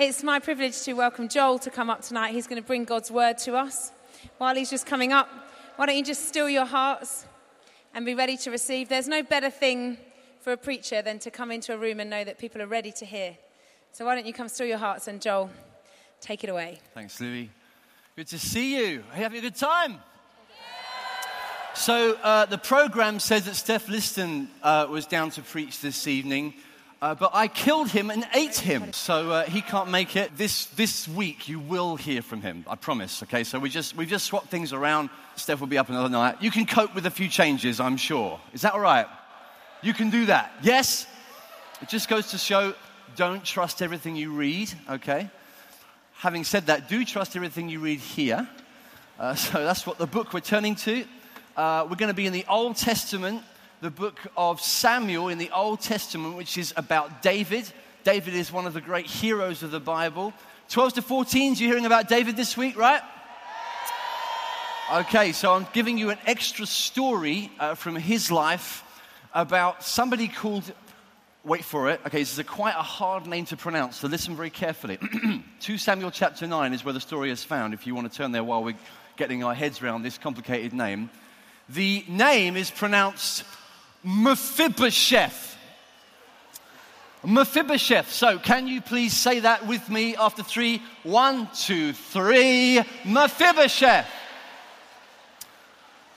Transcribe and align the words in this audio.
It's 0.00 0.22
my 0.22 0.38
privilege 0.38 0.80
to 0.82 0.92
welcome 0.92 1.26
Joel 1.26 1.58
to 1.58 1.70
come 1.70 1.90
up 1.90 2.02
tonight. 2.02 2.32
He's 2.32 2.46
going 2.46 2.62
to 2.62 2.64
bring 2.64 2.84
God's 2.84 3.10
word 3.10 3.36
to 3.38 3.56
us. 3.56 3.90
While 4.36 4.54
he's 4.54 4.70
just 4.70 4.86
coming 4.86 5.12
up, 5.12 5.28
why 5.74 5.86
don't 5.86 5.96
you 5.96 6.04
just 6.04 6.28
still 6.28 6.48
your 6.48 6.66
hearts 6.66 7.26
and 7.92 8.06
be 8.06 8.14
ready 8.14 8.36
to 8.36 8.52
receive? 8.52 8.88
There's 8.88 9.08
no 9.08 9.24
better 9.24 9.50
thing 9.50 9.98
for 10.40 10.52
a 10.52 10.56
preacher 10.56 11.02
than 11.02 11.18
to 11.18 11.32
come 11.32 11.50
into 11.50 11.74
a 11.74 11.76
room 11.76 11.98
and 11.98 12.08
know 12.08 12.22
that 12.22 12.38
people 12.38 12.62
are 12.62 12.68
ready 12.68 12.92
to 12.92 13.04
hear. 13.04 13.36
So 13.90 14.04
why 14.04 14.14
don't 14.14 14.24
you 14.24 14.32
come 14.32 14.46
still 14.46 14.68
your 14.68 14.78
hearts 14.78 15.08
and 15.08 15.20
Joel, 15.20 15.50
take 16.20 16.44
it 16.44 16.50
away. 16.50 16.78
Thanks, 16.94 17.20
Louis. 17.20 17.50
Good 18.14 18.28
to 18.28 18.38
see 18.38 18.76
you. 18.76 19.02
Are 19.10 19.16
you 19.16 19.22
having 19.24 19.38
a 19.38 19.42
good 19.42 19.56
time? 19.56 19.98
So, 21.74 22.16
uh, 22.22 22.46
the 22.46 22.58
program 22.58 23.18
says 23.18 23.46
that 23.46 23.56
Steph 23.56 23.88
Liston 23.88 24.48
uh, 24.62 24.86
was 24.88 25.06
down 25.06 25.30
to 25.32 25.42
preach 25.42 25.80
this 25.80 26.06
evening, 26.06 26.54
uh, 27.00 27.14
but 27.14 27.30
I 27.32 27.48
killed 27.48 27.90
him 27.90 28.10
and 28.10 28.26
ate 28.34 28.56
him. 28.56 28.92
So, 28.92 29.30
uh, 29.30 29.44
he 29.44 29.60
can't 29.60 29.90
make 29.90 30.16
it. 30.16 30.36
This, 30.36 30.66
this 30.66 31.06
week, 31.06 31.48
you 31.48 31.60
will 31.60 31.96
hear 31.96 32.22
from 32.22 32.42
him, 32.42 32.64
I 32.68 32.74
promise. 32.74 33.22
Okay, 33.22 33.44
so 33.44 33.58
we 33.58 33.70
just, 33.70 33.96
we've 33.96 34.08
just 34.08 34.26
swapped 34.26 34.48
things 34.48 34.72
around. 34.72 35.10
Steph 35.36 35.60
will 35.60 35.68
be 35.68 35.78
up 35.78 35.88
another 35.88 36.08
night. 36.08 36.42
You 36.42 36.50
can 36.50 36.66
cope 36.66 36.94
with 36.94 37.06
a 37.06 37.10
few 37.10 37.28
changes, 37.28 37.78
I'm 37.78 37.96
sure. 37.96 38.40
Is 38.52 38.62
that 38.62 38.74
all 38.74 38.80
right? 38.80 39.06
You 39.82 39.94
can 39.94 40.10
do 40.10 40.26
that. 40.26 40.52
Yes? 40.62 41.06
It 41.80 41.88
just 41.88 42.08
goes 42.08 42.32
to 42.32 42.38
show 42.38 42.74
don't 43.16 43.44
trust 43.44 43.82
everything 43.82 44.16
you 44.16 44.32
read, 44.32 44.72
okay? 44.90 45.30
Having 46.14 46.44
said 46.44 46.66
that, 46.66 46.88
do 46.88 47.04
trust 47.04 47.36
everything 47.36 47.68
you 47.68 47.80
read 47.80 48.00
here. 48.00 48.48
Uh, 49.18 49.34
so 49.36 49.64
that's 49.64 49.86
what 49.86 49.98
the 49.98 50.06
book 50.06 50.32
we're 50.32 50.40
turning 50.40 50.74
to. 50.76 51.04
Uh, 51.56 51.86
we're 51.88 51.96
going 51.96 52.10
to 52.10 52.14
be 52.14 52.26
in 52.26 52.32
the 52.32 52.44
Old 52.48 52.76
Testament, 52.76 53.42
the 53.80 53.90
book 53.90 54.18
of 54.36 54.60
Samuel 54.60 55.28
in 55.28 55.38
the 55.38 55.50
Old 55.50 55.80
Testament, 55.80 56.36
which 56.36 56.58
is 56.58 56.74
about 56.76 57.22
David. 57.22 57.70
David 58.02 58.34
is 58.34 58.50
one 58.50 58.66
of 58.66 58.74
the 58.74 58.80
great 58.80 59.06
heroes 59.06 59.62
of 59.62 59.70
the 59.70 59.80
Bible. 59.80 60.32
12 60.68 60.94
to 60.94 61.02
14s, 61.02 61.60
you're 61.60 61.70
hearing 61.70 61.86
about 61.86 62.08
David 62.08 62.36
this 62.36 62.56
week, 62.56 62.76
right? 62.76 63.02
Okay, 64.92 65.32
so 65.32 65.52
I'm 65.52 65.66
giving 65.72 65.96
you 65.96 66.10
an 66.10 66.18
extra 66.26 66.66
story 66.66 67.52
uh, 67.58 67.74
from 67.74 67.94
his 67.94 68.30
life 68.30 68.82
about 69.32 69.84
somebody 69.84 70.28
called 70.28 70.64
wait 71.44 71.64
for 71.64 71.88
it. 71.88 72.00
Okay, 72.04 72.18
this 72.18 72.32
is 72.32 72.38
a 72.38 72.44
quite 72.44 72.74
a 72.74 72.82
hard 72.82 73.26
name 73.26 73.44
to 73.46 73.56
pronounce, 73.56 73.96
so 73.96 74.08
listen 74.08 74.34
very 74.34 74.50
carefully. 74.50 74.98
2 75.60 75.78
Samuel 75.78 76.10
chapter 76.10 76.46
9 76.46 76.74
is 76.74 76.84
where 76.84 76.92
the 76.92 77.00
story 77.00 77.30
is 77.30 77.44
found, 77.44 77.72
if 77.72 77.86
you 77.86 77.94
want 77.94 78.10
to 78.10 78.16
turn 78.16 78.32
there 78.32 78.44
while 78.44 78.62
we're 78.62 78.76
getting 79.16 79.44
our 79.44 79.54
heads 79.54 79.80
around 79.80 80.02
this 80.02 80.18
complicated 80.18 80.72
name. 80.72 81.08
The 81.68 82.04
name 82.08 82.56
is 82.56 82.70
pronounced 82.70 83.44
Mephibosheth. 84.02 85.56
Mephibosheth. 87.24 88.12
So, 88.12 88.38
can 88.38 88.68
you 88.68 88.80
please 88.80 89.14
say 89.14 89.40
that 89.40 89.66
with 89.66 89.88
me 89.90 90.16
after 90.16 90.42
three? 90.42 90.82
One, 91.02 91.48
two, 91.54 91.92
three. 91.92 92.82
Mephibosheth. 93.04 94.06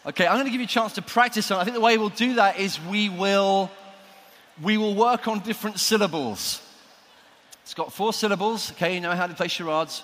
Okay, 0.06 0.26
I'm 0.26 0.36
going 0.36 0.46
to 0.46 0.52
give 0.52 0.62
you 0.62 0.66
a 0.66 0.70
chance 0.70 0.94
to 0.94 1.02
practice 1.02 1.52
on. 1.52 1.60
I 1.60 1.64
think 1.64 1.76
the 1.76 1.82
way 1.82 1.98
we'll 1.98 2.10
do 2.10 2.36
that 2.36 2.60
is 2.60 2.80
we 2.82 3.10
will 3.10 3.70
we 4.62 4.78
will 4.78 4.96
work 4.96 5.28
on 5.28 5.40
different 5.40 5.80
syllables. 5.80 6.62
It's 7.64 7.74
got 7.74 7.94
four 7.94 8.12
syllables, 8.12 8.72
okay, 8.72 8.96
you 8.96 9.02
know 9.02 9.12
how 9.12 9.28
to 9.28 9.34
play 9.34 9.48
charades. 9.48 10.04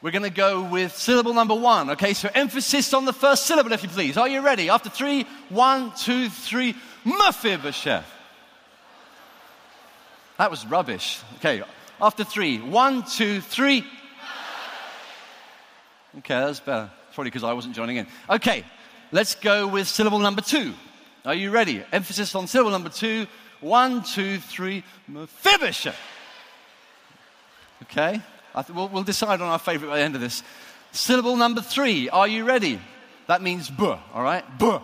We're 0.00 0.12
going 0.12 0.22
to 0.22 0.30
go 0.30 0.62
with 0.62 0.94
syllable 0.96 1.34
number 1.34 1.54
one, 1.54 1.90
okay? 1.90 2.14
So 2.14 2.28
emphasis 2.32 2.94
on 2.94 3.04
the 3.04 3.12
first 3.12 3.46
syllable, 3.46 3.72
if 3.72 3.82
you 3.82 3.88
please. 3.88 4.16
Are 4.16 4.28
you 4.28 4.42
ready? 4.42 4.70
After 4.70 4.88
three, 4.88 5.26
one, 5.48 5.92
two, 5.96 6.28
three, 6.28 6.76
Mephibosheth. 7.04 8.06
That 10.38 10.52
was 10.52 10.64
rubbish. 10.64 11.20
Okay, 11.38 11.62
after 12.00 12.22
three, 12.22 12.58
one, 12.58 13.02
two, 13.02 13.40
three. 13.40 13.84
Okay, 16.18 16.34
that's 16.34 16.60
better. 16.60 16.90
Probably 17.12 17.30
because 17.30 17.42
I 17.42 17.52
wasn't 17.52 17.74
joining 17.74 17.96
in. 17.96 18.06
Okay, 18.30 18.64
let's 19.10 19.34
go 19.34 19.66
with 19.66 19.88
syllable 19.88 20.20
number 20.20 20.42
two. 20.42 20.74
Are 21.24 21.34
you 21.34 21.50
ready? 21.50 21.82
Emphasis 21.90 22.36
on 22.36 22.46
syllable 22.46 22.70
number 22.70 22.88
two. 22.88 23.26
One, 23.60 24.04
two, 24.04 24.38
three, 24.38 24.84
Mephibosheth. 25.08 25.98
Okay? 27.82 28.22
Th- 28.62 28.76
we'll, 28.76 28.88
we'll, 28.88 29.02
decide 29.02 29.40
on 29.40 29.48
our 29.48 29.58
favorite 29.58 29.88
by 29.88 29.98
the 29.98 30.02
end 30.02 30.14
of 30.14 30.20
this. 30.20 30.42
Syllable 30.92 31.36
number 31.36 31.60
three. 31.60 32.08
Are 32.08 32.28
you 32.28 32.44
ready? 32.44 32.80
That 33.26 33.42
means 33.42 33.68
buh, 33.68 33.98
all 34.14 34.22
right? 34.22 34.44
Buh. 34.58 34.80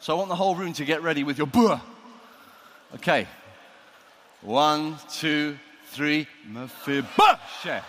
So 0.00 0.14
I 0.14 0.16
want 0.16 0.28
the 0.28 0.36
whole 0.36 0.54
room 0.54 0.72
to 0.74 0.84
get 0.84 1.02
ready 1.02 1.22
with 1.22 1.38
your 1.38 1.46
buh. 1.46 1.78
Okay. 2.94 3.26
One, 4.40 4.96
two, 5.10 5.58
three, 5.92 6.26
Mephibosheth. 6.48 7.84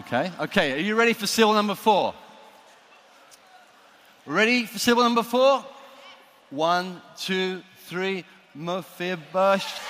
Okay, 0.00 0.30
okay. 0.40 0.74
Are 0.74 0.82
you 0.82 0.94
ready 0.94 1.12
for 1.12 1.26
syllable 1.26 1.54
number 1.54 1.74
four? 1.74 2.14
Ready 4.26 4.66
for 4.66 4.78
syllable 4.78 5.04
number 5.04 5.22
four? 5.22 5.64
One, 6.50 7.00
two, 7.16 7.62
three, 7.86 8.24
Mephibosheth. 8.54 9.80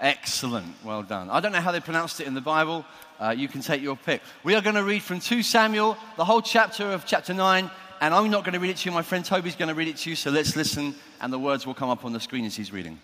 Excellent, 0.00 0.74
well 0.82 1.02
done. 1.02 1.28
I 1.28 1.40
don't 1.40 1.52
know 1.52 1.60
how 1.60 1.72
they 1.72 1.80
pronounced 1.80 2.20
it 2.20 2.26
in 2.26 2.32
the 2.32 2.40
Bible. 2.40 2.86
Uh, 3.20 3.34
you 3.36 3.48
can 3.48 3.60
take 3.60 3.82
your 3.82 3.96
pick. 3.96 4.22
We 4.42 4.54
are 4.54 4.62
going 4.62 4.76
to 4.76 4.82
read 4.82 5.02
from 5.02 5.20
2 5.20 5.42
Samuel, 5.42 5.98
the 6.16 6.24
whole 6.24 6.40
chapter 6.40 6.84
of 6.84 7.04
chapter 7.04 7.34
9, 7.34 7.70
and 8.00 8.14
I'm 8.14 8.30
not 8.30 8.44
going 8.44 8.54
to 8.54 8.60
read 8.60 8.70
it 8.70 8.78
to 8.78 8.88
you. 8.88 8.94
My 8.94 9.02
friend 9.02 9.22
Toby's 9.22 9.56
going 9.56 9.68
to 9.68 9.74
read 9.74 9.88
it 9.88 9.98
to 9.98 10.10
you, 10.10 10.16
so 10.16 10.30
let's 10.30 10.56
listen, 10.56 10.94
and 11.20 11.30
the 11.30 11.38
words 11.38 11.66
will 11.66 11.74
come 11.74 11.90
up 11.90 12.06
on 12.06 12.14
the 12.14 12.20
screen 12.20 12.46
as 12.46 12.56
he's 12.56 12.72
reading. 12.72 12.98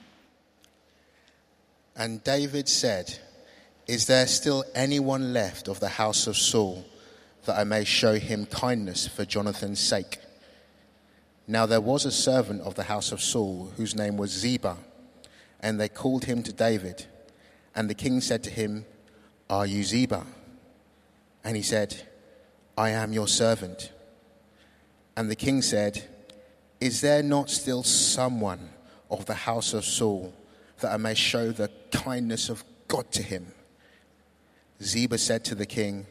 And 1.94 2.24
David 2.24 2.66
said, 2.66 3.18
Is 3.86 4.06
there 4.06 4.26
still 4.26 4.64
anyone 4.74 5.34
left 5.34 5.68
of 5.68 5.80
the 5.80 5.88
house 5.88 6.26
of 6.26 6.36
Saul 6.38 6.82
that 7.44 7.58
I 7.58 7.64
may 7.64 7.84
show 7.84 8.14
him 8.14 8.46
kindness 8.46 9.06
for 9.06 9.26
Jonathan's 9.26 9.80
sake? 9.80 10.18
Now 11.46 11.66
there 11.66 11.82
was 11.82 12.06
a 12.06 12.10
servant 12.10 12.62
of 12.62 12.74
the 12.74 12.84
house 12.84 13.12
of 13.12 13.20
Saul 13.20 13.70
whose 13.76 13.94
name 13.94 14.16
was 14.16 14.30
Ziba, 14.30 14.78
and 15.66 15.80
they 15.80 15.88
called 15.88 16.26
him 16.26 16.44
to 16.44 16.52
David. 16.52 17.06
And 17.74 17.90
the 17.90 17.94
king 17.94 18.20
said 18.20 18.44
to 18.44 18.50
him, 18.50 18.86
Are 19.50 19.66
you 19.66 19.82
Ziba? 19.82 20.24
And 21.42 21.56
he 21.56 21.62
said, 21.62 22.08
I 22.78 22.90
am 22.90 23.12
your 23.12 23.26
servant. 23.26 23.90
And 25.16 25.28
the 25.28 25.34
king 25.34 25.62
said, 25.62 26.04
Is 26.80 27.00
there 27.00 27.20
not 27.20 27.50
still 27.50 27.82
someone 27.82 28.70
of 29.10 29.26
the 29.26 29.34
house 29.34 29.74
of 29.74 29.84
Saul 29.84 30.32
that 30.78 30.92
I 30.92 30.98
may 30.98 31.14
show 31.14 31.50
the 31.50 31.72
kindness 31.90 32.48
of 32.48 32.62
God 32.86 33.10
to 33.10 33.24
him? 33.24 33.48
Ziba 34.80 35.18
said 35.18 35.44
to 35.46 35.56
the 35.56 35.66
king, 35.66 36.06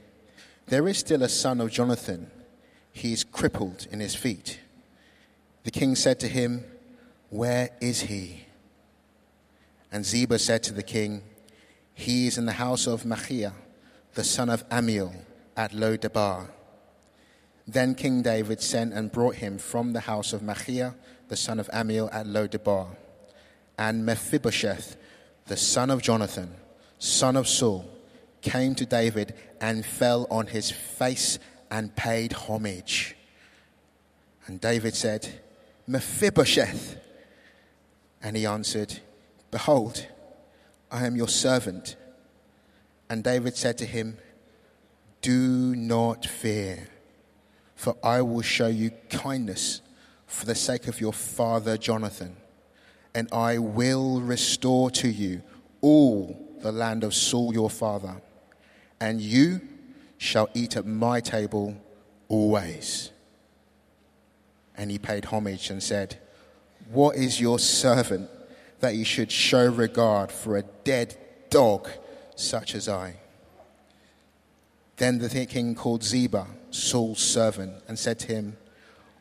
There 0.66 0.86
is 0.86 0.98
still 0.98 1.24
a 1.24 1.30
son 1.30 1.62
of 1.62 1.72
Jonathan. 1.72 2.30
He 2.92 3.14
is 3.14 3.24
crippled 3.24 3.88
in 3.90 4.02
his 4.02 4.16
feet. 4.16 4.60
The 5.64 5.72
king 5.72 5.96
said 5.96 6.20
to 6.20 6.28
him, 6.28 6.66
Where 7.30 7.70
is 7.80 8.02
he? 8.02 8.42
And 9.96 10.06
Ziba 10.06 10.40
said 10.40 10.62
to 10.64 10.74
the 10.74 10.84
king, 10.84 11.24
He 11.94 12.28
is 12.28 12.38
in 12.38 12.46
the 12.46 12.52
house 12.52 12.86
of 12.86 13.06
Machir, 13.06 13.54
the 14.14 14.26
son 14.26 14.50
of 14.50 14.68
Ammiel, 14.68 15.16
at 15.56 15.72
Lo-debar. 15.72 16.50
Then 17.66 17.96
King 17.96 18.22
David 18.22 18.62
sent 18.62 18.92
and 18.92 19.10
brought 19.10 19.36
him 19.36 19.58
from 19.58 19.94
the 19.94 20.02
house 20.02 20.34
of 20.34 20.42
Machir, 20.42 20.96
the 21.30 21.38
son 21.38 21.62
of 21.62 21.70
Ammiel, 21.70 22.14
at 22.14 22.28
Lo-debar. 22.28 22.88
And 23.78 24.06
Mephibosheth, 24.06 24.98
the 25.48 25.56
son 25.56 25.90
of 25.90 26.02
Jonathan, 26.02 26.54
son 27.00 27.38
of 27.38 27.48
Saul, 27.48 27.90
came 28.42 28.76
to 28.76 28.86
David 28.86 29.34
and 29.62 29.86
fell 29.86 30.28
on 30.30 30.48
his 30.48 30.72
face 30.72 31.40
and 31.72 31.96
paid 31.96 32.34
homage. 32.34 33.16
And 34.46 34.60
David 34.60 34.94
said, 34.94 35.40
Mephibosheth. 35.88 36.98
And 38.22 38.36
he 38.36 38.46
answered, 38.46 39.00
Behold, 39.56 40.06
I 40.92 41.06
am 41.06 41.16
your 41.16 41.30
servant. 41.30 41.96
And 43.10 43.24
David 43.24 43.56
said 43.56 43.78
to 43.78 43.86
him, 43.86 44.18
Do 45.22 45.74
not 45.78 46.26
fear, 46.26 46.90
for 47.74 47.96
I 48.04 48.22
will 48.22 48.42
show 48.42 48.68
you 48.68 48.92
kindness 49.10 49.80
for 50.28 50.46
the 50.46 50.56
sake 50.56 50.90
of 50.90 51.00
your 51.00 51.14
father 51.14 51.78
Jonathan, 51.78 52.36
and 53.14 53.30
I 53.32 53.58
will 53.60 54.20
restore 54.20 54.92
to 54.92 55.08
you 55.08 55.42
all 55.80 56.38
the 56.60 56.74
land 56.74 57.06
of 57.06 57.14
Saul 57.16 57.54
your 57.54 57.70
father, 57.70 58.22
and 59.00 59.22
you 59.22 59.62
shall 60.18 60.50
eat 60.54 60.76
at 60.76 60.86
my 60.86 61.22
table 61.22 61.78
always. 62.28 63.10
And 64.76 64.92
he 64.92 65.00
paid 65.00 65.24
homage 65.24 65.70
and 65.70 65.82
said, 65.82 66.20
What 66.92 67.16
is 67.16 67.40
your 67.40 67.58
servant 67.58 68.30
that 68.80 68.96
you 68.96 69.06
should 69.06 69.32
show 69.32 69.66
regard 69.68 70.32
for 70.32 70.58
a 70.58 70.64
dead 70.84 71.18
dog 71.50 71.90
such 72.36 72.76
as 72.76 72.88
I? 72.90 73.16
Then 74.98 75.20
the 75.20 75.46
king 75.46 75.76
called 75.76 76.04
Ziba, 76.04 76.48
Saul's 76.72 77.20
servant, 77.20 77.84
and 77.88 78.00
said 78.00 78.20
to 78.20 78.28
him, 78.28 78.58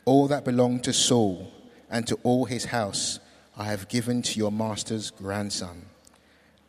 All 0.04 0.28
that 0.28 0.44
belonged 0.44 0.84
to 0.84 0.92
Saul 0.92 1.52
and 1.90 2.06
to 2.06 2.18
all 2.22 2.44
his 2.44 2.66
house 2.66 3.18
I 3.56 3.64
have 3.64 3.88
given 3.88 4.22
to 4.22 4.38
your 4.38 4.52
master's 4.52 5.10
grandson. 5.10 5.86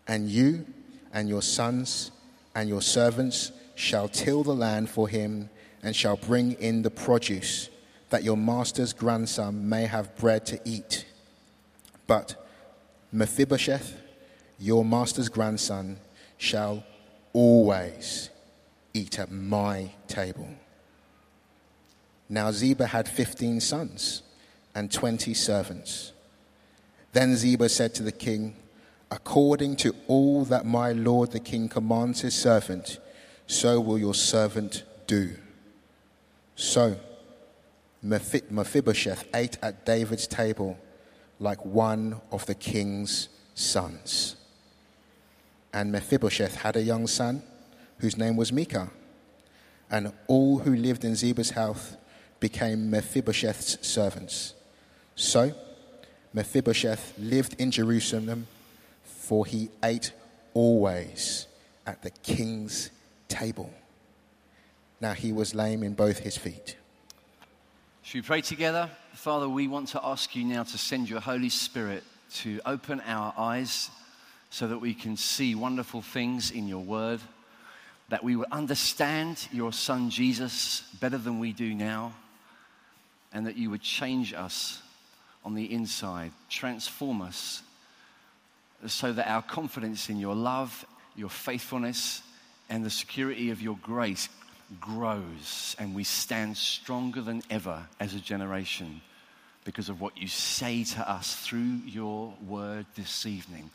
And 0.07 0.29
you 0.29 0.65
and 1.13 1.27
your 1.27 1.41
sons 1.41 2.11
and 2.53 2.69
your 2.69 2.81
servants 2.81 3.51
shall 3.73 4.07
till 4.07 4.43
the 4.43 4.53
land 4.53 4.89
for 4.89 5.07
him 5.07 5.49
and 5.81 5.95
shall 5.95 6.17
bring 6.17 6.53
in 6.53 6.81
the 6.81 6.91
produce, 6.91 7.69
that 8.09 8.23
your 8.23 8.37
master's 8.37 8.93
grandson 8.93 9.67
may 9.67 9.85
have 9.85 10.15
bread 10.17 10.45
to 10.47 10.59
eat. 10.63 11.05
But 12.07 12.44
Mephibosheth, 13.12 14.02
your 14.60 14.84
master's 14.84 15.30
grandson, 15.30 15.98
shall 16.38 16.84
always 17.34 18.30
eat 18.94 19.19
at 19.19 19.31
my 19.31 19.92
table. 20.07 20.48
Now 22.30 22.52
Ziba 22.52 22.88
had 22.88 23.07
fifteen 23.07 23.60
sons 23.60 24.24
and 24.74 24.92
twenty 24.92 25.34
servants. 25.34 26.12
Then 27.13 27.36
Ziba 27.36 27.69
said 27.69 27.94
to 27.96 28.04
the 28.04 28.12
king, 28.12 28.56
According 29.12 29.75
to 29.78 29.96
all 30.07 30.44
that 30.46 30.66
my 30.66 30.92
lord 30.92 31.31
the 31.31 31.40
king 31.40 31.69
commands 31.69 32.22
his 32.22 32.36
servant, 32.36 33.00
so 33.48 33.80
will 33.80 34.00
your 34.00 34.16
servant 34.16 34.84
do. 35.07 35.36
So 36.56 36.98
Mephibosheth 38.02 39.28
ate 39.34 39.57
at 39.62 39.86
David's 39.86 40.28
table 40.28 40.78
like 41.39 41.63
one 41.65 42.21
of 42.31 42.45
the 42.45 42.55
king's 42.55 43.29
sons. 43.53 44.35
And 45.73 45.91
Mephibosheth 45.91 46.55
had 46.55 46.75
a 46.75 46.81
young 46.81 47.07
son 47.07 47.43
whose 47.99 48.17
name 48.17 48.35
was 48.35 48.51
Micah. 48.51 48.89
And 49.91 50.13
all 50.27 50.59
who 50.59 50.75
lived 50.75 51.03
in 51.03 51.15
Ziba's 51.15 51.51
house 51.51 51.95
became 52.39 52.89
Mephibosheth's 52.89 53.85
servants. 53.85 54.53
So 55.15 55.53
Mephibosheth 56.33 57.13
lived 57.17 57.55
in 57.59 57.71
Jerusalem, 57.71 58.47
for 59.03 59.45
he 59.45 59.69
ate 59.83 60.11
always 60.53 61.47
at 61.85 62.01
the 62.01 62.09
king's 62.09 62.89
table. 63.27 63.73
Now 64.99 65.13
he 65.13 65.31
was 65.31 65.55
lame 65.55 65.83
in 65.83 65.93
both 65.93 66.19
his 66.19 66.37
feet. 66.37 66.75
Should 68.06 68.19
we 68.19 68.28
pray 68.28 68.42
together? 68.42 68.88
Father, 69.13 69.50
we 69.50 69.68
want 69.68 69.88
to 69.90 70.06
ask 70.06 70.36
you 70.36 70.44
now 70.44 70.62
to 70.62 70.78
send 70.78 71.10
your 71.10 71.19
Holy 71.19 71.50
Spirit 71.50 72.04
to 72.36 72.62
open 72.63 73.02
our 73.02 73.34
eyes 73.36 73.90
so 74.52 74.68
that 74.68 74.78
we 74.78 74.94
can 74.94 75.18
see 75.18 75.56
wonderful 75.56 76.04
things 76.04 76.52
in 76.52 76.68
your 76.68 76.84
word, 76.84 77.19
that 78.10 78.24
we 78.24 78.36
will 78.36 78.46
understand 78.52 79.48
your 79.52 79.74
Son 79.74 80.12
Jesus 80.12 80.84
better 81.02 81.18
than 81.18 81.40
we 81.40 81.52
do 81.52 81.74
now, 81.74 82.13
and 83.34 83.48
that 83.48 83.57
you 83.57 83.72
would 83.72 83.81
change 83.81 84.36
us 84.36 84.84
on 85.44 85.56
the 85.56 85.74
inside, 85.74 86.31
transform 86.48 87.24
us 87.24 87.63
so 88.86 89.13
that 89.13 89.28
our 89.28 89.42
confidence 89.42 90.12
in 90.12 90.19
your 90.19 90.36
love, 90.36 90.86
your 91.16 91.30
faithfulness, 91.30 92.22
and 92.69 92.86
the 92.86 92.92
security 92.92 93.50
of 93.50 93.63
your 93.63 93.80
grace 93.81 94.30
grows 94.79 95.75
and 95.79 95.95
we 95.95 96.03
stand 96.03 96.57
stronger 96.57 97.21
than 97.21 97.41
ever 97.50 97.88
as 98.00 98.13
a 98.13 98.19
generation 98.19 99.01
because 99.63 99.89
of 99.89 100.00
what 100.00 100.17
you 100.17 100.27
say 100.27 100.83
to 100.83 101.09
us 101.09 101.35
through 101.35 101.79
your 101.85 102.33
word 102.47 102.85
this 102.95 103.25
evening. 103.25 103.69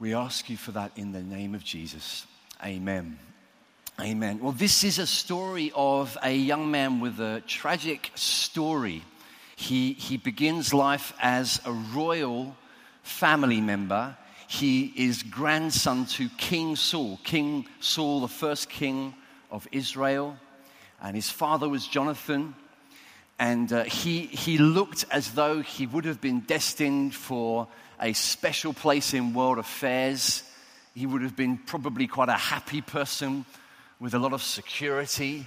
We 0.00 0.14
ask 0.14 0.50
you 0.50 0.56
for 0.56 0.72
that 0.72 0.92
in 0.96 1.12
the 1.12 1.22
name 1.22 1.54
of 1.54 1.62
Jesus. 1.64 2.26
Amen. 2.64 3.18
Amen. 4.00 4.40
Well, 4.40 4.52
this 4.52 4.82
is 4.82 4.98
a 4.98 5.06
story 5.06 5.72
of 5.74 6.18
a 6.22 6.34
young 6.34 6.70
man 6.70 6.98
with 6.98 7.20
a 7.20 7.42
tragic 7.46 8.10
story. 8.16 9.02
He, 9.54 9.92
he 9.92 10.16
begins 10.16 10.74
life 10.74 11.12
as 11.20 11.60
a 11.64 11.72
royal 11.72 12.56
family 13.04 13.60
member. 13.60 14.16
He 14.48 14.92
is 14.96 15.22
grandson 15.22 16.06
to 16.06 16.28
King 16.30 16.74
Saul. 16.74 17.20
King 17.22 17.66
Saul, 17.78 18.20
the 18.20 18.28
first 18.28 18.68
king 18.68 19.14
of 19.54 19.68
Israel, 19.70 20.36
and 21.00 21.14
his 21.14 21.30
father 21.30 21.68
was 21.68 21.86
Jonathan. 21.86 22.56
And 23.38 23.72
uh, 23.72 23.84
he, 23.84 24.22
he 24.22 24.58
looked 24.58 25.04
as 25.10 25.32
though 25.32 25.60
he 25.60 25.86
would 25.86 26.04
have 26.04 26.20
been 26.20 26.40
destined 26.40 27.14
for 27.14 27.68
a 28.00 28.12
special 28.12 28.72
place 28.72 29.14
in 29.14 29.32
world 29.32 29.58
affairs. 29.58 30.42
He 30.94 31.06
would 31.06 31.22
have 31.22 31.36
been 31.36 31.58
probably 31.58 32.08
quite 32.08 32.28
a 32.28 32.32
happy 32.32 32.80
person 32.80 33.44
with 34.00 34.14
a 34.14 34.18
lot 34.18 34.32
of 34.32 34.42
security, 34.42 35.46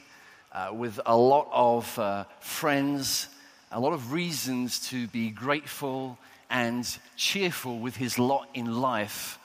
uh, 0.54 0.70
with 0.74 1.00
a 1.06 1.16
lot 1.16 1.50
of 1.52 2.00
uh, 2.00 2.24
friends, 2.40 3.28
a 3.74 3.80
lot 3.80 3.92
of 3.92 4.14
reasons 4.14 4.80
to 4.90 5.08
be 5.08 5.32
grateful 5.32 6.18
and 6.50 6.98
cheerful 7.18 7.80
with 7.80 7.98
his 7.98 8.18
lot 8.18 8.48
in 8.54 8.82
life. 8.82 9.38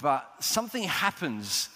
But 0.00 0.28
something 0.38 0.84
happens 0.84 1.68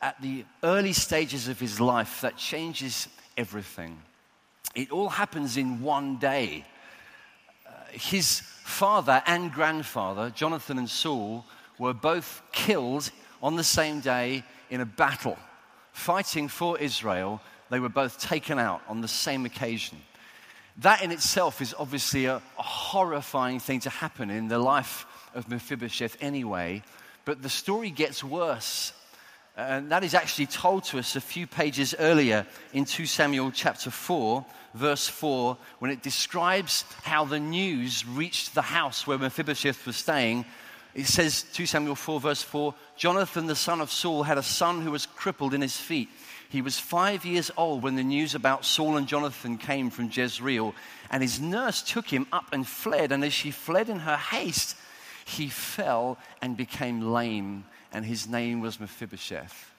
at 0.00 0.20
the 0.20 0.44
early 0.62 0.92
stages 0.92 1.48
of 1.48 1.60
his 1.60 1.80
life 1.80 2.22
that 2.22 2.36
changes 2.36 3.08
everything. 3.36 4.00
It 4.74 4.90
all 4.90 5.08
happens 5.08 5.56
in 5.56 5.82
one 5.82 6.16
day. 6.16 6.64
Uh, 7.66 7.70
his 7.92 8.40
father 8.64 9.22
and 9.26 9.52
grandfather, 9.52 10.30
Jonathan 10.30 10.78
and 10.78 10.88
Saul, 10.88 11.44
were 11.78 11.92
both 11.92 12.42
killed 12.52 13.10
on 13.42 13.56
the 13.56 13.64
same 13.64 14.00
day 14.00 14.44
in 14.70 14.80
a 14.80 14.86
battle. 14.86 15.36
Fighting 15.92 16.48
for 16.48 16.78
Israel, 16.78 17.40
they 17.68 17.80
were 17.80 17.88
both 17.88 18.18
taken 18.18 18.58
out 18.58 18.82
on 18.88 19.00
the 19.00 19.08
same 19.08 19.44
occasion. 19.44 19.98
That 20.78 21.02
in 21.02 21.10
itself 21.10 21.60
is 21.60 21.74
obviously 21.78 22.26
a, 22.26 22.36
a 22.36 22.62
horrifying 22.62 23.60
thing 23.60 23.80
to 23.80 23.90
happen 23.90 24.30
in 24.30 24.48
the 24.48 24.58
life 24.58 25.04
of 25.34 25.48
Mephibosheth 25.48 26.16
anyway, 26.20 26.82
but 27.24 27.42
the 27.42 27.48
story 27.48 27.90
gets 27.90 28.24
worse 28.24 28.92
and 29.56 29.90
that 29.90 30.04
is 30.04 30.14
actually 30.14 30.46
told 30.46 30.84
to 30.84 30.98
us 30.98 31.16
a 31.16 31.20
few 31.20 31.46
pages 31.46 31.94
earlier 31.98 32.46
in 32.72 32.84
2 32.84 33.06
Samuel 33.06 33.50
chapter 33.50 33.90
4, 33.90 34.44
verse 34.74 35.08
4, 35.08 35.56
when 35.80 35.90
it 35.90 36.02
describes 36.02 36.84
how 37.02 37.24
the 37.24 37.40
news 37.40 38.06
reached 38.06 38.54
the 38.54 38.62
house 38.62 39.06
where 39.06 39.18
Mephibosheth 39.18 39.86
was 39.86 39.96
staying. 39.96 40.44
It 40.94 41.06
says, 41.06 41.44
2 41.52 41.66
Samuel 41.66 41.94
4, 41.94 42.20
verse 42.20 42.42
4 42.42 42.74
Jonathan, 42.96 43.46
the 43.46 43.56
son 43.56 43.80
of 43.80 43.90
Saul, 43.90 44.22
had 44.22 44.38
a 44.38 44.42
son 44.42 44.82
who 44.82 44.92
was 44.92 45.06
crippled 45.06 45.54
in 45.54 45.60
his 45.60 45.76
feet. 45.76 46.08
He 46.48 46.62
was 46.62 46.78
five 46.78 47.24
years 47.24 47.50
old 47.56 47.82
when 47.82 47.94
the 47.94 48.02
news 48.02 48.34
about 48.34 48.64
Saul 48.64 48.96
and 48.96 49.06
Jonathan 49.06 49.56
came 49.56 49.90
from 49.90 50.10
Jezreel, 50.12 50.74
and 51.10 51.22
his 51.22 51.40
nurse 51.40 51.82
took 51.82 52.08
him 52.08 52.26
up 52.32 52.52
and 52.52 52.66
fled. 52.66 53.12
And 53.12 53.24
as 53.24 53.32
she 53.32 53.50
fled 53.50 53.88
in 53.88 54.00
her 54.00 54.16
haste, 54.16 54.76
he 55.24 55.48
fell 55.48 56.18
and 56.42 56.56
became 56.56 57.12
lame 57.12 57.64
and 57.92 58.04
his 58.04 58.28
name 58.28 58.60
was 58.60 58.78
Mephibosheth. 58.78 59.70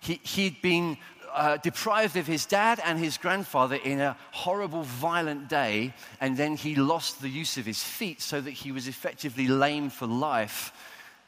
He, 0.00 0.20
he'd 0.22 0.62
been 0.62 0.98
uh, 1.34 1.58
deprived 1.58 2.16
of 2.16 2.26
his 2.26 2.46
dad 2.46 2.80
and 2.84 2.98
his 2.98 3.18
grandfather 3.18 3.76
in 3.76 4.00
a 4.00 4.16
horrible, 4.32 4.82
violent 4.82 5.48
day, 5.48 5.92
and 6.20 6.36
then 6.36 6.56
he 6.56 6.74
lost 6.74 7.20
the 7.20 7.28
use 7.28 7.58
of 7.58 7.66
his 7.66 7.82
feet 7.82 8.22
so 8.22 8.40
that 8.40 8.50
he 8.50 8.72
was 8.72 8.88
effectively 8.88 9.46
lame 9.46 9.90
for 9.90 10.06
life. 10.06 10.72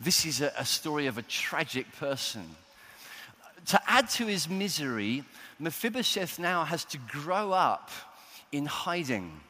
This 0.00 0.25
is 0.25 0.40
a, 0.40 0.52
a 0.57 0.64
story 0.64 1.07
of 1.07 1.18
a 1.18 1.23
tragic 1.23 1.90
person. 1.99 2.45
To 3.66 3.80
add 3.87 4.09
to 4.11 4.26
his 4.26 4.49
misery, 4.49 5.25
Mephibosheth 5.59 6.38
now 6.38 6.64
has 6.64 6.85
to 6.87 6.99
grow 6.99 7.52
up 7.52 7.90
in 8.52 8.64
hiding. 8.64 9.40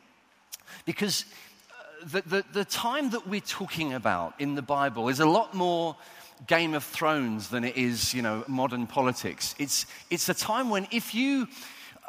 Because 0.85 1.25
uh, 1.71 2.07
the, 2.07 2.23
the, 2.23 2.45
the 2.53 2.65
time 2.65 3.11
that 3.11 3.29
we're 3.29 3.41
talking 3.41 3.93
about 3.93 4.41
in 4.41 4.55
the 4.55 4.63
Bible 4.63 5.09
is 5.09 5.21
a 5.21 5.27
lot 5.27 5.55
more 5.55 5.97
Game 6.47 6.75
of 6.75 6.85
Thrones 6.85 7.49
than 7.49 7.65
it 7.65 7.77
is, 7.77 8.15
you 8.15 8.23
know, 8.23 8.45
modern 8.47 8.87
politics. 8.87 9.55
It's, 9.59 9.87
it's 10.11 10.29
a 10.29 10.35
time 10.35 10.71
when 10.71 10.87
if 10.91 11.15
you 11.15 11.49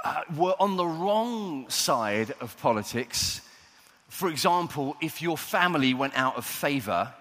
uh, 0.04 0.22
were 0.36 0.56
on 0.60 0.78
the 0.78 0.86
wrong 0.86 1.70
side 1.70 2.34
of 2.40 2.58
politics, 2.58 3.42
for 4.08 4.30
example, 4.30 4.96
if 5.02 5.22
your 5.22 5.38
family 5.38 5.94
went 5.94 6.18
out 6.18 6.36
of 6.36 6.46
favor 6.46 7.14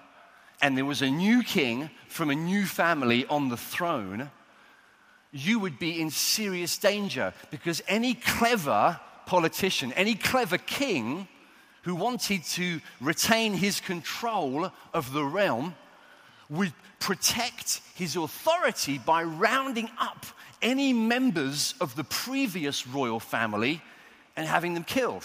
and 0.60 0.76
there 0.76 0.84
was 0.84 1.02
a 1.02 1.10
new 1.10 1.42
king 1.42 1.90
from 2.08 2.30
a 2.30 2.34
new 2.34 2.66
family 2.66 3.26
on 3.26 3.48
the 3.48 3.56
throne, 3.56 4.30
you 5.30 5.58
would 5.58 5.78
be 5.78 6.00
in 6.00 6.10
serious 6.10 6.78
danger 6.78 7.34
because 7.50 7.82
any 7.86 8.14
clever 8.14 8.98
politician, 9.26 9.92
any 9.92 10.14
clever 10.14 10.58
king 10.58 11.28
who 11.82 11.94
wanted 11.94 12.42
to 12.44 12.80
retain 13.00 13.52
his 13.52 13.80
control 13.80 14.72
of 14.94 15.12
the 15.12 15.24
realm 15.24 15.74
would 16.50 16.72
protect 16.98 17.80
his 17.94 18.16
authority 18.16 18.98
by 18.98 19.22
rounding 19.22 19.88
up 19.98 20.26
any 20.60 20.92
members 20.92 21.74
of 21.80 21.94
the 21.94 22.04
previous 22.04 22.86
royal 22.86 23.20
family 23.20 23.82
and 24.36 24.46
having 24.46 24.74
them 24.74 24.84
killed. 24.84 25.24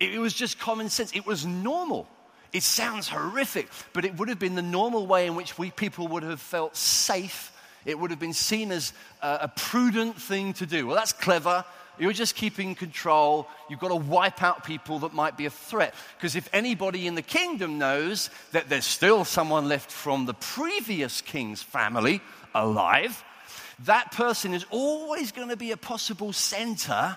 It 0.00 0.18
was 0.18 0.32
just 0.32 0.58
common 0.58 0.88
sense. 0.88 1.12
It 1.14 1.26
was 1.26 1.44
normal. 1.44 2.08
It 2.52 2.62
sounds 2.62 3.08
horrific, 3.08 3.68
but 3.92 4.04
it 4.04 4.16
would 4.16 4.28
have 4.28 4.38
been 4.38 4.54
the 4.54 4.62
normal 4.62 5.06
way 5.06 5.26
in 5.26 5.34
which 5.34 5.58
we 5.58 5.70
people 5.70 6.08
would 6.08 6.22
have 6.22 6.40
felt 6.40 6.76
safe. 6.76 7.52
It 7.84 7.98
would 7.98 8.10
have 8.10 8.20
been 8.20 8.32
seen 8.32 8.70
as 8.70 8.92
a, 9.22 9.38
a 9.42 9.48
prudent 9.48 10.20
thing 10.20 10.52
to 10.54 10.66
do. 10.66 10.86
Well, 10.86 10.96
that's 10.96 11.12
clever. 11.12 11.64
You're 11.98 12.12
just 12.12 12.34
keeping 12.34 12.74
control. 12.74 13.48
You've 13.68 13.80
got 13.80 13.88
to 13.88 13.96
wipe 13.96 14.42
out 14.42 14.64
people 14.64 15.00
that 15.00 15.14
might 15.14 15.36
be 15.36 15.46
a 15.46 15.50
threat. 15.50 15.94
Because 16.16 16.36
if 16.36 16.48
anybody 16.52 17.06
in 17.06 17.14
the 17.14 17.22
kingdom 17.22 17.78
knows 17.78 18.30
that 18.52 18.68
there's 18.68 18.84
still 18.84 19.24
someone 19.24 19.68
left 19.68 19.90
from 19.90 20.26
the 20.26 20.34
previous 20.34 21.20
king's 21.20 21.62
family 21.62 22.20
alive, 22.54 23.24
that 23.84 24.12
person 24.12 24.54
is 24.54 24.64
always 24.70 25.32
going 25.32 25.48
to 25.48 25.56
be 25.56 25.72
a 25.72 25.76
possible 25.76 26.32
center 26.32 27.16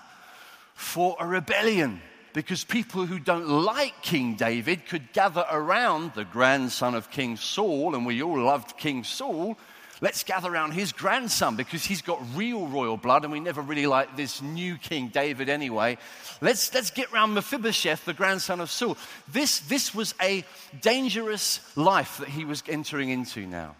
for 0.74 1.16
a 1.18 1.26
rebellion. 1.26 2.00
Because 2.32 2.64
people 2.64 3.04
who 3.04 3.18
don't 3.18 3.46
like 3.46 4.00
King 4.02 4.36
David 4.36 4.86
could 4.86 5.12
gather 5.12 5.44
around 5.50 6.14
the 6.14 6.24
grandson 6.24 6.94
of 6.94 7.10
King 7.10 7.36
Saul, 7.36 7.94
and 7.94 8.06
we 8.06 8.22
all 8.22 8.40
loved 8.40 8.78
King 8.78 9.04
Saul 9.04 9.58
let's 10.02 10.24
gather 10.24 10.52
around 10.52 10.72
his 10.72 10.92
grandson 10.92 11.56
because 11.56 11.84
he's 11.84 12.02
got 12.02 12.20
real 12.34 12.66
royal 12.66 12.98
blood 12.98 13.22
and 13.22 13.32
we 13.32 13.40
never 13.40 13.62
really 13.62 13.86
like 13.86 14.16
this 14.16 14.42
new 14.42 14.76
King 14.76 15.08
David 15.08 15.48
anyway. 15.48 15.96
Let's, 16.42 16.74
let's 16.74 16.90
get 16.90 17.10
around 17.12 17.32
Mephibosheth, 17.34 18.04
the 18.04 18.12
grandson 18.12 18.60
of 18.60 18.70
Saul. 18.70 18.98
This, 19.28 19.60
this 19.60 19.94
was 19.94 20.14
a 20.20 20.44
dangerous 20.82 21.60
life 21.76 22.18
that 22.18 22.28
he 22.28 22.44
was 22.44 22.62
entering 22.68 23.08
into 23.08 23.46
now. 23.46 23.76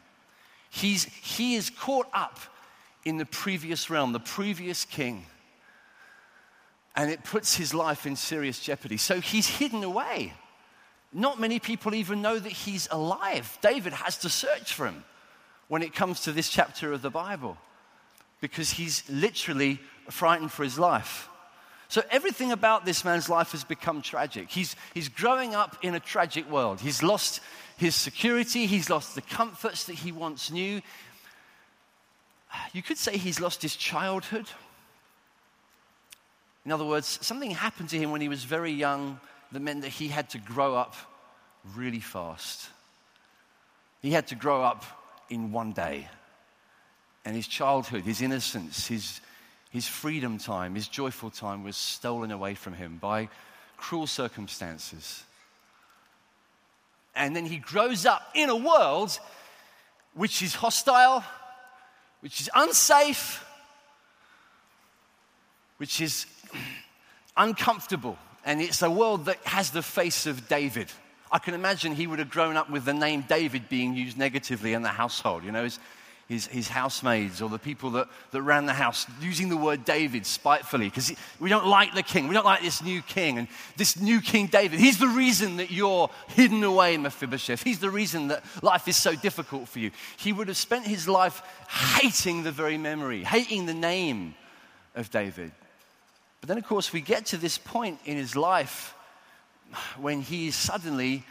He's, 0.70 1.04
he 1.04 1.56
is 1.56 1.68
caught 1.68 2.06
up 2.14 2.38
in 3.04 3.18
the 3.18 3.26
previous 3.26 3.90
realm, 3.90 4.12
the 4.12 4.20
previous 4.20 4.84
king. 4.84 5.26
And 6.94 7.10
it 7.10 7.24
puts 7.24 7.56
his 7.56 7.74
life 7.74 8.06
in 8.06 8.14
serious 8.14 8.60
jeopardy. 8.60 8.96
So 8.96 9.20
he's 9.20 9.48
hidden 9.48 9.82
away. 9.82 10.34
Not 11.12 11.40
many 11.40 11.58
people 11.58 11.94
even 11.94 12.22
know 12.22 12.38
that 12.38 12.52
he's 12.52 12.86
alive. 12.90 13.58
David 13.60 13.92
has 13.92 14.18
to 14.18 14.28
search 14.28 14.72
for 14.72 14.86
him 14.86 15.04
when 15.72 15.80
it 15.80 15.94
comes 15.94 16.20
to 16.20 16.32
this 16.32 16.50
chapter 16.50 16.92
of 16.92 17.00
the 17.00 17.08
Bible 17.08 17.56
because 18.42 18.72
he's 18.72 19.08
literally 19.08 19.80
frightened 20.10 20.52
for 20.52 20.64
his 20.64 20.78
life. 20.78 21.30
So 21.88 22.02
everything 22.10 22.52
about 22.52 22.84
this 22.84 23.06
man's 23.06 23.30
life 23.30 23.52
has 23.52 23.64
become 23.64 24.02
tragic. 24.02 24.50
He's, 24.50 24.76
he's 24.92 25.08
growing 25.08 25.54
up 25.54 25.78
in 25.80 25.94
a 25.94 26.00
tragic 26.00 26.46
world. 26.50 26.82
He's 26.82 27.02
lost 27.02 27.40
his 27.78 27.94
security, 27.94 28.66
he's 28.66 28.90
lost 28.90 29.14
the 29.14 29.22
comforts 29.22 29.84
that 29.84 29.94
he 29.94 30.12
once 30.12 30.50
knew. 30.50 30.82
You 32.74 32.82
could 32.82 32.98
say 32.98 33.16
he's 33.16 33.40
lost 33.40 33.62
his 33.62 33.74
childhood. 33.74 34.48
In 36.66 36.72
other 36.72 36.84
words, 36.84 37.18
something 37.22 37.50
happened 37.50 37.88
to 37.88 37.98
him 37.98 38.10
when 38.10 38.20
he 38.20 38.28
was 38.28 38.44
very 38.44 38.72
young 38.72 39.18
that 39.52 39.60
meant 39.60 39.80
that 39.80 39.88
he 39.88 40.08
had 40.08 40.28
to 40.28 40.38
grow 40.38 40.74
up 40.74 40.96
really 41.74 42.00
fast. 42.00 42.68
He 44.02 44.10
had 44.10 44.26
to 44.26 44.34
grow 44.34 44.62
up 44.62 44.84
in 45.32 45.50
one 45.50 45.72
day. 45.72 46.08
And 47.24 47.34
his 47.34 47.46
childhood, 47.46 48.02
his 48.02 48.20
innocence, 48.20 48.86
his, 48.86 49.20
his 49.70 49.86
freedom 49.88 50.38
time, 50.38 50.74
his 50.74 50.88
joyful 50.88 51.30
time 51.30 51.64
was 51.64 51.76
stolen 51.76 52.30
away 52.30 52.54
from 52.54 52.74
him 52.74 52.98
by 53.00 53.28
cruel 53.76 54.06
circumstances. 54.06 55.24
And 57.14 57.34
then 57.34 57.46
he 57.46 57.56
grows 57.56 58.04
up 58.04 58.22
in 58.34 58.50
a 58.50 58.56
world 58.56 59.18
which 60.14 60.42
is 60.42 60.54
hostile, 60.54 61.24
which 62.20 62.40
is 62.40 62.50
unsafe, 62.54 63.44
which 65.78 66.00
is 66.00 66.26
uncomfortable. 67.36 68.18
And 68.44 68.60
it's 68.60 68.82
a 68.82 68.90
world 68.90 69.26
that 69.26 69.38
has 69.44 69.70
the 69.70 69.82
face 69.82 70.26
of 70.26 70.48
David. 70.48 70.88
I 71.32 71.38
can 71.38 71.54
imagine 71.54 71.94
he 71.94 72.06
would 72.06 72.18
have 72.18 72.30
grown 72.30 72.56
up 72.56 72.68
with 72.68 72.84
the 72.84 72.92
name 72.92 73.24
David 73.26 73.68
being 73.70 73.96
used 73.96 74.18
negatively 74.18 74.74
in 74.74 74.82
the 74.82 74.90
household. 74.90 75.44
You 75.44 75.50
know, 75.50 75.64
his, 75.64 75.78
his, 76.28 76.46
his 76.46 76.68
housemaids 76.68 77.40
or 77.40 77.48
the 77.48 77.58
people 77.58 77.90
that, 77.92 78.08
that 78.32 78.42
ran 78.42 78.66
the 78.66 78.74
house 78.74 79.06
using 79.20 79.48
the 79.48 79.56
word 79.56 79.86
David 79.86 80.26
spitefully 80.26 80.90
because 80.90 81.10
we 81.40 81.48
don't 81.48 81.66
like 81.66 81.94
the 81.94 82.02
king. 82.02 82.28
We 82.28 82.34
don't 82.34 82.44
like 82.44 82.60
this 82.60 82.82
new 82.82 83.00
king. 83.00 83.38
And 83.38 83.48
this 83.78 83.98
new 83.98 84.20
king 84.20 84.46
David, 84.46 84.78
he's 84.78 84.98
the 84.98 85.08
reason 85.08 85.56
that 85.56 85.70
you're 85.70 86.10
hidden 86.28 86.62
away 86.64 86.98
Mephibosheth. 86.98 87.62
He's 87.62 87.78
the 87.80 87.90
reason 87.90 88.28
that 88.28 88.44
life 88.62 88.86
is 88.86 88.96
so 88.96 89.14
difficult 89.14 89.68
for 89.68 89.78
you. 89.78 89.90
He 90.18 90.34
would 90.34 90.48
have 90.48 90.58
spent 90.58 90.86
his 90.86 91.08
life 91.08 91.42
hating 91.68 92.42
the 92.42 92.52
very 92.52 92.76
memory, 92.76 93.24
hating 93.24 93.64
the 93.64 93.74
name 93.74 94.34
of 94.94 95.10
David. 95.10 95.50
But 96.42 96.48
then, 96.48 96.58
of 96.58 96.66
course, 96.66 96.92
we 96.92 97.00
get 97.00 97.24
to 97.26 97.38
this 97.38 97.56
point 97.56 98.00
in 98.04 98.18
his 98.18 98.36
life 98.36 98.94
when 99.98 100.20
he 100.20 100.48
is 100.48 100.56
suddenly, 100.56 101.24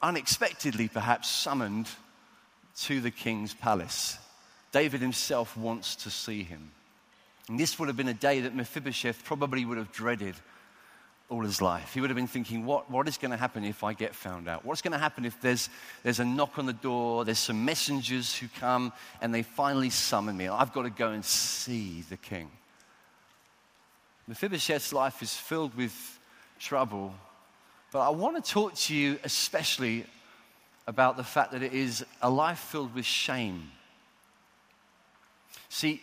unexpectedly 0.00 0.88
perhaps, 0.88 1.30
summoned 1.30 1.88
to 2.80 3.00
the 3.00 3.10
king's 3.10 3.54
palace. 3.54 4.18
David 4.72 5.00
himself 5.00 5.56
wants 5.56 5.96
to 5.96 6.10
see 6.10 6.42
him. 6.42 6.70
And 7.48 7.58
this 7.58 7.78
would 7.78 7.88
have 7.88 7.96
been 7.96 8.08
a 8.08 8.14
day 8.14 8.40
that 8.40 8.54
Mephibosheth 8.54 9.24
probably 9.24 9.64
would 9.64 9.78
have 9.78 9.92
dreaded 9.92 10.34
all 11.28 11.42
his 11.42 11.62
life. 11.62 11.94
He 11.94 12.00
would 12.00 12.10
have 12.10 12.16
been 12.16 12.26
thinking, 12.26 12.66
what, 12.66 12.90
what 12.90 13.08
is 13.08 13.16
going 13.16 13.30
to 13.30 13.36
happen 13.36 13.64
if 13.64 13.82
I 13.82 13.94
get 13.94 14.14
found 14.14 14.48
out? 14.48 14.64
What's 14.64 14.82
going 14.82 14.92
to 14.92 14.98
happen 14.98 15.24
if 15.24 15.40
there's, 15.40 15.70
there's 16.02 16.20
a 16.20 16.24
knock 16.24 16.58
on 16.58 16.66
the 16.66 16.72
door, 16.72 17.24
there's 17.24 17.38
some 17.38 17.64
messengers 17.64 18.36
who 18.36 18.48
come, 18.60 18.92
and 19.20 19.34
they 19.34 19.42
finally 19.42 19.90
summon 19.90 20.36
me? 20.36 20.48
I've 20.48 20.72
got 20.72 20.82
to 20.82 20.90
go 20.90 21.10
and 21.10 21.24
see 21.24 22.04
the 22.08 22.18
king. 22.18 22.50
Mephibosheth's 24.28 24.92
life 24.92 25.22
is 25.22 25.34
filled 25.34 25.74
with 25.74 26.18
trouble 26.60 27.14
but 27.92 28.00
I 28.00 28.08
want 28.08 28.42
to 28.42 28.50
talk 28.50 28.74
to 28.74 28.94
you 28.94 29.18
especially 29.22 30.06
about 30.86 31.18
the 31.18 31.24
fact 31.24 31.52
that 31.52 31.62
it 31.62 31.74
is 31.74 32.04
a 32.22 32.30
life 32.30 32.58
filled 32.58 32.94
with 32.94 33.04
shame. 33.04 33.70
See, 35.68 36.02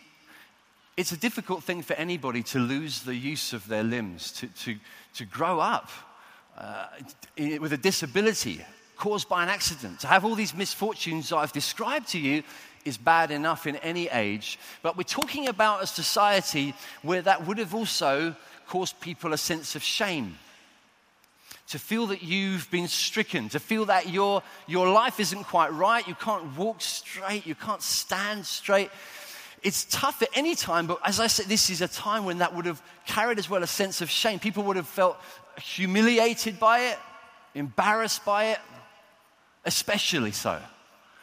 it's 0.96 1.10
a 1.10 1.16
difficult 1.16 1.64
thing 1.64 1.82
for 1.82 1.94
anybody 1.94 2.44
to 2.44 2.60
lose 2.60 3.02
the 3.02 3.14
use 3.14 3.52
of 3.52 3.66
their 3.66 3.82
limbs, 3.82 4.30
to, 4.32 4.46
to, 4.46 4.76
to 5.14 5.24
grow 5.24 5.58
up 5.58 5.90
uh, 6.56 6.86
with 7.36 7.72
a 7.72 7.76
disability 7.76 8.64
caused 8.96 9.28
by 9.28 9.42
an 9.42 9.48
accident. 9.48 9.98
To 10.00 10.06
have 10.06 10.24
all 10.24 10.36
these 10.36 10.54
misfortunes 10.54 11.32
I've 11.32 11.52
described 11.52 12.08
to 12.08 12.20
you 12.20 12.44
is 12.84 12.98
bad 12.98 13.32
enough 13.32 13.66
in 13.66 13.76
any 13.76 14.08
age. 14.08 14.58
But 14.82 14.96
we're 14.96 15.02
talking 15.02 15.48
about 15.48 15.82
a 15.82 15.86
society 15.86 16.72
where 17.02 17.22
that 17.22 17.46
would 17.46 17.58
have 17.58 17.74
also 17.74 18.36
caused 18.68 19.00
people 19.00 19.32
a 19.32 19.38
sense 19.38 19.74
of 19.74 19.82
shame 19.82 20.36
to 21.70 21.78
feel 21.78 22.08
that 22.08 22.22
you've 22.22 22.68
been 22.70 22.88
stricken, 22.88 23.48
to 23.48 23.60
feel 23.60 23.84
that 23.84 24.08
your, 24.08 24.42
your 24.66 24.90
life 24.90 25.20
isn't 25.20 25.44
quite 25.44 25.72
right, 25.72 26.06
you 26.08 26.16
can't 26.16 26.56
walk 26.56 26.80
straight, 26.80 27.46
you 27.46 27.54
can't 27.54 27.80
stand 27.80 28.44
straight. 28.44 28.90
It's 29.62 29.84
tough 29.84 30.20
at 30.22 30.30
any 30.34 30.56
time, 30.56 30.88
but 30.88 30.98
as 31.04 31.20
I 31.20 31.28
said, 31.28 31.46
this 31.46 31.70
is 31.70 31.80
a 31.80 31.86
time 31.86 32.24
when 32.24 32.38
that 32.38 32.56
would 32.56 32.66
have 32.66 32.82
carried 33.06 33.38
as 33.38 33.48
well 33.48 33.62
a 33.62 33.68
sense 33.68 34.00
of 34.00 34.10
shame. 34.10 34.40
People 34.40 34.64
would 34.64 34.76
have 34.76 34.88
felt 34.88 35.16
humiliated 35.62 36.58
by 36.58 36.80
it, 36.80 36.98
embarrassed 37.54 38.24
by 38.24 38.46
it, 38.46 38.58
especially 39.64 40.32
so. 40.32 40.60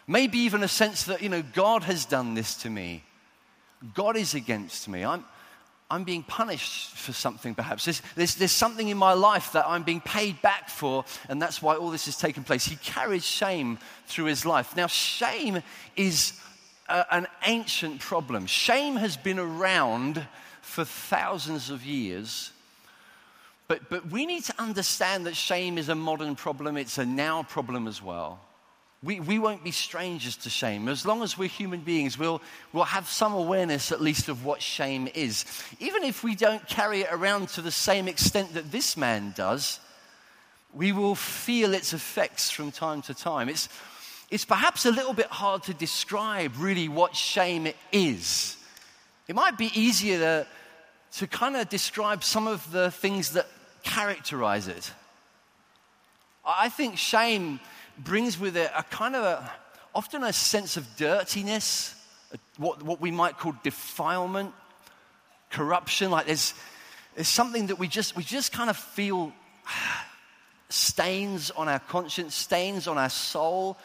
Maybe 0.07 0.37
even 0.39 0.63
a 0.63 0.69
sense 0.69 1.03
that, 1.05 1.21
you 1.21 1.27
know, 1.27 1.41
God 1.41 1.83
has 1.83 2.05
done 2.05 2.35
this 2.35 2.55
to 2.57 2.69
me. 2.69 3.03
God 3.93 4.15
is 4.15 4.33
against 4.33 4.87
me. 4.87 5.03
I'm, 5.03 5.25
I'm 5.89 6.03
being 6.03 6.23
punished 6.23 6.91
for 6.91 7.13
something, 7.13 7.55
perhaps. 7.55 7.85
There's, 7.85 8.01
there's, 8.15 8.35
there's, 8.35 8.51
something 8.51 8.89
in 8.89 8.97
my 8.97 9.13
life 9.13 9.53
that 9.53 9.65
I'm 9.65 9.83
being 9.83 10.01
paid 10.01 10.41
back 10.41 10.69
for, 10.69 11.05
and 11.29 11.41
that's 11.41 11.61
why 11.61 11.75
all 11.75 11.91
this 11.91 12.09
is 12.09 12.17
taking 12.17 12.43
place. 12.43 12.65
He 12.65 12.75
carries 12.75 13.25
shame 13.25 13.79
through 14.05 14.25
his 14.25 14.45
life. 14.45 14.75
Now, 14.75 14.87
shame 14.87 15.63
is 15.95 16.33
a, 16.89 17.05
an 17.15 17.27
ancient 17.45 18.01
problem. 18.01 18.47
Shame 18.47 18.97
has 18.97 19.15
been 19.15 19.39
around 19.39 20.27
for 20.61 20.83
thousands 20.83 21.69
of 21.69 21.85
years, 21.85 22.51
but, 23.69 23.89
but 23.89 24.11
we 24.11 24.25
need 24.25 24.43
to 24.45 24.53
understand 24.59 25.25
that 25.25 25.37
shame 25.37 25.77
is 25.77 25.87
a 25.87 25.95
modern 25.95 26.35
problem, 26.35 26.75
it's 26.75 26.97
a 26.97 27.05
now 27.05 27.43
problem 27.43 27.87
as 27.87 28.01
well. 28.01 28.41
We, 29.03 29.19
we 29.19 29.37
won't 29.37 29.63
be 29.63 29.71
strangers 29.71 30.37
to 30.37 30.49
shame. 30.49 30.87
As 30.87 31.05
long 31.05 31.21
as 31.21 31.37
we're 31.37 31.49
human 31.49 31.81
beings, 31.81 32.17
we'll, 32.17 32.41
we'll 32.73 32.83
have 32.83 33.07
some 33.07 33.33
awareness 33.33 33.91
at 33.91 34.01
least 34.01 34.27
of 34.27 34.43
what 34.43 34.61
shame 34.61 35.07
is. 35.13 35.45
Even 35.79 36.03
if 36.03 36.23
we 36.23 36.33
don't 36.33 36.67
carry 36.67 37.01
it 37.01 37.09
around 37.11 37.49
to 37.49 37.61
the 37.61 37.71
same 37.71 38.07
extent 38.07 38.55
that 38.55 38.71
this 38.71 38.97
man 38.97 39.33
does, 39.35 39.79
we 40.73 40.91
will 40.91 41.13
feel 41.13 41.75
its 41.75 41.93
effects 41.93 42.49
from 42.49 42.71
time 42.71 43.03
to 43.03 43.13
time. 43.13 43.49
It's, 43.49 43.69
it's 44.31 44.45
perhaps 44.45 44.85
a 44.85 44.91
little 44.91 45.13
bit 45.13 45.27
hard 45.27 45.63
to 45.63 45.75
describe 45.75 46.53
really 46.57 46.89
what 46.89 47.15
shame 47.15 47.67
is. 47.91 48.57
It 49.27 49.35
might 49.35 49.59
be 49.59 49.71
easier 49.79 50.17
to, 50.17 50.47
to 51.17 51.27
kind 51.27 51.55
of 51.55 51.69
describe 51.69 52.23
some 52.23 52.47
of 52.47 52.71
the 52.71 52.89
things 52.89 53.33
that 53.33 53.45
characterize 53.83 54.67
it. 54.67 54.91
I 56.43 56.69
think 56.69 56.97
shame 56.97 57.59
brings 58.03 58.39
with 58.39 58.57
it 58.57 58.71
a 58.75 58.83
kind 58.83 59.15
of 59.15 59.23
a, 59.23 59.51
often 59.93 60.23
a 60.23 60.33
sense 60.33 60.77
of 60.77 60.87
dirtiness, 60.97 61.95
what, 62.57 62.83
what 62.83 63.01
we 63.01 63.11
might 63.11 63.37
call 63.37 63.53
defilement, 63.63 64.53
corruption. 65.49 66.11
Like 66.11 66.27
there's, 66.27 66.53
there's 67.15 67.27
something 67.27 67.67
that 67.67 67.79
we 67.79 67.87
just, 67.87 68.15
we 68.15 68.23
just 68.23 68.51
kind 68.51 68.69
of 68.69 68.77
feel 68.77 69.33
stains 70.69 71.51
on 71.51 71.67
our 71.67 71.79
conscience, 71.79 72.35
stains 72.35 72.87
on 72.87 72.97
our 72.97 73.09
soul. 73.09 73.77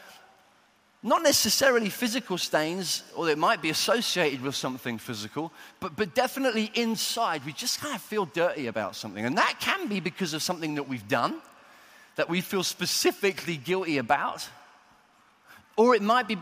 Not 1.05 1.23
necessarily 1.23 1.89
physical 1.89 2.39
stains, 2.39 3.03
or 3.17 3.29
it 3.29 3.37
might 3.37 3.61
be 3.61 3.71
associated 3.71 4.41
with 4.41 4.55
something 4.55 4.99
physical, 4.99 5.53
but, 5.81 5.97
but 5.97 6.15
definitely 6.15 6.71
inside, 6.75 7.45
we 7.45 7.53
just 7.53 7.81
kind 7.81 7.95
of 7.95 8.01
feel 8.01 8.27
dirty 8.27 8.69
about 8.69 8.95
something. 8.95 9.25
And 9.25 9.37
that 9.37 9.57
can 9.59 9.89
be 9.89 9.99
because 9.99 10.33
of 10.33 10.45
something 10.45 10.77
that 10.77 10.89
we've 10.89 11.09
done, 11.09 11.41
that 12.17 12.29
we 12.29 12.41
feel 12.41 12.63
specifically 12.63 13.57
guilty 13.57 13.99
about. 13.99 14.49
Or 15.77 15.95
it 15.95 16.03
might 16.03 16.29
be 16.29 16.37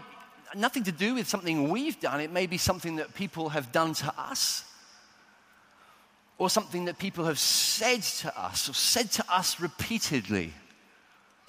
nothing 0.54 0.84
to 0.84 0.92
do 0.92 1.14
with 1.14 1.28
something 1.28 1.68
we've 1.68 2.00
done, 2.00 2.20
it 2.20 2.32
may 2.32 2.46
be 2.46 2.58
something 2.58 2.96
that 2.96 3.14
people 3.14 3.50
have 3.50 3.72
done 3.72 3.94
to 3.94 4.14
us. 4.18 4.64
Or 6.38 6.48
something 6.48 6.86
that 6.86 6.98
people 6.98 7.26
have 7.26 7.38
said 7.38 8.02
to 8.02 8.40
us, 8.40 8.68
or 8.68 8.72
said 8.72 9.10
to 9.12 9.24
us 9.32 9.60
repeatedly 9.60 10.54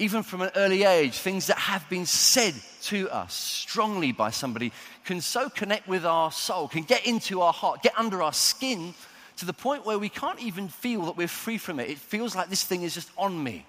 even 0.01 0.23
from 0.23 0.41
an 0.41 0.49
early 0.55 0.83
age, 0.83 1.13
things 1.13 1.45
that 1.45 1.59
have 1.59 1.87
been 1.87 2.07
said 2.07 2.55
to 2.81 3.07
us 3.11 3.35
strongly 3.35 4.11
by 4.11 4.31
somebody 4.31 4.73
can 5.05 5.21
so 5.21 5.47
connect 5.47 5.87
with 5.87 6.03
our 6.07 6.31
soul, 6.31 6.67
can 6.67 6.81
get 6.81 7.05
into 7.05 7.41
our 7.41 7.53
heart, 7.53 7.83
get 7.83 7.93
under 7.95 8.23
our 8.23 8.33
skin 8.33 8.95
to 9.37 9.45
the 9.45 9.53
point 9.53 9.85
where 9.85 9.99
we 9.99 10.09
can't 10.09 10.41
even 10.41 10.67
feel 10.67 11.03
that 11.03 11.15
we're 11.15 11.27
free 11.27 11.59
from 11.59 11.79
it. 11.79 11.87
It 11.87 11.99
feels 11.99 12.35
like 12.35 12.49
this 12.49 12.63
thing 12.63 12.81
is 12.81 12.95
just 12.95 13.11
on 13.15 13.43
me. 13.43 13.63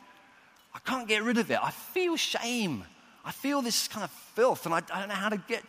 I 0.74 0.78
can't 0.80 1.06
get 1.06 1.22
rid 1.22 1.38
of 1.38 1.50
it. 1.50 1.58
I 1.62 1.70
feel 1.70 2.16
shame. 2.16 2.84
I 3.24 3.32
feel 3.32 3.62
this 3.62 3.88
kind 3.88 4.04
of 4.04 4.10
filth, 4.10 4.66
and 4.66 4.74
I, 4.74 4.82
I 4.92 5.00
don't 5.00 5.08
know 5.08 5.14
how 5.14 5.28
to 5.28 5.42
get 5.48 5.62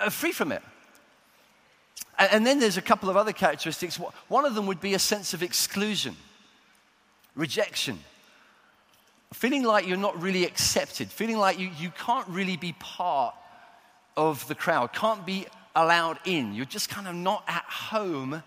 uh, 0.00 0.10
free 0.10 0.32
from 0.32 0.52
it. 0.52 0.62
And, 2.18 2.32
and 2.32 2.46
then 2.46 2.58
there's 2.58 2.76
a 2.76 2.82
couple 2.82 3.08
of 3.08 3.16
other 3.16 3.32
characteristics. 3.32 3.96
One 4.28 4.44
of 4.44 4.54
them 4.54 4.66
would 4.66 4.80
be 4.80 4.94
a 4.94 4.98
sense 4.98 5.34
of 5.34 5.42
exclusion, 5.42 6.16
rejection 7.34 7.98
feeling 9.32 9.62
like 9.62 9.86
you're 9.86 9.96
not 9.96 10.20
really 10.20 10.44
accepted, 10.44 11.08
feeling 11.08 11.38
like 11.38 11.58
you, 11.58 11.70
you 11.78 11.90
can't 11.90 12.26
really 12.28 12.56
be 12.56 12.72
part 12.78 13.34
of 14.16 14.46
the 14.48 14.54
crowd, 14.54 14.92
can't 14.92 15.24
be 15.26 15.46
allowed 15.76 16.18
in. 16.24 16.54
You're 16.54 16.64
just 16.64 16.88
kind 16.88 17.06
of 17.06 17.14
not 17.14 17.44
at 17.46 17.64
home 17.64 18.42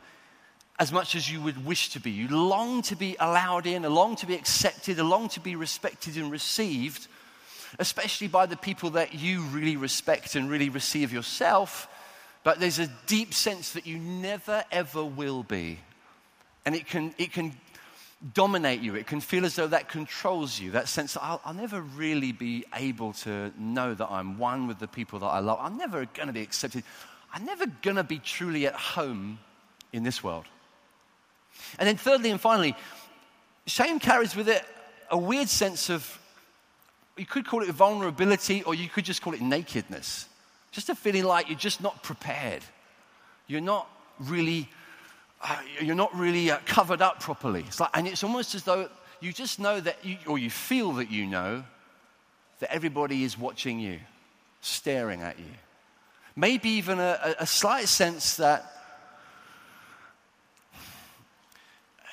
as 0.82 0.92
much 0.92 1.14
as 1.14 1.32
you 1.32 1.40
would 1.40 1.64
wish 1.64 1.90
to 1.90 2.00
be. 2.00 2.10
You 2.10 2.28
long 2.28 2.82
to 2.84 2.96
be 2.96 3.16
allowed 3.20 3.68
in, 3.68 3.84
long 3.84 4.16
to 4.16 4.26
be 4.26 4.34
accepted, 4.34 4.98
long 4.98 5.30
to 5.30 5.40
be 5.40 5.56
respected 5.56 6.18
and 6.18 6.32
received, 6.32 7.08
especially 7.78 8.28
by 8.28 8.48
the 8.48 8.58
people 8.58 8.90
that 8.90 9.14
you 9.14 9.42
really 9.44 9.78
respect 9.78 10.34
and 10.34 10.50
really 10.50 10.70
receive 10.70 11.14
yourself. 11.14 11.88
But 12.44 12.60
there's 12.60 12.80
a 12.80 12.90
deep 13.06 13.36
sense 13.36 13.74
that 13.74 13.86
you 13.86 14.00
never 14.00 14.64
ever 14.72 15.06
will 15.06 15.44
be. 15.44 15.78
And 16.66 16.74
it 16.74 16.88
can, 16.88 17.14
it 17.20 17.32
can 17.32 17.54
dominate 18.34 18.82
you. 18.82 18.96
It 18.96 19.06
can 19.06 19.22
feel 19.22 19.46
as 19.46 19.56
though 19.56 19.68
that 19.68 19.88
controls 19.88 20.60
you, 20.60 20.72
that 20.72 20.88
sense 20.88 21.14
that 21.14 21.24
I'll, 21.24 21.42
I'll, 21.46 21.54
never 21.54 21.82
really 21.82 22.32
be 22.32 22.66
able 22.76 23.14
to 23.14 23.52
know 23.56 23.94
that 23.94 24.10
I'm 24.10 24.40
one 24.40 24.66
with 24.66 24.80
the 24.80 24.88
people 24.88 25.20
that 25.20 25.28
I 25.28 25.42
love. 25.42 25.60
I'm 25.62 25.78
never 25.78 26.08
going 26.08 26.26
to 26.26 26.34
be 26.34 26.42
accepted. 26.42 26.84
I'm 27.32 27.46
never 27.46 27.68
going 27.84 27.98
to 27.98 28.04
be 28.04 28.18
truly 28.18 28.66
at 28.66 28.74
home 28.74 29.38
in 29.94 30.02
this 30.02 30.24
world. 30.24 30.46
And 31.80 31.88
then, 31.88 31.98
thirdly 31.98 32.32
and 32.32 32.40
finally, 32.40 32.76
shame 33.66 34.00
carries 34.00 34.36
with 34.36 34.50
it 34.50 34.64
a 35.10 35.18
weird 35.18 35.50
sense 35.50 35.90
of, 35.90 36.20
you 37.18 37.26
could 37.26 37.46
call 37.46 37.62
it 37.62 37.70
vulnerability, 37.70 38.64
or 38.64 38.74
you 38.74 38.90
could 38.90 39.06
just 39.06 39.22
call 39.22 39.34
it 39.34 39.42
nakedness. 39.42 40.28
Just 40.72 40.90
a 40.90 40.96
feeling 40.96 41.26
like 41.26 41.50
you're 41.50 41.58
just 41.58 41.82
not 41.82 42.02
prepared. 42.02 42.64
You're 43.48 43.62
not 43.62 43.90
really 44.20 44.70
uh, 45.44 45.58
you're 45.82 45.96
not 45.96 46.16
really 46.16 46.52
uh, 46.52 46.60
covered 46.66 47.02
up 47.02 47.20
properly. 47.20 47.64
It's 47.68 47.80
like, 47.80 47.90
and 47.96 48.08
it's 48.08 48.24
almost 48.24 48.54
as 48.54 48.64
though 48.64 48.90
you 49.20 49.34
just 49.34 49.60
know 49.60 49.80
that, 49.80 50.04
you, 50.06 50.18
or 50.28 50.38
you 50.38 50.50
feel 50.50 50.94
that 50.94 51.10
you 51.10 51.26
know, 51.26 51.64
that 52.60 52.72
everybody 52.72 53.24
is 53.24 53.38
watching 53.38 53.80
you, 53.80 54.00
staring 54.62 55.22
at 55.22 55.40
you. 55.40 55.46
Maybe 56.36 56.70
even 56.70 57.00
a, 57.00 57.36
a 57.40 57.48
slight 57.48 57.88
sense 57.88 58.38
that 58.38 58.72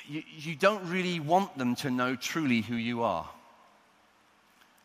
you, 0.09 0.23
you 0.37 0.55
don't 0.55 0.89
really 0.89 1.19
want 1.19 1.57
them 1.57 1.75
to 1.75 1.91
know 1.91 2.15
truly 2.15 2.61
who 2.61 2.75
you 2.75 3.03
are. 3.03 3.27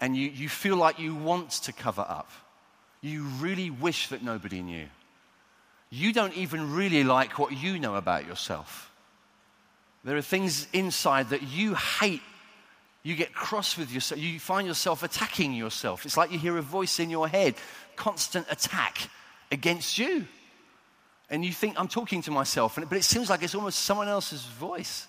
And 0.00 0.16
you, 0.16 0.28
you 0.28 0.49
feel 0.49 0.76
like 0.76 0.99
you 0.99 1.14
want 1.14 1.50
to 1.50 1.73
cover 1.73 2.04
up. 2.07 2.31
You 3.00 3.23
really 3.40 3.71
wish 3.71 4.09
that 4.09 4.23
nobody 4.23 4.62
knew 4.62 4.87
you 5.95 6.12
don't 6.12 6.37
even 6.37 6.75
really 6.75 7.04
like 7.04 7.38
what 7.38 7.52
you 7.52 7.78
know 7.78 7.95
about 7.95 8.26
yourself. 8.26 8.90
There 10.03 10.16
are 10.16 10.22
things 10.22 10.66
inside 10.72 11.31
that 11.31 11.42
you 11.42 11.77
hate. 11.77 12.20
You 13.05 13.14
get 13.14 13.33
cross 13.33 13.79
with 13.79 13.92
yourself. 13.92 14.20
You 14.20 14.40
find 14.40 14.66
yourself 14.66 15.05
attacking 15.05 15.53
yourself. 15.55 16.05
It's 16.05 16.16
like 16.16 16.33
you 16.33 16.38
hear 16.38 16.59
a 16.59 16.62
voice 16.62 16.98
in 16.98 17.11
your 17.11 17.29
head, 17.29 17.55
constant 17.94 18.46
attack 18.51 19.09
against 19.53 19.96
you. 19.96 20.27
And 21.31 21.44
you 21.44 21.53
think, 21.53 21.79
I'm 21.79 21.88
talking 21.88 22.22
to 22.22 22.33
myself, 22.33 22.77
but 22.77 22.98
it 22.98 23.05
seems 23.05 23.31
like 23.31 23.44
it's 23.44 23.55
almost 23.55 23.79
someone 23.79 24.09
else's 24.09 24.44
voice. 24.44 25.07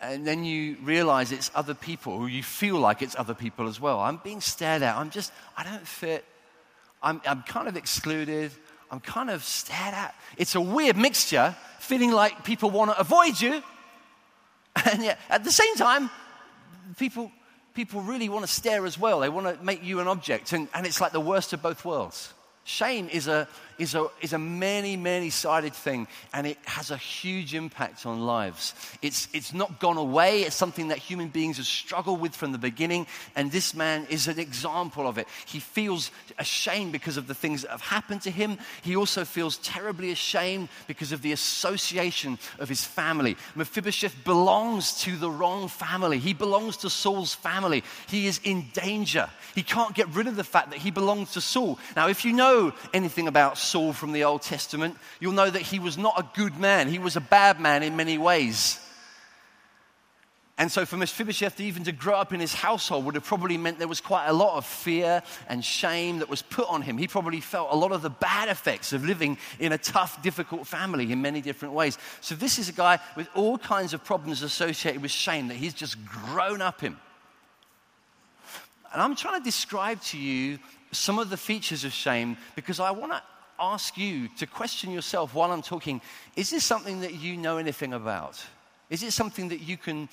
And 0.00 0.26
then 0.26 0.44
you 0.44 0.76
realize 0.82 1.32
it's 1.32 1.50
other 1.54 1.74
people, 1.74 2.12
or 2.12 2.28
you 2.28 2.42
feel 2.42 2.76
like 2.76 3.00
it's 3.00 3.16
other 3.16 3.34
people 3.34 3.66
as 3.66 3.80
well. 3.80 3.98
I'm 4.00 4.18
being 4.18 4.40
stared 4.40 4.82
at. 4.82 4.96
I'm 4.96 5.10
just, 5.10 5.32
I 5.56 5.64
don't 5.64 5.86
fit. 5.86 6.24
I'm, 7.02 7.20
I'm 7.26 7.42
kind 7.42 7.66
of 7.66 7.76
excluded. 7.76 8.50
I'm 8.90 9.00
kind 9.00 9.30
of 9.30 9.42
stared 9.42 9.94
at. 9.94 10.14
It's 10.36 10.54
a 10.54 10.60
weird 10.60 10.96
mixture, 10.96 11.56
feeling 11.78 12.12
like 12.12 12.44
people 12.44 12.70
want 12.70 12.90
to 12.90 12.98
avoid 12.98 13.40
you. 13.40 13.62
And 14.92 15.02
yet, 15.02 15.18
at 15.30 15.42
the 15.42 15.50
same 15.50 15.74
time, 15.76 16.10
people, 16.98 17.32
people 17.72 18.02
really 18.02 18.28
want 18.28 18.44
to 18.44 18.52
stare 18.52 18.84
as 18.84 18.98
well. 18.98 19.20
They 19.20 19.30
want 19.30 19.46
to 19.46 19.64
make 19.64 19.82
you 19.82 20.00
an 20.00 20.06
object. 20.06 20.52
And, 20.52 20.68
and 20.74 20.86
it's 20.86 21.00
like 21.00 21.12
the 21.12 21.20
worst 21.20 21.54
of 21.54 21.62
both 21.62 21.82
worlds. 21.82 22.34
Shame 22.64 23.08
is 23.08 23.26
a, 23.26 23.48
is 23.78 23.94
a, 23.94 24.08
is 24.20 24.32
a 24.32 24.38
many, 24.38 24.96
many 24.96 25.30
sided 25.30 25.74
thing, 25.74 26.06
and 26.32 26.46
it 26.46 26.58
has 26.64 26.90
a 26.90 26.96
huge 26.96 27.54
impact 27.54 28.06
on 28.06 28.26
lives. 28.26 28.74
It's, 29.02 29.28
it's 29.32 29.52
not 29.52 29.80
gone 29.80 29.96
away, 29.96 30.42
it's 30.42 30.56
something 30.56 30.88
that 30.88 30.98
human 30.98 31.28
beings 31.28 31.58
have 31.58 31.66
struggled 31.66 32.20
with 32.20 32.34
from 32.34 32.52
the 32.52 32.58
beginning, 32.58 33.06
and 33.34 33.50
this 33.50 33.74
man 33.74 34.06
is 34.10 34.28
an 34.28 34.38
example 34.38 35.06
of 35.06 35.18
it. 35.18 35.28
He 35.46 35.60
feels 35.60 36.10
ashamed 36.38 36.92
because 36.92 37.16
of 37.16 37.26
the 37.26 37.34
things 37.34 37.62
that 37.62 37.70
have 37.70 37.80
happened 37.80 38.22
to 38.22 38.30
him. 38.30 38.58
He 38.82 38.96
also 38.96 39.24
feels 39.24 39.58
terribly 39.58 40.10
ashamed 40.10 40.68
because 40.86 41.12
of 41.12 41.22
the 41.22 41.32
association 41.32 42.38
of 42.58 42.68
his 42.68 42.84
family. 42.84 43.36
Mephibosheth 43.54 44.24
belongs 44.24 45.00
to 45.02 45.16
the 45.16 45.30
wrong 45.30 45.68
family, 45.68 46.18
he 46.18 46.34
belongs 46.34 46.78
to 46.78 46.90
Saul's 46.90 47.34
family. 47.34 47.84
He 48.08 48.26
is 48.26 48.40
in 48.44 48.66
danger. 48.72 49.28
He 49.54 49.62
can't 49.62 49.94
get 49.94 50.08
rid 50.08 50.26
of 50.26 50.36
the 50.36 50.44
fact 50.44 50.70
that 50.70 50.78
he 50.78 50.90
belongs 50.90 51.32
to 51.32 51.40
Saul. 51.40 51.78
Now, 51.94 52.08
if 52.08 52.24
you 52.24 52.32
know 52.32 52.72
anything 52.92 53.28
about 53.28 53.58
Saul 53.66 53.92
from 53.92 54.12
the 54.12 54.24
Old 54.24 54.42
Testament, 54.42 54.96
you'll 55.20 55.32
know 55.32 55.50
that 55.50 55.62
he 55.62 55.78
was 55.78 55.98
not 55.98 56.18
a 56.18 56.28
good 56.34 56.58
man. 56.58 56.88
He 56.88 56.98
was 56.98 57.16
a 57.16 57.20
bad 57.20 57.60
man 57.60 57.82
in 57.82 57.96
many 57.96 58.18
ways. 58.18 58.80
And 60.58 60.72
so 60.72 60.86
for 60.86 60.96
Mephibosheth, 60.96 61.60
even 61.60 61.84
to 61.84 61.92
grow 61.92 62.14
up 62.14 62.32
in 62.32 62.40
his 62.40 62.54
household 62.54 63.04
would 63.04 63.14
have 63.14 63.24
probably 63.24 63.58
meant 63.58 63.78
there 63.78 63.86
was 63.86 64.00
quite 64.00 64.26
a 64.26 64.32
lot 64.32 64.56
of 64.56 64.64
fear 64.64 65.22
and 65.48 65.62
shame 65.62 66.20
that 66.20 66.30
was 66.30 66.40
put 66.40 66.66
on 66.68 66.80
him. 66.80 66.96
He 66.96 67.06
probably 67.06 67.42
felt 67.42 67.68
a 67.70 67.76
lot 67.76 67.92
of 67.92 68.00
the 68.00 68.08
bad 68.08 68.48
effects 68.48 68.94
of 68.94 69.04
living 69.04 69.36
in 69.58 69.72
a 69.72 69.78
tough, 69.78 70.22
difficult 70.22 70.66
family 70.66 71.12
in 71.12 71.20
many 71.20 71.42
different 71.42 71.74
ways. 71.74 71.98
So 72.22 72.34
this 72.34 72.58
is 72.58 72.70
a 72.70 72.72
guy 72.72 72.98
with 73.16 73.28
all 73.34 73.58
kinds 73.58 73.92
of 73.92 74.02
problems 74.02 74.40
associated 74.40 75.02
with 75.02 75.10
shame 75.10 75.48
that 75.48 75.56
he's 75.58 75.74
just 75.74 76.02
grown 76.06 76.62
up 76.62 76.82
in. 76.82 76.96
And 78.94 79.02
I'm 79.02 79.14
trying 79.14 79.38
to 79.38 79.44
describe 79.44 80.00
to 80.04 80.18
you 80.18 80.58
some 80.90 81.18
of 81.18 81.28
the 81.28 81.36
features 81.36 81.84
of 81.84 81.92
shame 81.92 82.38
because 82.54 82.80
I 82.80 82.92
want 82.92 83.12
to 83.12 83.22
ask 83.58 83.96
you 83.96 84.28
to 84.38 84.46
question 84.46 84.90
yourself 84.90 85.34
while 85.34 85.52
I'm 85.52 85.62
talking 85.62 86.00
is 86.34 86.50
this 86.50 86.64
something 86.64 87.00
that 87.00 87.14
you 87.14 87.36
know 87.36 87.58
anything 87.58 87.92
about? 87.92 88.44
Is 88.90 89.02
it 89.02 89.12
something 89.12 89.48
that 89.48 89.60
you 89.60 89.76
can 89.76 90.08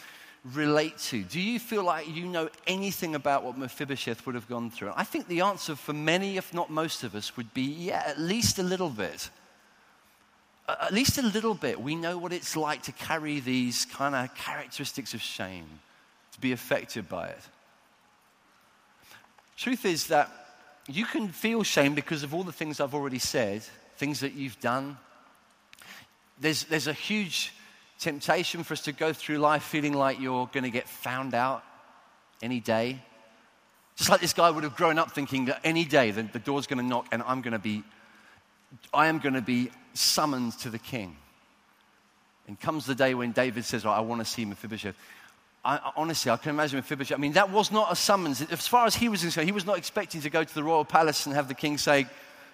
relate 0.53 0.97
to? 0.97 1.23
Do 1.23 1.39
you 1.39 1.59
feel 1.59 1.83
like 1.83 2.13
you 2.13 2.25
know 2.25 2.49
anything 2.67 3.15
about 3.15 3.43
what 3.43 3.57
Mephibosheth 3.57 4.25
would 4.25 4.35
have 4.35 4.49
gone 4.49 4.69
through? 4.69 4.91
I 4.95 5.03
think 5.03 5.27
the 5.27 5.41
answer 5.41 5.75
for 5.75 5.93
many, 5.93 6.37
if 6.37 6.53
not 6.53 6.69
most 6.69 7.03
of 7.03 7.15
us, 7.15 7.37
would 7.37 7.53
be 7.53 7.61
yeah, 7.61 8.03
at 8.05 8.19
least 8.19 8.59
a 8.59 8.63
little 8.63 8.89
bit. 8.89 9.29
At 10.67 10.93
least 10.93 11.17
a 11.17 11.21
little 11.21 11.53
bit. 11.53 11.81
We 11.81 11.95
know 11.95 12.17
what 12.17 12.31
it's 12.31 12.55
like 12.55 12.83
to 12.83 12.91
carry 12.93 13.39
these 13.39 13.85
kind 13.85 14.15
of 14.15 14.33
characteristics 14.35 15.13
of 15.13 15.21
shame, 15.21 15.67
to 16.31 16.41
be 16.41 16.53
affected 16.53 17.09
by 17.09 17.27
it. 17.27 17.41
Truth 19.57 19.85
is 19.85 20.07
that 20.07 20.42
you 20.87 21.05
can 21.05 21.29
feel 21.29 21.63
shame 21.63 21.95
because 21.95 22.23
of 22.23 22.33
all 22.33 22.43
the 22.43 22.51
things 22.51 22.79
I've 22.79 22.93
already 22.93 23.19
said, 23.19 23.63
things 23.97 24.19
that 24.19 24.33
you've 24.33 24.59
done. 24.59 24.97
There's, 26.39 26.65
there's 26.65 26.87
a 26.87 26.93
huge 26.93 27.53
temptation 27.99 28.63
for 28.63 28.73
us 28.73 28.81
to 28.81 28.91
go 28.91 29.13
through 29.13 29.37
life 29.37 29.63
feeling 29.63 29.93
like 29.93 30.19
you're 30.19 30.47
going 30.47 30.63
to 30.63 30.69
get 30.69 30.89
found 30.89 31.33
out 31.33 31.63
any 32.41 32.59
day. 32.59 32.99
Just 33.95 34.09
like 34.09 34.19
this 34.19 34.33
guy 34.33 34.49
would 34.49 34.63
have 34.63 34.75
grown 34.75 34.97
up 34.97 35.11
thinking 35.11 35.45
that 35.45 35.61
any 35.63 35.85
day 35.85 36.11
the, 36.11 36.23
the 36.23 36.39
door's 36.39 36.67
going 36.67 36.79
to 36.79 36.85
knock 36.85 37.07
and 37.11 37.23
I'm 37.23 37.41
going 37.41 37.53
to 37.53 37.59
be, 37.59 37.83
I 38.93 39.07
am 39.07 39.19
going 39.19 39.35
to 39.35 39.41
be 39.41 39.71
summoned 39.93 40.53
to 40.59 40.69
the 40.69 40.79
king. 40.79 41.15
And 42.47 42.59
comes 42.59 42.85
the 42.85 42.95
day 42.95 43.13
when 43.13 43.31
David 43.31 43.63
says, 43.63 43.85
I 43.85 44.01
want 44.01 44.19
to 44.19 44.25
see 44.25 44.43
Mephibosheth. 44.43 44.95
I, 45.65 45.93
honestly, 45.95 46.29
I 46.29 46.37
can 46.37 46.49
imagine 46.49 46.77
Mephibosheth. 46.77 47.17
I 47.17 47.21
mean, 47.21 47.33
that 47.33 47.49
was 47.49 47.71
not 47.71 47.91
a 47.91 47.95
summons. 47.95 48.41
As 48.41 48.67
far 48.67 48.85
as 48.85 48.95
he 48.95 49.07
was 49.07 49.21
concerned, 49.21 49.45
he 49.45 49.53
was 49.53 49.65
not 49.65 49.77
expecting 49.77 50.19
to 50.21 50.29
go 50.29 50.43
to 50.43 50.53
the 50.53 50.63
royal 50.63 50.83
palace 50.83 51.25
and 51.25 51.33
have 51.35 51.47
the 51.47 51.53
king 51.53 51.77
say, 51.77 52.05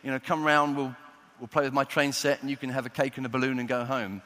you 0.04 0.12
know, 0.12 0.20
come 0.20 0.44
round, 0.44 0.78
we'll, 0.78 0.96
we'll 1.40 1.48
play 1.48 1.64
with 1.64 1.74
my 1.74 1.84
train 1.84 2.12
set 2.12 2.42
and 2.42 2.52
you 2.52 2.58
can 2.58 2.70
have 2.70 2.86
a 2.86 2.90
cake 2.90 3.18
and 3.18 3.26
a 3.26 3.30
balloon 3.30 3.58
and 3.58 3.68
go 3.68 3.84
home. 3.84 4.22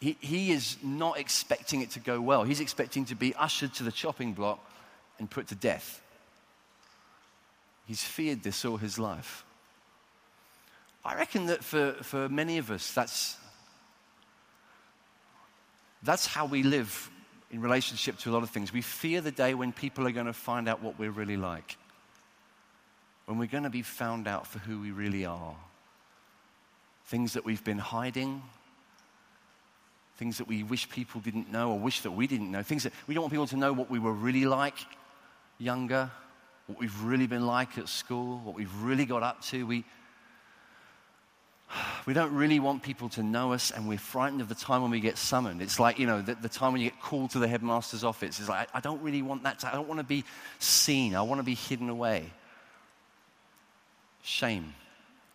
He, 0.00 0.16
he 0.20 0.52
is 0.52 0.76
not 0.82 1.18
expecting 1.18 1.80
it 1.80 1.90
to 1.92 2.00
go 2.00 2.20
well. 2.20 2.44
He's 2.44 2.60
expecting 2.60 3.06
to 3.06 3.16
be 3.16 3.34
ushered 3.34 3.74
to 3.74 3.82
the 3.82 3.92
chopping 3.92 4.34
block 4.34 4.64
and 5.18 5.28
put 5.28 5.48
to 5.48 5.56
death. 5.56 6.00
He's 7.86 8.02
feared 8.02 8.44
this 8.44 8.64
all 8.64 8.76
his 8.76 8.98
life. 9.00 9.44
I 11.04 11.16
reckon 11.16 11.46
that 11.46 11.64
for, 11.64 11.92
for 12.02 12.28
many 12.28 12.58
of 12.58 12.70
us, 12.70 12.92
that's, 12.92 13.36
that's 16.04 16.26
how 16.26 16.46
we 16.46 16.62
live 16.62 17.10
in 17.52 17.60
relationship 17.60 18.18
to 18.18 18.30
a 18.30 18.32
lot 18.32 18.42
of 18.42 18.50
things. 18.50 18.72
We 18.72 18.80
fear 18.80 19.20
the 19.20 19.30
day 19.30 19.52
when 19.54 19.72
people 19.72 20.06
are 20.06 20.10
going 20.10 20.26
to 20.26 20.32
find 20.32 20.68
out 20.68 20.82
what 20.82 20.98
we're 20.98 21.10
really 21.10 21.36
like, 21.36 21.76
when 23.26 23.38
we're 23.38 23.46
going 23.46 23.64
to 23.64 23.70
be 23.70 23.82
found 23.82 24.26
out 24.26 24.46
for 24.46 24.58
who 24.58 24.80
we 24.80 24.90
really 24.90 25.26
are. 25.26 25.54
Things 27.04 27.34
that 27.34 27.44
we've 27.44 27.62
been 27.62 27.78
hiding, 27.78 28.42
things 30.16 30.38
that 30.38 30.48
we 30.48 30.62
wish 30.62 30.88
people 30.88 31.20
didn't 31.20 31.52
know 31.52 31.72
or 31.72 31.78
wish 31.78 32.00
that 32.00 32.12
we 32.12 32.26
didn't 32.26 32.50
know, 32.50 32.62
things 32.62 32.84
that 32.84 32.92
we 33.06 33.14
don't 33.14 33.22
want 33.22 33.32
people 33.32 33.46
to 33.48 33.56
know 33.56 33.72
what 33.74 33.90
we 33.90 33.98
were 33.98 34.12
really 34.12 34.46
like 34.46 34.78
younger, 35.58 36.10
what 36.66 36.78
we've 36.78 37.02
really 37.02 37.26
been 37.26 37.46
like 37.46 37.76
at 37.76 37.88
school, 37.88 38.40
what 38.44 38.54
we've 38.54 38.74
really 38.82 39.04
got 39.04 39.22
up 39.22 39.42
to. 39.42 39.66
We, 39.66 39.84
we 42.06 42.14
don't 42.14 42.34
really 42.34 42.60
want 42.60 42.82
people 42.82 43.08
to 43.10 43.22
know 43.22 43.52
us, 43.52 43.70
and 43.70 43.88
we're 43.88 43.98
frightened 43.98 44.40
of 44.40 44.48
the 44.48 44.54
time 44.54 44.82
when 44.82 44.90
we 44.90 45.00
get 45.00 45.18
summoned. 45.18 45.62
It's 45.62 45.78
like, 45.78 45.98
you 45.98 46.06
know, 46.06 46.22
the, 46.22 46.34
the 46.34 46.48
time 46.48 46.72
when 46.72 46.82
you 46.82 46.90
get 46.90 47.00
called 47.00 47.30
to 47.30 47.38
the 47.38 47.48
headmaster's 47.48 48.04
office. 48.04 48.38
It's 48.38 48.48
like, 48.48 48.68
I, 48.72 48.78
I 48.78 48.80
don't 48.80 49.02
really 49.02 49.22
want 49.22 49.42
that. 49.44 49.60
To, 49.60 49.68
I 49.68 49.72
don't 49.72 49.88
want 49.88 50.00
to 50.00 50.04
be 50.04 50.24
seen. 50.58 51.14
I 51.14 51.22
want 51.22 51.38
to 51.38 51.44
be 51.44 51.54
hidden 51.54 51.88
away. 51.88 52.30
Shame. 54.22 54.74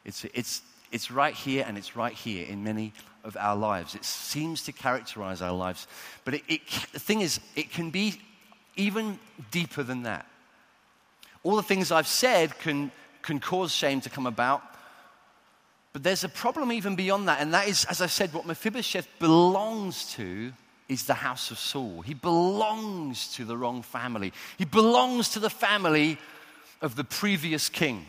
It's, 0.06 0.26
it's, 0.34 0.62
it's 0.92 1.12
right 1.12 1.34
here, 1.34 1.66
and 1.68 1.78
it's 1.78 1.96
right 1.96 2.14
here 2.14 2.46
in 2.48 2.64
many 2.64 2.94
of 3.24 3.36
our 3.38 3.56
lives. 3.56 3.96
It 3.96 4.06
seems 4.06 4.64
to 4.64 4.72
characterize 4.72 5.42
our 5.42 5.52
lives. 5.52 5.88
But 6.24 6.36
it, 6.36 6.44
it, 6.48 6.62
the 6.94 7.00
thing 7.00 7.22
is, 7.22 7.40
it 7.56 7.72
can 7.72 7.90
be 7.90 8.22
even 8.76 9.20
deeper 9.52 9.84
than 9.84 10.04
that. 10.04 10.26
All 11.44 11.56
the 11.56 11.64
things 11.64 11.92
I've 11.92 12.08
said 12.08 12.58
can, 12.60 12.92
can 13.22 13.40
cause 13.40 13.74
shame 13.74 14.02
to 14.02 14.10
come 14.10 14.28
about 14.28 14.62
but 15.94 16.04
there's 16.04 16.24
a 16.24 16.30
problem 16.30 16.72
even 16.72 16.96
beyond 16.96 17.28
that, 17.28 17.42
and 17.42 17.54
that 17.54 17.68
is, 17.68 17.86
as 17.86 18.02
I 18.02 18.08
said, 18.08 18.34
what 18.34 18.46
Mephibosheth 18.46 19.08
belongs 19.20 20.14
to 20.14 20.52
is 20.90 21.06
the 21.06 21.14
house 21.14 21.52
of 21.52 21.60
Saul. 21.60 22.02
He 22.02 22.14
belongs 22.14 23.34
to 23.36 23.46
the 23.46 23.58
wrong 23.58 23.82
family. 23.82 24.32
He 24.58 24.66
belongs 24.66 25.30
to 25.30 25.40
the 25.40 25.50
family 25.50 26.18
of 26.82 26.96
the 26.96 27.04
previous 27.04 27.70
king. 27.70 28.06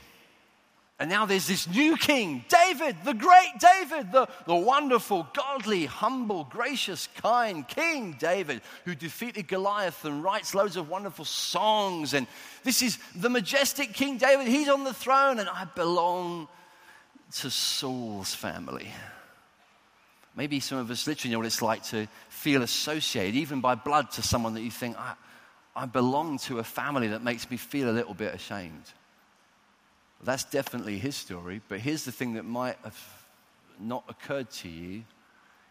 And 1.01 1.09
now 1.09 1.27
there's 1.27 1.47
this 1.47 1.69
new 1.69 1.97
king, 1.97 2.45
David, 2.49 2.97
the 3.05 3.15
great 3.15 3.53
David, 3.61 4.11
the, 4.11 4.29
the 4.47 4.55
wonderful, 4.57 5.29
godly, 5.33 5.87
humble, 5.87 6.43
gracious, 6.51 7.09
kind 7.23 7.67
King 7.69 8.17
David, 8.19 8.63
who 8.85 8.97
defeated 8.97 9.47
Goliath 9.47 10.05
and 10.05 10.25
writes 10.25 10.57
loads 10.57 10.77
of 10.77 10.89
wonderful 10.89 11.25
songs. 11.25 12.15
And 12.15 12.27
this 12.65 12.83
is 12.83 12.99
the 13.15 13.31
majestic 13.31 13.93
King 13.93 14.19
David. 14.19 14.49
He's 14.49 14.69
on 14.69 14.83
the 14.83 14.93
throne, 14.93 15.39
and 15.39 15.49
I 15.49 15.67
belong 15.77 16.49
to 17.37 17.51
Saul's 17.51 18.35
family. 18.35 18.91
Maybe 20.35 20.61
some 20.61 20.79
of 20.79 20.91
us 20.91 21.07
literally 21.07 21.33
know 21.33 21.39
what 21.39 21.47
it's 21.47 21.63
like 21.63 21.83
to 21.85 22.07
feel 22.29 22.63
associated, 22.63 23.35
even 23.35 23.61
by 23.61 23.75
blood, 23.75 24.11
to 24.13 24.23
someone 24.23 24.55
that 24.55 24.63
you 24.63 24.71
think, 24.71 24.97
I, 24.99 25.15
I 25.75 25.87
belong 25.87 26.39
to 26.41 26.59
a 26.59 26.65
family 26.65 27.09
that 27.09 27.23
makes 27.23 27.51
me 27.51 27.57
feel 27.57 27.91
a 27.91 27.93
little 27.93 28.15
bit 28.15 28.35
ashamed. 28.35 28.85
Well, 30.19 30.27
that's 30.27 30.45
definitely 30.45 30.99
his 30.99 31.17
story, 31.17 31.61
but 31.69 31.81
here's 31.81 32.05
the 32.05 32.13
thing 32.13 32.35
that 32.35 32.45
might 32.45 32.77
have 32.85 32.99
not 33.81 34.05
occurred 34.09 34.51
to 34.51 34.69
you 34.69 35.05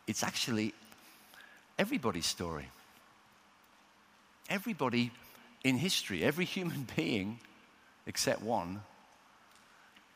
it's 0.08 0.24
actually 0.24 0.74
everybody's 1.78 2.26
story. 2.26 2.70
Everybody 4.50 5.12
in 5.65 5.78
history, 5.78 6.24
every 6.24 6.46
human 6.46 6.88
being 6.96 7.39
except 8.06 8.41
one, 8.41 8.82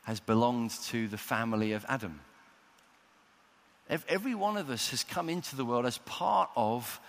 has 0.04 0.20
belonged 0.20 0.72
to 0.72 1.08
the 1.08 1.18
family 1.18 1.74
of 1.74 1.86
Adam. 1.88 2.20
Every 4.08 4.36
one 4.36 4.58
of 4.58 4.70
us 4.70 4.90
has 4.92 5.04
come 5.04 5.30
into 5.30 5.56
the 5.56 5.66
world 5.66 5.86
as 5.86 5.98
part 6.00 6.50
of 6.56 7.00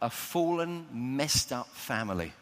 a 0.00 0.08
fallen, 0.08 0.86
messed 0.92 1.52
up 1.52 1.68
family. 1.68 2.32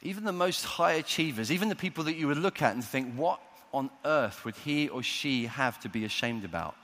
Even 0.00 0.24
the 0.24 0.32
most 0.32 0.64
high 0.64 0.92
achievers, 0.92 1.52
even 1.52 1.68
the 1.68 1.76
people 1.76 2.04
that 2.04 2.16
you 2.16 2.26
would 2.26 2.38
look 2.38 2.62
at 2.62 2.74
and 2.74 2.82
think, 2.82 3.14
what 3.14 3.40
on 3.74 3.90
earth 4.04 4.44
would 4.44 4.56
he 4.56 4.88
or 4.88 5.02
she 5.02 5.46
have 5.46 5.78
to 5.80 5.88
be 5.88 6.04
ashamed 6.04 6.44
about? 6.44 6.74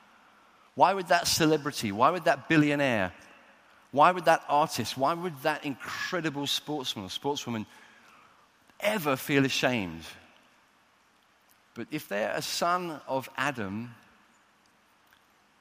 Why 0.75 0.93
would 0.93 1.09
that 1.09 1.27
celebrity, 1.27 1.91
why 1.91 2.11
would 2.11 2.25
that 2.25 2.49
billionaire, 2.49 3.13
why 3.91 4.13
would 4.13 4.27
that 4.27 4.45
artist, 4.49 4.97
why 4.97 5.15
would 5.15 5.41
that 5.43 5.65
incredible 5.65 6.47
sportsman 6.47 7.07
or 7.07 7.09
sportswoman 7.09 7.67
ever 8.79 9.17
feel 9.17 9.45
ashamed 9.45 10.05
but 11.79 11.87
if 11.93 12.09
they're 12.09 12.33
a 12.35 12.43
son 12.43 13.01
of 13.07 13.31
Adam, 13.37 13.95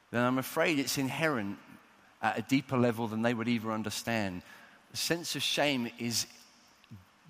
then 0.09 0.23
I'm 0.23 0.39
afraid 0.39 0.79
it's 0.79 0.97
inherent 0.97 1.59
at 2.23 2.39
a 2.39 2.41
deeper 2.41 2.75
level 2.75 3.07
than 3.07 3.21
they 3.21 3.35
would 3.35 3.47
ever 3.47 3.71
understand. 3.71 4.41
The 4.89 4.97
sense 4.97 5.35
of 5.35 5.43
shame 5.43 5.91
is 5.99 6.25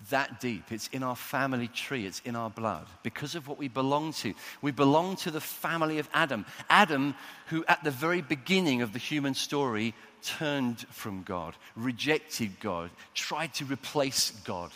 that 0.10 0.40
deep. 0.40 0.72
It's 0.72 0.88
in 0.94 1.04
our 1.04 1.18
family 1.18 1.68
tree, 1.68 2.06
it's 2.06 2.22
in 2.22 2.38
our 2.38 2.50
blood 2.50 2.88
because 3.04 3.36
of 3.36 3.50
what 3.50 3.58
we 3.58 3.68
belong 3.68 4.14
to. 4.14 4.34
We 4.62 4.72
belong 4.72 5.18
to 5.18 5.32
the 5.32 5.42
family 5.42 6.00
of 6.00 6.08
Adam. 6.14 6.46
Adam, 6.70 7.14
who 7.48 7.66
at 7.68 7.84
the 7.84 7.92
very 7.92 8.22
beginning 8.22 8.82
of 8.84 8.94
the 8.94 9.00
human 9.00 9.34
story 9.34 9.96
turned 10.24 10.80
from 10.92 11.24
God, 11.24 11.56
rejected 11.76 12.58
God, 12.62 12.90
tried 13.14 13.54
to 13.56 13.66
replace 13.66 14.32
God. 14.46 14.72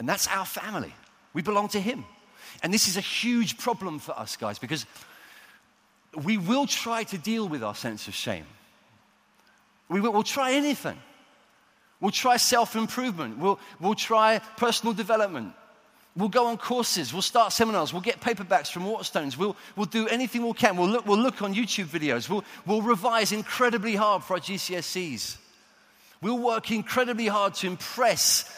And 0.00 0.08
that's 0.08 0.26
our 0.26 0.44
family. 0.44 0.92
We 1.32 1.42
belong 1.42 1.68
to 1.68 1.80
Him. 1.80 2.04
And 2.62 2.72
this 2.72 2.88
is 2.88 2.96
a 2.96 3.00
huge 3.00 3.58
problem 3.58 3.98
for 3.98 4.18
us, 4.18 4.36
guys, 4.36 4.58
because 4.58 4.86
we 6.14 6.38
will 6.38 6.66
try 6.66 7.04
to 7.04 7.18
deal 7.18 7.48
with 7.48 7.62
our 7.62 7.74
sense 7.74 8.08
of 8.08 8.14
shame. 8.14 8.46
We 9.88 10.00
will, 10.00 10.12
we'll 10.12 10.22
try 10.22 10.52
anything. 10.52 10.98
We'll 12.00 12.10
try 12.10 12.36
self 12.36 12.76
improvement. 12.76 13.38
We'll, 13.38 13.58
we'll 13.80 13.94
try 13.94 14.40
personal 14.56 14.94
development. 14.94 15.52
We'll 16.16 16.30
go 16.30 16.46
on 16.46 16.56
courses. 16.56 17.12
We'll 17.12 17.22
start 17.22 17.52
seminars. 17.52 17.92
We'll 17.92 18.02
get 18.02 18.20
paperbacks 18.20 18.72
from 18.72 18.84
Waterstones. 18.84 19.36
We'll, 19.36 19.54
we'll 19.76 19.86
do 19.86 20.08
anything 20.08 20.46
we 20.46 20.52
can. 20.54 20.76
We'll 20.76 20.88
look, 20.88 21.06
we'll 21.06 21.18
look 21.18 21.42
on 21.42 21.54
YouTube 21.54 21.86
videos. 21.86 22.28
We'll, 22.28 22.44
we'll 22.64 22.80
revise 22.80 23.32
incredibly 23.32 23.94
hard 23.96 24.24
for 24.24 24.34
our 24.34 24.40
GCSEs. 24.40 25.36
We'll 26.22 26.38
work 26.38 26.70
incredibly 26.70 27.26
hard 27.26 27.54
to 27.56 27.66
impress 27.66 28.50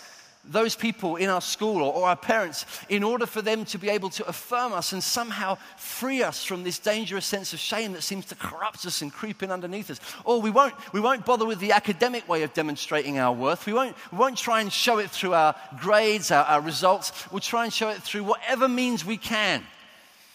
those 0.49 0.75
people 0.75 1.17
in 1.17 1.29
our 1.29 1.41
school 1.41 1.83
or, 1.83 1.93
or, 1.93 2.09
our 2.09 2.17
parents 2.17 2.65
in 2.89 3.03
order 3.03 3.27
for 3.27 3.43
them 3.43 3.65
to 3.67 3.79
be 3.79 3.91
able 3.91 4.09
to 4.09 4.27
affirm 4.27 4.73
us 4.73 4.93
and 4.93 5.03
somehow 5.03 5.57
free 5.77 6.23
us 6.23 6.45
from 6.45 6.65
this 6.65 6.79
dangerous 6.79 7.27
sense 7.27 7.53
of 7.53 7.59
shame 7.59 7.93
that 7.93 8.03
seems 8.03 8.25
to 8.27 8.35
corrupt 8.35 8.87
us 8.87 9.03
and 9.03 9.13
creep 9.13 9.43
in 9.43 9.51
underneath 9.51 9.91
us. 9.91 10.01
Or 10.25 10.41
we 10.41 10.51
won't, 10.51 10.75
we 10.93 11.01
won't 11.01 11.27
bother 11.27 11.45
with 11.45 11.61
the 11.61 11.73
academic 11.73 12.29
way 12.29 12.43
of 12.43 12.55
demonstrating 12.55 13.19
our 13.19 13.33
worth. 13.33 13.67
We 13.67 13.75
won't, 13.75 13.95
we 14.11 14.19
won't 14.19 14.39
try 14.39 14.61
and 14.61 14.73
show 14.73 14.99
it 14.99 15.11
through 15.11 15.35
our 15.35 15.55
grades, 15.79 16.31
our, 16.31 16.45
our 16.45 16.61
results. 16.61 17.31
We'll 17.31 17.41
try 17.41 17.65
and 17.65 17.73
show 17.73 17.91
it 17.91 18.03
through 18.03 18.25
whatever 18.25 18.69
means 18.69 19.05
we 19.05 19.19
can 19.19 19.63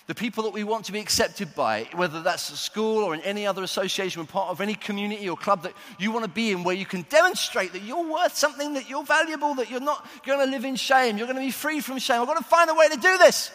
the 0.07 0.15
people 0.15 0.43
that 0.43 0.53
we 0.53 0.63
want 0.63 0.85
to 0.85 0.91
be 0.91 0.99
accepted 0.99 1.55
by, 1.55 1.87
whether 1.95 2.21
that's 2.21 2.51
at 2.51 2.57
school 2.57 3.03
or 3.03 3.13
in 3.13 3.21
any 3.21 3.47
other 3.47 3.63
association 3.63 4.21
or 4.21 4.25
part 4.25 4.49
of 4.49 4.59
any 4.59 4.75
community 4.75 5.29
or 5.29 5.37
club 5.37 5.63
that 5.63 5.73
you 5.97 6.11
want 6.11 6.25
to 6.25 6.31
be 6.31 6.51
in, 6.51 6.63
where 6.63 6.75
you 6.75 6.85
can 6.85 7.03
demonstrate 7.03 7.71
that 7.71 7.83
you're 7.83 8.11
worth 8.11 8.35
something, 8.35 8.73
that 8.73 8.89
you're 8.89 9.03
valuable, 9.03 9.55
that 9.55 9.71
you're 9.71 9.79
not 9.79 10.05
going 10.25 10.39
to 10.39 10.45
live 10.45 10.65
in 10.65 10.75
shame, 10.75 11.17
you're 11.17 11.27
going 11.27 11.39
to 11.39 11.45
be 11.45 11.51
free 11.51 11.79
from 11.79 11.99
shame. 11.99 12.19
I've 12.19 12.27
got 12.27 12.37
to 12.37 12.43
find 12.43 12.69
a 12.69 12.73
way 12.73 12.89
to 12.89 12.97
do 12.97 13.17
this. 13.17 13.51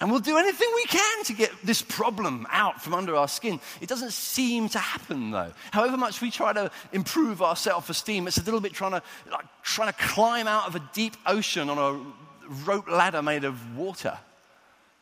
And 0.00 0.10
we'll 0.10 0.20
do 0.20 0.38
anything 0.38 0.68
we 0.74 0.84
can 0.84 1.24
to 1.24 1.34
get 1.34 1.52
this 1.62 1.82
problem 1.82 2.46
out 2.50 2.82
from 2.82 2.94
under 2.94 3.14
our 3.14 3.28
skin. 3.28 3.60
It 3.82 3.88
doesn't 3.88 4.12
seem 4.12 4.70
to 4.70 4.78
happen, 4.78 5.30
though. 5.30 5.52
However 5.72 5.98
much 5.98 6.22
we 6.22 6.30
try 6.30 6.54
to 6.54 6.70
improve 6.92 7.42
our 7.42 7.54
self 7.54 7.90
esteem, 7.90 8.26
it's 8.26 8.38
a 8.38 8.42
little 8.42 8.60
bit 8.60 8.72
trying 8.72 8.92
to, 8.92 9.02
like, 9.30 9.44
trying 9.62 9.92
to 9.92 9.98
climb 9.98 10.48
out 10.48 10.66
of 10.66 10.74
a 10.74 10.82
deep 10.94 11.16
ocean 11.26 11.68
on 11.68 11.76
a 11.76 12.54
rope 12.64 12.88
ladder 12.88 13.20
made 13.20 13.44
of 13.44 13.76
water. 13.76 14.18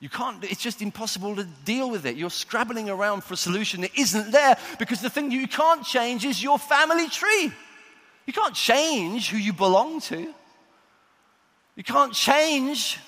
You 0.01 0.09
can't, 0.09 0.45
it's 0.45 0.63
just 0.63 0.81
impossible 0.81 1.35
to 1.37 1.45
deal 1.65 1.91
with 1.91 2.07
it. 2.07 2.17
You're 2.17 2.31
scrabbling 2.31 2.89
around 2.89 3.25
for 3.25 3.35
a 3.35 3.37
solution 3.37 3.81
that 3.81 3.99
isn't 3.99 4.31
there 4.31 4.57
because 4.79 5.01
the 5.01 5.11
thing 5.11 5.33
you 5.33 5.49
can't 5.49 5.85
change 5.85 6.25
is 6.25 6.43
your 6.43 6.59
family 6.59 7.09
tree. 7.09 7.53
You 8.27 8.33
can't 8.33 8.55
change 8.55 9.31
who 9.31 9.39
you 9.39 9.53
belong 9.53 10.01
to. 10.03 10.33
You 11.75 11.85
can't 11.85 12.13
change 12.13 12.99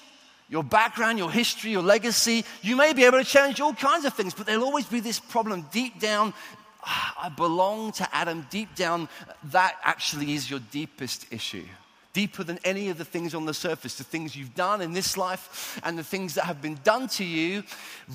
your 0.49 0.65
background, 0.65 1.19
your 1.19 1.31
history, 1.31 1.71
your 1.71 1.83
legacy. 1.83 2.45
You 2.63 2.75
may 2.75 2.93
be 2.93 3.05
able 3.05 3.19
to 3.19 3.25
change 3.25 3.61
all 3.61 3.75
kinds 3.75 4.05
of 4.05 4.15
things, 4.15 4.35
but 4.35 4.47
there'll 4.47 4.65
always 4.65 4.87
be 4.87 4.99
this 4.99 5.21
problem 5.21 5.67
deep 5.71 6.01
down 6.01 6.35
"Ah, 6.83 7.27
I 7.27 7.29
belong 7.29 7.93
to 7.93 8.09
Adam 8.15 8.47
deep 8.51 8.75
down, 8.75 9.09
that 9.45 9.77
actually 9.83 10.35
is 10.35 10.51
your 10.51 10.61
deepest 10.71 11.27
issue. 11.31 11.67
Deeper 12.13 12.43
than 12.43 12.59
any 12.65 12.89
of 12.89 12.99
the 12.99 13.05
things 13.05 13.35
on 13.35 13.47
the 13.47 13.55
surface, 13.55 13.95
the 13.95 14.05
things 14.05 14.35
you've 14.35 14.55
done 14.55 14.81
in 14.81 14.93
this 14.93 15.17
life 15.17 15.81
and 15.85 15.97
the 15.97 16.03
things 16.03 16.35
that 16.35 16.45
have 16.45 16.61
been 16.61 16.79
done 16.83 17.07
to 17.09 17.25
you, 17.25 17.63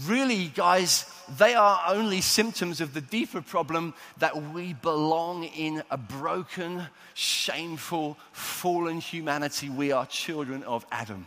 really, 0.05 0.47
guys, 0.47 1.09
they 1.37 1.55
are 1.55 1.81
only 1.87 2.19
symptoms 2.19 2.81
of 2.81 2.93
the 2.93 2.99
deeper 2.99 3.41
problem 3.41 3.93
that 4.17 4.51
we 4.51 4.73
belong 4.73 5.45
in 5.45 5.81
a 5.89 5.97
broken, 5.97 6.83
shameful, 7.13 8.17
fallen 8.33 8.99
humanity. 8.99 9.69
We 9.69 9.93
are 9.93 10.05
children 10.05 10.63
of 10.63 10.85
Adam. 10.91 11.25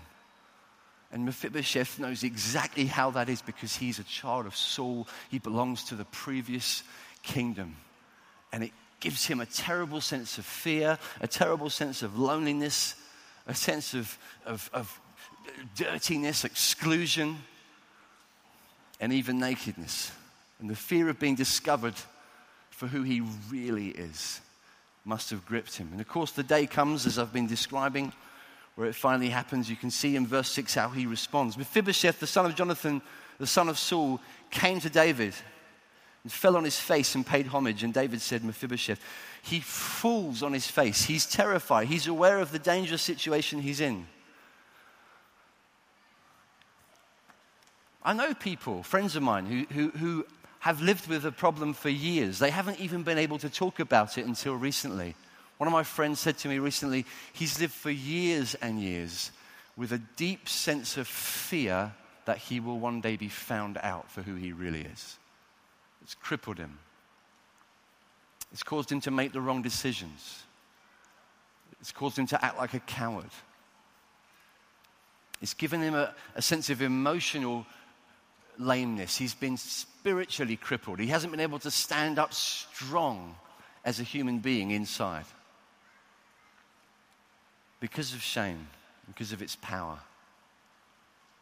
And 1.11 1.25
Mephibosheth 1.25 1.99
knows 1.99 2.23
exactly 2.23 2.85
how 2.85 3.13
that 3.13 3.31
is 3.31 3.41
because 3.41 3.75
he's 3.75 3.99
a 3.99 4.05
child 4.05 4.45
of 4.45 4.55
Saul. 4.55 5.09
He 5.31 5.39
belongs 5.39 5.85
to 5.85 5.95
the 5.95 6.05
previous 6.05 6.83
kingdom. 7.23 7.77
And 8.53 8.65
it 8.65 8.73
gives 9.01 9.27
him 9.27 9.41
a 9.41 9.47
terrible 9.47 10.01
sense 10.01 10.39
of 10.39 10.45
fear, 10.45 10.99
a 11.21 11.29
terrible 11.29 11.71
sense 11.71 12.03
of 12.03 12.19
loneliness, 12.19 12.95
a 13.47 13.55
sense 13.55 13.95
of, 13.95 14.19
of, 14.45 14.69
of 14.73 15.01
dirtiness, 15.77 16.45
exclusion, 16.45 17.37
and 19.01 19.13
even 19.13 19.39
nakedness. 19.39 20.13
And 20.61 20.69
the 20.69 20.77
fear 20.77 21.09
of 21.09 21.19
being 21.19 21.37
discovered 21.37 21.95
for 22.71 22.87
who 22.87 23.03
he 23.03 23.23
really 23.51 23.89
is 23.89 24.41
must 25.05 25.31
have 25.31 25.47
gripped 25.47 25.77
him. 25.77 25.89
And 25.93 26.01
of 26.01 26.09
course, 26.09 26.33
the 26.33 26.43
day 26.43 26.67
comes, 26.67 27.07
as 27.07 27.19
I've 27.19 27.33
been 27.33 27.47
describing, 27.47 28.13
where 28.75 28.89
it 28.89 28.95
finally 28.95 29.31
happens. 29.31 29.71
You 29.71 29.77
can 29.77 29.91
see 29.91 30.17
in 30.17 30.27
verse 30.27 30.51
6 30.51 30.75
how 30.75 30.91
he 30.91 31.07
responds. 31.07 31.57
Mephibosheth, 31.57 32.21
the 32.21 32.27
son 32.27 32.47
of 32.47 32.55
Jonathan, 32.55 33.01
the 33.39 33.47
son 33.47 33.69
of 33.69 33.79
Saul, 33.79 34.21
came 34.51 34.81
to 34.81 34.91
David 34.91 35.35
and 36.23 36.33
fell 36.33 36.57
on 36.57 36.65
his 36.65 36.79
face 36.79 37.15
and 37.15 37.27
paid 37.27 37.47
homage. 37.47 37.83
And 37.83 37.95
David 37.95 38.21
said, 38.21 38.45
Mephibosheth, 38.45 39.01
he 39.43 39.61
falls 39.61 40.43
on 40.43 40.53
his 40.53 40.67
face. 40.67 41.05
He's 41.05 41.27
terrified. 41.27 41.89
He's 41.89 42.07
aware 42.07 42.41
of 42.41 42.53
the 42.53 42.59
dangerous 42.59 43.03
situation 43.03 43.61
he's 43.61 43.81
in. 43.81 44.07
I 48.03 48.13
know 48.13 48.35
people, 48.35 48.83
friends 48.83 49.17
of 49.17 49.23
mine, 49.23 49.47
who, 49.47 49.67
who, 49.75 49.91
who 49.99 50.27
have 50.61 50.81
lived 50.81 51.09
with 51.09 51.25
a 51.25 51.33
problem 51.33 51.75
for 51.75 51.89
years. 51.89 52.39
They 52.39 52.51
haven't 52.51 52.81
even 52.81 53.03
been 53.03 53.19
able 53.19 53.39
to 53.39 53.51
talk 53.51 53.81
about 53.81 54.19
it 54.19 54.27
until 54.27 54.55
recently. 54.55 55.15
One 55.59 55.67
of 55.67 55.73
my 55.73 55.83
friends 55.83 56.21
said 56.21 56.39
to 56.39 56.49
me 56.49 56.59
recently, 56.59 57.05
he's 57.33 57.61
lived 57.61 57.73
for 57.73 57.91
years 57.91 58.55
and 58.57 58.81
years 58.81 59.31
with 59.77 59.93
a 59.93 59.99
deep 60.17 60.49
sense 60.49 60.97
of 60.97 61.07
fear 61.07 61.93
that 62.25 62.39
he 62.39 62.61
will 62.61 62.79
one 62.79 63.01
day 63.01 63.17
be 63.17 63.29
found 63.29 63.79
out 63.79 64.11
for 64.11 64.23
who 64.23 64.35
he 64.35 64.53
really 64.53 64.83
is. 64.83 65.19
It's 66.09 66.15
crippled 66.15 66.57
him. 66.57 66.79
It's 68.51 68.63
caused 68.63 68.91
him 68.91 69.03
to 69.03 69.11
make 69.11 69.35
the 69.35 69.43
wrong 69.43 69.61
decisions. 69.61 70.43
It's 71.83 71.93
caused 71.93 72.19
him 72.19 72.27
to 72.29 72.43
act 72.43 72.57
like 72.57 72.73
a 72.73 72.81
coward. 72.81 73.29
It's 75.43 75.53
given 75.53 75.83
him 75.83 75.95
a, 75.95 76.15
a 76.35 76.41
sense 76.41 76.71
of 76.71 76.81
emotional 76.81 77.67
lameness. 78.59 79.19
He's 79.19 79.35
been 79.35 79.59
spiritually 79.59 80.57
crippled. 80.57 80.99
He 80.99 81.09
hasn't 81.09 81.31
been 81.31 81.41
able 81.41 81.59
to 81.59 81.71
stand 81.71 82.19
up 82.19 82.33
strong 82.33 83.35
as 83.85 84.01
a 84.01 84.03
human 84.03 84.39
being 84.39 84.71
inside 84.71 85.27
because 87.81 88.15
of 88.15 88.23
shame, 88.23 88.67
because 89.09 89.35
of 89.35 89.43
its 89.43 89.57
power. 89.57 89.99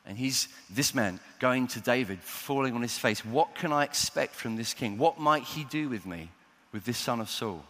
And 0.06 0.16
he's, 0.16 0.48
this 0.70 0.94
man, 0.94 1.18
going 1.40 1.66
to 1.68 1.80
David, 1.80 2.20
falling 2.20 2.74
on 2.74 2.82
his 2.82 2.96
face. 2.96 3.24
What 3.24 3.54
can 3.54 3.72
I 3.72 3.84
expect 3.84 4.34
from 4.34 4.56
this 4.56 4.72
king? 4.72 4.98
What 4.98 5.18
might 5.18 5.42
he 5.42 5.64
do 5.64 5.88
with 5.88 6.06
me, 6.06 6.30
with 6.72 6.84
this 6.84 6.98
son 6.98 7.20
of 7.20 7.28
Saul? 7.28 7.64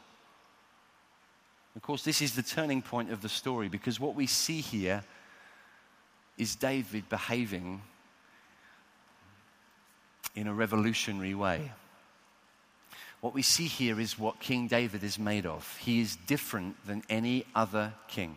Of 1.75 1.83
course, 1.83 2.03
this 2.03 2.23
is 2.23 2.35
the 2.35 2.43
turning 2.43 2.83
point 2.83 3.11
of 3.11 3.23
the 3.23 3.29
story 3.29 3.69
because 3.69 4.01
what 4.01 4.15
we 4.15 4.27
see 4.27 4.61
here 4.61 5.05
is 6.39 6.57
David 6.57 7.09
behaving 7.09 7.83
in 10.35 10.47
a 10.47 10.55
revolutionary 10.55 11.35
way. 11.35 11.73
What 13.21 13.35
we 13.35 13.43
see 13.43 13.67
here 13.67 13.99
is 13.99 14.19
what 14.19 14.41
King 14.41 14.69
David 14.69 15.03
is 15.03 15.19
made 15.19 15.47
of. 15.47 15.77
He 15.79 16.01
is 16.01 16.17
different 16.17 16.77
than 16.87 17.03
any 17.09 17.45
other 17.55 17.95
king. 18.09 18.37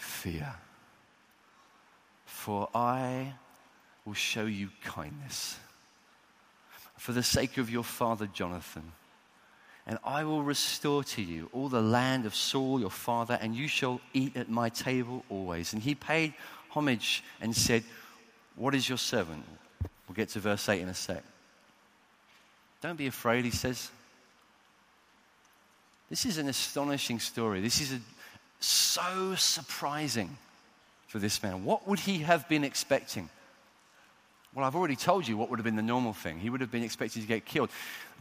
fear, 0.00 0.54
for 2.24 2.68
I 2.74 3.34
will 4.04 4.14
show 4.14 4.46
you 4.46 4.70
kindness 4.82 5.58
for 6.96 7.12
the 7.12 7.22
sake 7.22 7.56
of 7.56 7.70
your 7.70 7.84
father 7.84 8.26
Jonathan. 8.26 8.92
And 9.86 9.98
I 10.04 10.24
will 10.24 10.42
restore 10.42 11.02
to 11.04 11.22
you 11.22 11.48
all 11.52 11.68
the 11.68 11.80
land 11.80 12.26
of 12.26 12.34
Saul 12.34 12.78
your 12.78 12.90
father, 12.90 13.38
and 13.40 13.56
you 13.56 13.68
shall 13.68 14.00
eat 14.12 14.36
at 14.36 14.50
my 14.50 14.68
table 14.68 15.24
always. 15.30 15.72
And 15.72 15.82
he 15.82 15.94
paid 15.94 16.34
homage 16.68 17.24
and 17.40 17.56
said, 17.56 17.82
What 18.56 18.74
is 18.74 18.88
your 18.88 18.98
servant? 18.98 19.44
We'll 20.06 20.14
get 20.14 20.28
to 20.30 20.40
verse 20.40 20.68
8 20.68 20.80
in 20.80 20.88
a 20.88 20.94
sec. 20.94 21.22
Don't 22.82 22.96
be 22.96 23.06
afraid, 23.06 23.44
he 23.44 23.50
says. 23.50 23.90
This 26.10 26.26
is 26.26 26.38
an 26.38 26.48
astonishing 26.48 27.18
story. 27.18 27.60
This 27.60 27.80
is 27.80 27.92
a, 27.92 28.00
so 28.60 29.34
surprising 29.34 30.36
for 31.08 31.18
this 31.18 31.42
man. 31.42 31.64
What 31.64 31.88
would 31.88 32.00
he 32.00 32.18
have 32.18 32.48
been 32.48 32.64
expecting? 32.64 33.28
Well, 34.54 34.64
I've 34.64 34.74
already 34.74 34.96
told 34.96 35.28
you 35.28 35.36
what 35.36 35.48
would 35.48 35.58
have 35.58 35.64
been 35.64 35.76
the 35.76 35.82
normal 35.82 36.12
thing. 36.12 36.40
He 36.40 36.50
would 36.50 36.60
have 36.60 36.72
been 36.72 36.82
expected 36.82 37.22
to 37.22 37.28
get 37.28 37.44
killed. 37.44 37.70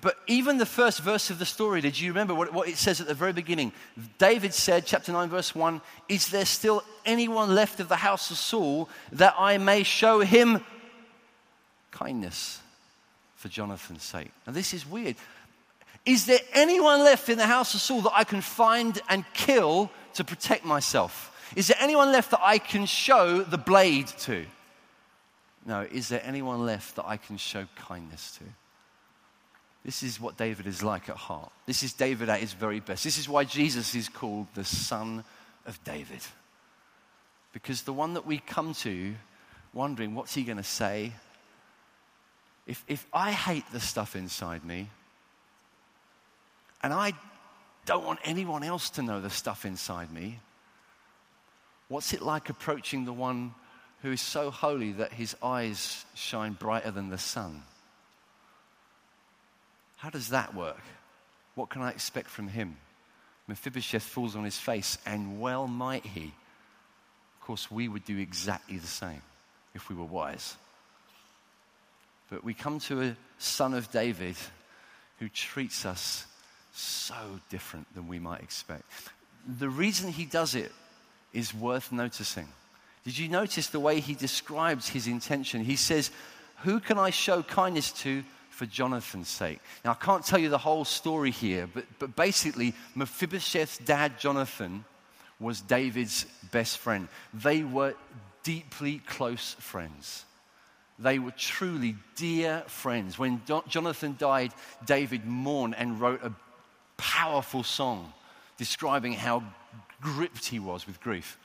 But 0.02 0.16
even 0.28 0.58
the 0.58 0.66
first 0.66 1.02
verse 1.02 1.30
of 1.30 1.40
the 1.40 1.46
story, 1.46 1.82
did 1.82 2.00
you 2.00 2.12
remember 2.12 2.34
what, 2.34 2.54
what, 2.54 2.70
it 2.70 2.78
says 2.78 3.02
at 3.02 3.08
the 3.08 3.14
very 3.14 3.34
beginning? 3.34 3.74
David 4.18 4.54
said, 4.54 4.86
chapter 4.86 5.12
9, 5.12 5.28
verse 5.30 5.54
1, 5.54 5.82
Is 6.08 6.30
there 6.30 6.46
still 6.46 6.84
anyone 7.06 7.54
left 7.54 7.80
of 7.80 7.90
the 7.90 7.96
house 7.98 8.32
of 8.32 8.38
Saul 8.38 8.90
that 9.12 9.36
I 9.38 9.58
may 9.58 9.84
show 9.84 10.20
him 10.20 10.64
kindness 11.92 12.62
for 13.36 13.50
Jonathan's 13.50 14.04
sake? 14.04 14.32
Now, 14.48 14.54
this 14.54 14.74
is 14.74 14.88
weird. 14.88 15.16
Is 16.06 16.28
there 16.28 16.40
anyone 16.54 17.00
left 17.00 17.28
in 17.28 17.38
the 17.38 17.48
house 17.48 17.74
of 17.74 17.82
Saul 17.82 18.02
that 18.02 18.14
I 18.16 18.24
can 18.24 18.42
find 18.42 19.02
and 19.10 19.26
kill 19.34 19.92
to 20.16 20.24
protect 20.24 20.66
myself? 20.66 21.36
Is 21.56 21.68
there 21.68 21.78
anyone 21.80 22.12
left 22.12 22.32
that 22.32 22.42
I 22.44 22.58
can 22.58 22.86
show 22.86 23.42
the 23.42 23.58
blade 23.58 24.08
to? 24.20 24.46
No, 25.66 25.82
is 25.82 26.10
there 26.10 26.22
anyone 26.24 26.66
left 26.66 26.96
that 26.96 27.06
I 27.08 27.18
can 27.18 27.38
show 27.38 27.66
kindness 27.76 28.38
to? 28.38 28.44
This 29.84 30.04
is 30.04 30.20
what 30.20 30.38
David 30.38 30.68
is 30.68 30.84
like 30.84 31.10
at 31.10 31.16
heart. 31.16 31.52
This 31.66 31.84
is 31.84 31.94
David 31.94 32.30
at 32.30 32.40
his 32.40 32.54
very 32.54 32.80
best. 32.80 33.04
This 33.04 33.18
is 33.18 33.30
why 33.30 33.44
Jesus 33.44 33.96
is 33.96 34.10
called 34.10 34.48
the 34.54 34.66
Son 34.66 35.24
of 35.66 35.84
David. 35.84 36.22
Because 37.54 37.84
the 37.84 37.94
one 37.94 38.14
that 38.14 38.26
we 38.26 38.38
come 38.40 38.74
to 38.76 39.16
wondering, 39.74 40.16
what's 40.16 40.34
he 40.34 40.44
going 40.44 40.58
to 40.58 40.64
say? 40.64 41.14
If, 42.68 42.84
if 42.88 43.06
I 43.14 43.32
hate 43.32 43.66
the 43.72 43.80
stuff 43.80 44.16
inside 44.16 44.64
me, 44.64 44.90
and 46.84 46.94
I 46.94 47.14
don't 47.90 48.06
want 48.06 48.20
anyone 48.24 48.64
else 48.64 48.92
to 48.92 49.02
know 49.02 49.20
the 49.20 49.32
stuff 49.32 49.66
inside 49.66 50.14
me, 50.14 50.40
what's 51.88 52.14
it 52.14 52.22
like 52.22 52.48
approaching 52.48 53.04
the 53.04 53.12
one 53.12 53.56
who 54.04 54.12
is 54.12 54.22
so 54.22 54.52
holy 54.52 54.92
that 54.92 55.12
his 55.12 55.36
eyes 55.42 56.06
shine 56.14 56.54
brighter 56.54 56.92
than 56.92 57.10
the 57.10 57.18
sun? 57.18 57.64
How 59.98 60.12
does 60.12 60.30
that 60.30 60.54
work? 60.54 60.84
What 61.56 61.72
can 61.72 61.82
I 61.82 61.90
expect 61.90 62.30
from 62.30 62.48
him? 62.48 62.78
Mephibosheth 63.48 64.04
falls 64.04 64.36
on 64.36 64.44
his 64.44 64.60
face, 64.60 65.00
and 65.08 65.42
well 65.42 65.66
might 65.66 66.06
he. 66.06 66.26
Of 66.26 67.48
course, 67.48 67.72
we 67.72 67.88
would 67.88 68.06
do 68.06 68.20
exactly 68.20 68.78
the 68.78 68.86
same 68.86 69.24
if 69.74 69.90
we 69.90 69.96
were 69.96 70.06
wise. 70.06 70.56
But 72.30 72.44
we 72.44 72.54
come 72.54 72.78
to 72.82 73.02
a 73.02 73.18
son 73.40 73.74
of 73.74 73.90
David 73.90 74.36
who 75.18 75.28
treats 75.28 75.88
us 75.88 76.28
so 76.80 77.40
different 77.50 77.94
than 77.94 78.08
we 78.08 78.20
might 78.20 78.42
expect. 78.42 78.84
The 79.60 79.70
reason 79.70 80.12
he 80.12 80.26
does 80.26 80.56
it 80.56 80.72
is 81.34 81.54
worth 81.54 81.92
noticing. 81.92 82.48
Did 83.06 83.18
you 83.18 83.28
notice 83.28 83.68
the 83.68 83.80
way 83.80 84.00
he 84.00 84.14
describes 84.14 84.90
his 84.90 85.08
intention? 85.08 85.64
He 85.64 85.76
says, 85.76 86.12
Who 86.64 86.80
can 86.80 86.98
I 86.98 87.10
show 87.10 87.44
kindness 87.44 87.92
to 88.04 88.24
for 88.60 88.66
Jonathan's 88.66 89.30
sake. 89.30 89.62
Now, 89.86 89.92
I 89.92 90.06
can't 90.06 90.26
tell 90.26 90.38
you 90.38 90.50
the 90.50 90.58
whole 90.58 90.84
story 90.84 91.32
here, 91.32 91.66
but, 91.74 91.86
but 91.98 92.14
basically, 92.18 92.74
Mephibosheth's 92.94 93.78
dad, 93.78 94.20
Jonathan, 94.20 94.84
was 95.40 95.62
David's 95.62 96.26
best 96.52 96.78
friend. 96.78 97.08
They 97.34 97.64
were 97.64 97.96
deeply 98.44 99.00
close 99.08 99.54
friends. 99.60 100.26
They 101.00 101.20
were 101.20 101.32
truly 101.32 101.96
dear 102.18 102.64
friends. 102.68 103.18
When 103.18 103.42
Jonathan 103.70 104.18
died, 104.20 104.52
David 104.86 105.26
mourned 105.26 105.76
and 105.76 106.02
wrote 106.02 106.22
a 106.22 106.34
powerful 107.00 107.64
song 107.64 108.14
describing 108.58 109.14
how 109.14 109.44
gripped 110.02 110.46
he 110.46 110.60
was 110.60 110.86
with 110.86 111.00
grief. 111.02 111.38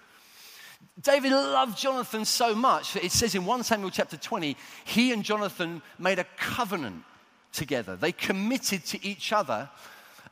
David 1.01 1.33
loved 1.33 1.79
Jonathan 1.79 2.25
so 2.25 2.55
much 2.55 2.93
that 2.93 3.05
it 3.05 3.13
says 3.13 3.35
in 3.35 3.47
1 3.47 3.65
Samuel 3.65 3.91
chapter 3.91 4.17
20, 4.17 4.57
he 4.85 5.13
and 5.13 5.25
Jonathan 5.25 5.81
made 5.99 6.19
a 6.19 6.27
covenant 6.37 7.03
together. 7.53 7.97
They 7.97 8.13
committed 8.13 8.85
to 8.87 9.07
each 9.07 9.33
other 9.33 9.71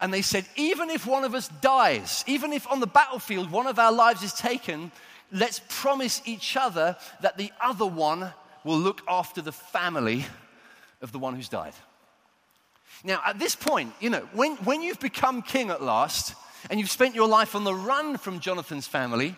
and 0.00 0.12
they 0.12 0.22
said, 0.22 0.44
even 0.56 0.90
if 0.90 1.06
one 1.06 1.24
of 1.24 1.34
us 1.34 1.48
dies, 1.60 2.24
even 2.26 2.52
if 2.52 2.68
on 2.68 2.80
the 2.80 2.86
battlefield 2.86 3.50
one 3.50 3.68
of 3.68 3.78
our 3.78 3.92
lives 3.92 4.22
is 4.22 4.32
taken, 4.32 4.90
let's 5.30 5.60
promise 5.68 6.20
each 6.24 6.56
other 6.56 6.96
that 7.20 7.38
the 7.38 7.52
other 7.60 7.86
one 7.86 8.32
will 8.64 8.78
look 8.78 9.00
after 9.08 9.40
the 9.40 9.52
family 9.52 10.24
of 11.00 11.12
the 11.12 11.18
one 11.18 11.34
who's 11.34 11.48
died. 11.48 11.74
Now, 13.04 13.20
at 13.26 13.38
this 13.38 13.54
point, 13.54 13.92
you 14.00 14.10
know, 14.10 14.28
when, 14.32 14.56
when 14.58 14.82
you've 14.82 15.00
become 15.00 15.42
king 15.42 15.70
at 15.70 15.82
last 15.82 16.34
and 16.70 16.78
you've 16.78 16.90
spent 16.90 17.14
your 17.14 17.28
life 17.28 17.54
on 17.54 17.64
the 17.64 17.74
run 17.74 18.16
from 18.16 18.40
Jonathan's 18.40 18.86
family, 18.86 19.36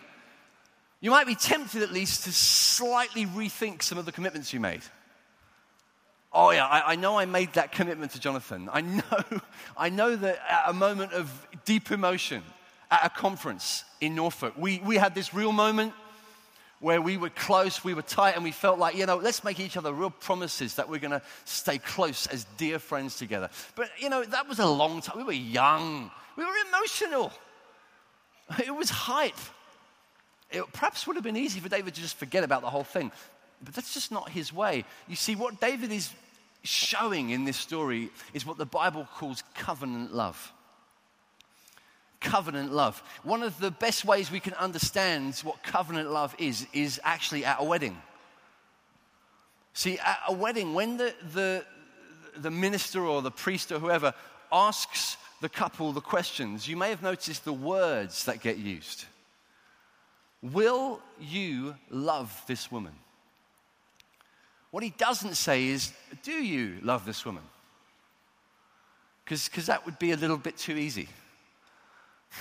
you 1.01 1.11
might 1.11 1.27
be 1.27 1.35
tempted 1.35 1.81
at 1.81 1.91
least 1.91 2.23
to 2.25 2.31
slightly 2.31 3.25
rethink 3.25 3.81
some 3.81 3.97
of 3.97 4.05
the 4.05 4.11
commitments 4.11 4.53
you 4.53 4.59
made. 4.59 4.81
Oh, 6.31 6.51
yeah, 6.51 6.65
I, 6.65 6.93
I, 6.93 6.95
know 6.95 7.17
I 7.17 7.25
made 7.25 7.53
that 7.53 7.71
commitment 7.71 8.11
to 8.11 8.19
Jonathan. 8.19 8.69
I 8.71 8.81
know, 8.81 9.01
I 9.77 9.89
know 9.89 10.15
that 10.15 10.39
at 10.49 10.63
a 10.67 10.73
moment 10.73 11.13
of 11.13 11.47
deep 11.63 11.91
emotion 11.91 12.43
at 12.91 13.05
a 13.05 13.09
conference 13.09 13.83
in 14.01 14.15
Norfolk, 14.15 14.53
we, 14.57 14.79
we 14.79 14.97
had 14.97 15.15
this 15.15 15.33
real 15.33 15.51
moment 15.51 15.93
where 16.79 17.01
we 17.01 17.17
were 17.17 17.29
close, 17.29 17.83
we 17.83 17.93
were 17.93 18.01
tight, 18.01 18.35
and 18.35 18.43
we 18.43 18.51
felt 18.51 18.77
like, 18.79 18.95
you 18.95 19.05
know, 19.05 19.17
let's 19.17 19.43
make 19.43 19.59
each 19.59 19.77
other 19.77 19.93
real 19.93 20.09
promises 20.09 20.75
that 20.75 20.89
we're 20.89 20.99
going 20.99 21.11
to 21.11 21.21
stay 21.45 21.77
close 21.77 22.27
as 22.27 22.45
dear 22.57 22.79
friends 22.79 23.17
together. 23.17 23.49
But, 23.75 23.89
you 23.97 24.09
know, 24.09 24.23
that 24.23 24.47
was 24.47 24.59
a 24.59 24.67
long 24.67 25.01
time. 25.01 25.17
We 25.17 25.23
were 25.23 25.31
young, 25.31 26.11
we 26.35 26.43
were 26.43 26.53
emotional, 26.69 27.31
it 28.63 28.75
was 28.75 28.89
hype. 28.89 29.33
It 30.51 30.63
perhaps 30.73 31.07
would 31.07 31.15
have 31.15 31.23
been 31.23 31.37
easy 31.37 31.59
for 31.59 31.69
David 31.69 31.95
to 31.95 32.01
just 32.01 32.17
forget 32.17 32.43
about 32.43 32.61
the 32.61 32.69
whole 32.69 32.83
thing, 32.83 33.11
but 33.63 33.73
that's 33.73 33.93
just 33.93 34.11
not 34.11 34.29
his 34.29 34.53
way. 34.53 34.85
You 35.07 35.15
see, 35.15 35.35
what 35.35 35.59
David 35.59 35.91
is 35.91 36.11
showing 36.63 37.29
in 37.31 37.45
this 37.45 37.57
story 37.57 38.09
is 38.33 38.45
what 38.45 38.57
the 38.57 38.65
Bible 38.65 39.07
calls 39.15 39.43
covenant 39.55 40.13
love. 40.13 40.51
Covenant 42.21 42.71
love. 42.71 43.01
One 43.23 43.43
of 43.43 43.59
the 43.59 43.71
best 43.71 44.05
ways 44.05 44.31
we 44.31 44.39
can 44.39 44.53
understand 44.53 45.35
what 45.43 45.63
covenant 45.63 46.11
love 46.11 46.35
is, 46.37 46.67
is 46.73 46.99
actually 47.03 47.45
at 47.45 47.57
a 47.59 47.63
wedding. 47.63 47.97
See, 49.73 49.99
at 49.99 50.19
a 50.29 50.33
wedding, 50.33 50.73
when 50.73 50.97
the, 50.97 51.13
the, 51.33 51.65
the 52.37 52.51
minister 52.51 53.05
or 53.05 53.21
the 53.21 53.31
priest 53.31 53.71
or 53.71 53.79
whoever 53.79 54.13
asks 54.51 55.17
the 55.41 55.49
couple 55.49 55.91
the 55.91 56.01
questions, 56.01 56.67
you 56.67 56.77
may 56.77 56.89
have 56.89 57.03
noticed 57.03 57.43
the 57.43 57.53
words 57.53 58.23
that 58.25 58.41
get 58.41 58.57
used. 58.57 59.05
Will 60.41 61.01
you 61.19 61.75
love 61.89 62.41
this 62.47 62.71
woman? 62.71 62.93
What 64.71 64.83
he 64.83 64.91
doesn't 64.91 65.35
say 65.35 65.67
is, 65.67 65.91
Do 66.23 66.33
you 66.33 66.77
love 66.81 67.05
this 67.05 67.25
woman? 67.25 67.43
Because 69.23 69.65
that 69.65 69.85
would 69.85 69.97
be 69.97 70.11
a 70.11 70.17
little 70.17 70.37
bit 70.37 70.57
too 70.57 70.75
easy. 70.75 71.09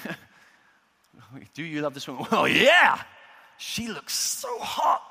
Do 1.55 1.63
you 1.63 1.81
love 1.81 1.95
this 1.95 2.07
woman? 2.07 2.27
Well, 2.31 2.49
yeah. 2.49 3.03
She 3.59 3.89
looks 3.89 4.15
so 4.15 4.59
hot. 4.59 5.03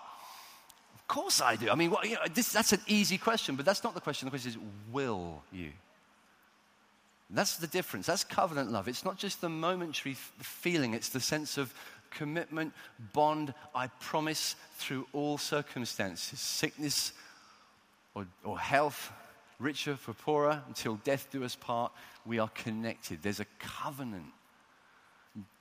Of 0.95 1.07
course 1.07 1.41
I 1.41 1.55
do. 1.55 1.69
I 1.69 1.75
mean, 1.75 1.93
you 2.03 2.15
know, 2.15 2.21
this, 2.33 2.51
that's 2.51 2.73
an 2.73 2.81
easy 2.87 3.17
question, 3.17 3.55
but 3.55 3.65
that's 3.65 3.83
not 3.83 3.93
the 3.93 4.01
question. 4.01 4.25
The 4.25 4.31
question 4.31 4.51
is, 4.51 4.57
will 4.91 5.43
you? 5.51 5.71
That's 7.29 7.57
the 7.57 7.67
difference. 7.67 8.05
That's 8.05 8.23
covenant 8.23 8.71
love. 8.71 8.87
It's 8.87 9.03
not 9.03 9.17
just 9.17 9.41
the 9.41 9.49
momentary 9.49 10.13
feeling, 10.13 10.93
it's 10.93 11.09
the 11.09 11.19
sense 11.19 11.57
of 11.57 11.73
commitment, 12.11 12.73
bond, 13.11 13.53
I 13.73 13.87
promise 13.87 14.55
through 14.77 15.07
all 15.13 15.37
circumstances, 15.37 16.39
sickness 16.39 17.11
or, 18.13 18.27
or 18.43 18.59
health, 18.59 19.11
richer 19.59 19.95
for 19.95 20.13
poorer, 20.13 20.61
until 20.67 20.95
death 21.03 21.27
do 21.31 21.43
us 21.43 21.55
part, 21.55 21.91
we 22.25 22.39
are 22.39 22.49
connected. 22.49 23.23
There's 23.23 23.39
a 23.39 23.47
covenant. 23.59 24.31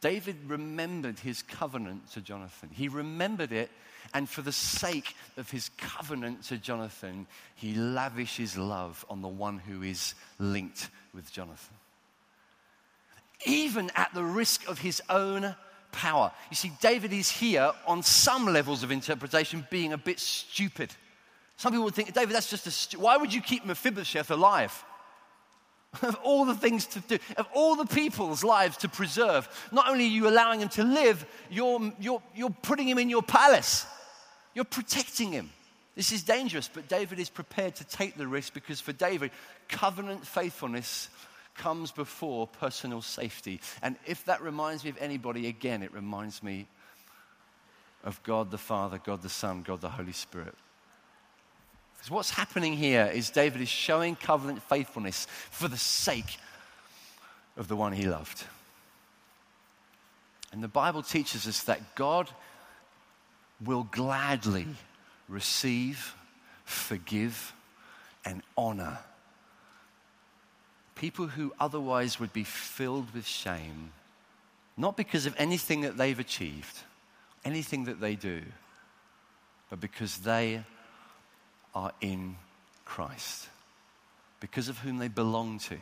David 0.00 0.36
remembered 0.46 1.18
his 1.18 1.42
covenant 1.42 2.10
to 2.12 2.20
Jonathan. 2.20 2.68
He 2.72 2.88
remembered 2.88 3.52
it, 3.52 3.70
and 4.12 4.28
for 4.28 4.42
the 4.42 4.52
sake 4.52 5.16
of 5.36 5.50
his 5.50 5.70
covenant 5.78 6.42
to 6.44 6.58
Jonathan, 6.58 7.26
he 7.54 7.74
lavishes 7.74 8.58
love 8.58 9.04
on 9.08 9.22
the 9.22 9.28
one 9.28 9.58
who 9.58 9.82
is 9.82 10.14
linked 10.38 10.90
with 11.14 11.32
Jonathan. 11.32 11.76
Even 13.46 13.90
at 13.96 14.12
the 14.12 14.24
risk 14.24 14.68
of 14.68 14.78
his 14.78 15.00
own 15.08 15.54
power. 15.90 16.32
You 16.50 16.56
see, 16.56 16.72
David 16.80 17.12
is 17.12 17.30
here 17.30 17.72
on 17.86 18.02
some 18.02 18.46
levels 18.46 18.82
of 18.82 18.90
interpretation 18.90 19.66
being 19.70 19.92
a 19.92 19.98
bit 19.98 20.18
stupid. 20.18 20.90
Some 21.56 21.72
people 21.72 21.84
would 21.84 21.94
think, 21.94 22.12
David, 22.12 22.34
that's 22.34 22.50
just 22.50 22.66
a. 22.66 22.70
Stu- 22.70 22.98
Why 22.98 23.16
would 23.16 23.32
you 23.32 23.40
keep 23.40 23.64
Mephibosheth 23.64 24.30
alive? 24.30 24.84
Of 26.00 26.16
all 26.22 26.44
the 26.44 26.54
things 26.54 26.86
to 26.86 27.00
do, 27.00 27.18
of 27.36 27.46
all 27.54 27.76
the 27.76 27.84
people's 27.84 28.42
lives 28.42 28.78
to 28.78 28.88
preserve, 28.88 29.48
not 29.72 29.88
only 29.88 30.04
are 30.04 30.08
you 30.08 30.28
allowing 30.28 30.60
him 30.60 30.70
to 30.70 30.84
live, 30.84 31.26
you're, 31.50 31.92
you're, 32.00 32.22
you're 32.34 32.54
putting 32.62 32.88
him 32.88 32.98
in 32.98 33.10
your 33.10 33.22
palace. 33.22 33.86
You're 34.54 34.64
protecting 34.64 35.32
him. 35.32 35.50
This 35.94 36.12
is 36.12 36.22
dangerous, 36.22 36.70
but 36.72 36.88
David 36.88 37.18
is 37.18 37.28
prepared 37.28 37.76
to 37.76 37.84
take 37.84 38.16
the 38.16 38.26
risk 38.26 38.54
because 38.54 38.80
for 38.80 38.92
David, 38.92 39.30
covenant 39.68 40.26
faithfulness 40.26 41.10
comes 41.54 41.92
before 41.92 42.46
personal 42.46 43.02
safety. 43.02 43.60
And 43.82 43.96
if 44.06 44.24
that 44.24 44.40
reminds 44.40 44.84
me 44.84 44.90
of 44.90 44.96
anybody, 44.98 45.48
again, 45.48 45.82
it 45.82 45.92
reminds 45.92 46.42
me 46.42 46.66
of 48.04 48.22
God 48.22 48.50
the 48.50 48.58
Father, 48.58 48.98
God 48.98 49.20
the 49.20 49.28
Son, 49.28 49.62
God 49.62 49.82
the 49.82 49.90
Holy 49.90 50.12
Spirit. 50.12 50.54
Because 52.02 52.10
what's 52.10 52.30
happening 52.30 52.72
here 52.72 53.08
is 53.14 53.30
David 53.30 53.60
is 53.60 53.68
showing 53.68 54.16
covenant 54.16 54.60
faithfulness 54.64 55.28
for 55.52 55.68
the 55.68 55.76
sake 55.76 56.36
of 57.56 57.68
the 57.68 57.76
one 57.76 57.92
he 57.92 58.08
loved. 58.08 58.42
And 60.50 60.64
the 60.64 60.66
Bible 60.66 61.04
teaches 61.04 61.46
us 61.46 61.62
that 61.62 61.94
God 61.94 62.28
will 63.64 63.84
gladly 63.84 64.66
receive, 65.28 66.16
forgive, 66.64 67.52
and 68.24 68.42
honor 68.56 68.98
people 70.96 71.26
who 71.26 71.52
otherwise 71.58 72.20
would 72.20 72.32
be 72.32 72.44
filled 72.44 73.12
with 73.14 73.26
shame, 73.26 73.92
not 74.76 74.96
because 74.96 75.26
of 75.26 75.34
anything 75.38 75.80
that 75.82 75.96
they've 75.96 76.18
achieved, 76.18 76.78
anything 77.44 77.84
that 77.84 78.00
they 78.00 78.14
do, 78.14 78.42
but 79.70 79.80
because 79.80 80.18
they 80.18 80.64
are 81.74 81.92
in 82.00 82.36
Christ, 82.84 83.48
because 84.40 84.68
of 84.68 84.78
whom 84.78 84.98
they 84.98 85.08
belong 85.08 85.58
to. 85.60 85.78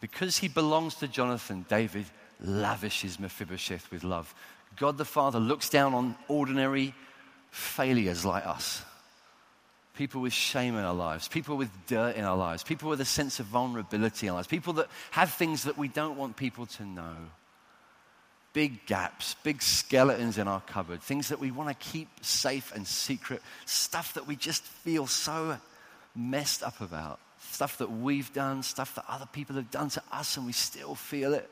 Because 0.00 0.38
he 0.38 0.48
belongs 0.48 0.96
to 0.96 1.08
Jonathan, 1.08 1.64
David 1.68 2.06
lavishes 2.40 3.18
Mephibosheth 3.18 3.90
with 3.90 4.04
love. 4.04 4.34
God 4.76 4.98
the 4.98 5.04
Father 5.04 5.40
looks 5.40 5.70
down 5.70 5.94
on 5.94 6.16
ordinary 6.28 6.94
failures 7.50 8.24
like 8.24 8.46
us 8.46 8.82
people 9.96 10.20
with 10.20 10.32
shame 10.32 10.76
in 10.76 10.84
our 10.84 10.94
lives, 10.94 11.26
people 11.26 11.56
with 11.56 11.70
dirt 11.86 12.16
in 12.16 12.24
our 12.24 12.36
lives, 12.36 12.62
people 12.62 12.88
with 12.88 13.00
a 13.00 13.04
sense 13.04 13.40
of 13.40 13.46
vulnerability 13.46 14.26
in 14.26 14.30
our 14.30 14.36
lives, 14.36 14.46
people 14.46 14.74
that 14.74 14.88
have 15.10 15.32
things 15.32 15.64
that 15.64 15.76
we 15.76 15.88
don't 15.88 16.16
want 16.16 16.36
people 16.36 16.66
to 16.66 16.84
know. 16.84 17.16
Big 18.56 18.86
gaps, 18.86 19.36
big 19.42 19.60
skeletons 19.60 20.38
in 20.38 20.48
our 20.48 20.62
cupboard, 20.62 21.02
things 21.02 21.28
that 21.28 21.38
we 21.38 21.50
want 21.50 21.68
to 21.68 21.74
keep 21.90 22.08
safe 22.22 22.74
and 22.74 22.86
secret, 22.86 23.42
stuff 23.66 24.14
that 24.14 24.26
we 24.26 24.34
just 24.34 24.62
feel 24.62 25.06
so 25.06 25.58
messed 26.14 26.62
up 26.62 26.80
about, 26.80 27.20
stuff 27.38 27.76
that 27.76 27.92
we've 27.92 28.32
done, 28.32 28.62
stuff 28.62 28.94
that 28.94 29.04
other 29.10 29.26
people 29.30 29.56
have 29.56 29.70
done 29.70 29.90
to 29.90 30.02
us, 30.10 30.38
and 30.38 30.46
we 30.46 30.52
still 30.52 30.94
feel 30.94 31.34
it. 31.34 31.50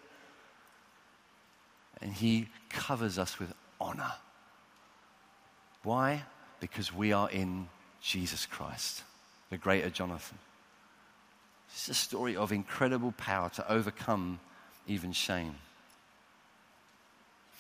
And 2.01 2.11
He 2.11 2.49
covers 2.71 3.19
us 3.19 3.39
with 3.39 3.53
honor. 3.79 4.15
Why? 5.83 6.23
Because 6.59 6.91
we 6.91 7.13
are 7.13 7.29
in 7.29 7.69
Jesus 8.01 8.47
Christ, 8.47 9.03
the 9.51 9.59
greater 9.59 9.91
Jonathan. 9.91 10.39
It's 11.69 11.91
a 11.91 11.93
story 11.93 12.35
of 12.35 12.51
incredible 12.51 13.13
power 13.19 13.51
to 13.57 13.71
overcome 13.71 14.41
even 14.87 15.13
shame. 15.13 15.57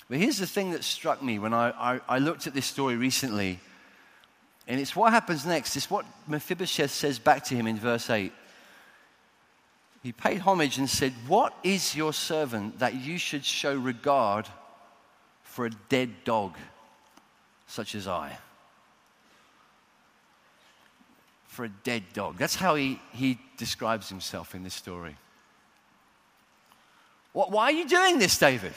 But 0.08 0.18
here's 0.18 0.38
the 0.38 0.46
thing 0.46 0.72
that 0.72 0.84
struck 0.84 1.22
me 1.22 1.38
when 1.38 1.54
I, 1.54 1.70
I, 1.70 2.00
I 2.08 2.18
looked 2.18 2.46
at 2.46 2.54
this 2.54 2.66
story 2.66 2.96
recently. 2.96 3.60
And 4.66 4.80
it's 4.80 4.94
what 4.96 5.12
happens 5.12 5.46
next. 5.46 5.76
It's 5.76 5.90
what 5.90 6.04
Mephibosheth 6.26 6.90
says 6.90 7.18
back 7.18 7.44
to 7.44 7.54
him 7.54 7.66
in 7.66 7.76
verse 7.76 8.10
8. 8.10 8.32
He 10.02 10.12
paid 10.12 10.40
homage 10.40 10.76
and 10.78 10.88
said, 10.88 11.14
What 11.26 11.54
is 11.62 11.96
your 11.96 12.12
servant 12.12 12.78
that 12.78 12.94
you 12.94 13.16
should 13.16 13.44
show 13.44 13.74
regard 13.74 14.46
for 15.42 15.66
a 15.66 15.70
dead 15.88 16.10
dog 16.24 16.56
such 17.66 17.94
as 17.94 18.06
I? 18.06 18.36
For 21.46 21.64
a 21.64 21.70
dead 21.70 22.02
dog. 22.12 22.36
That's 22.36 22.56
how 22.56 22.74
he, 22.74 23.00
he 23.12 23.38
describes 23.56 24.10
himself 24.10 24.54
in 24.54 24.62
this 24.62 24.74
story. 24.74 25.16
What, 27.32 27.50
why 27.50 27.64
are 27.64 27.72
you 27.72 27.88
doing 27.88 28.18
this, 28.18 28.38
David? 28.38 28.74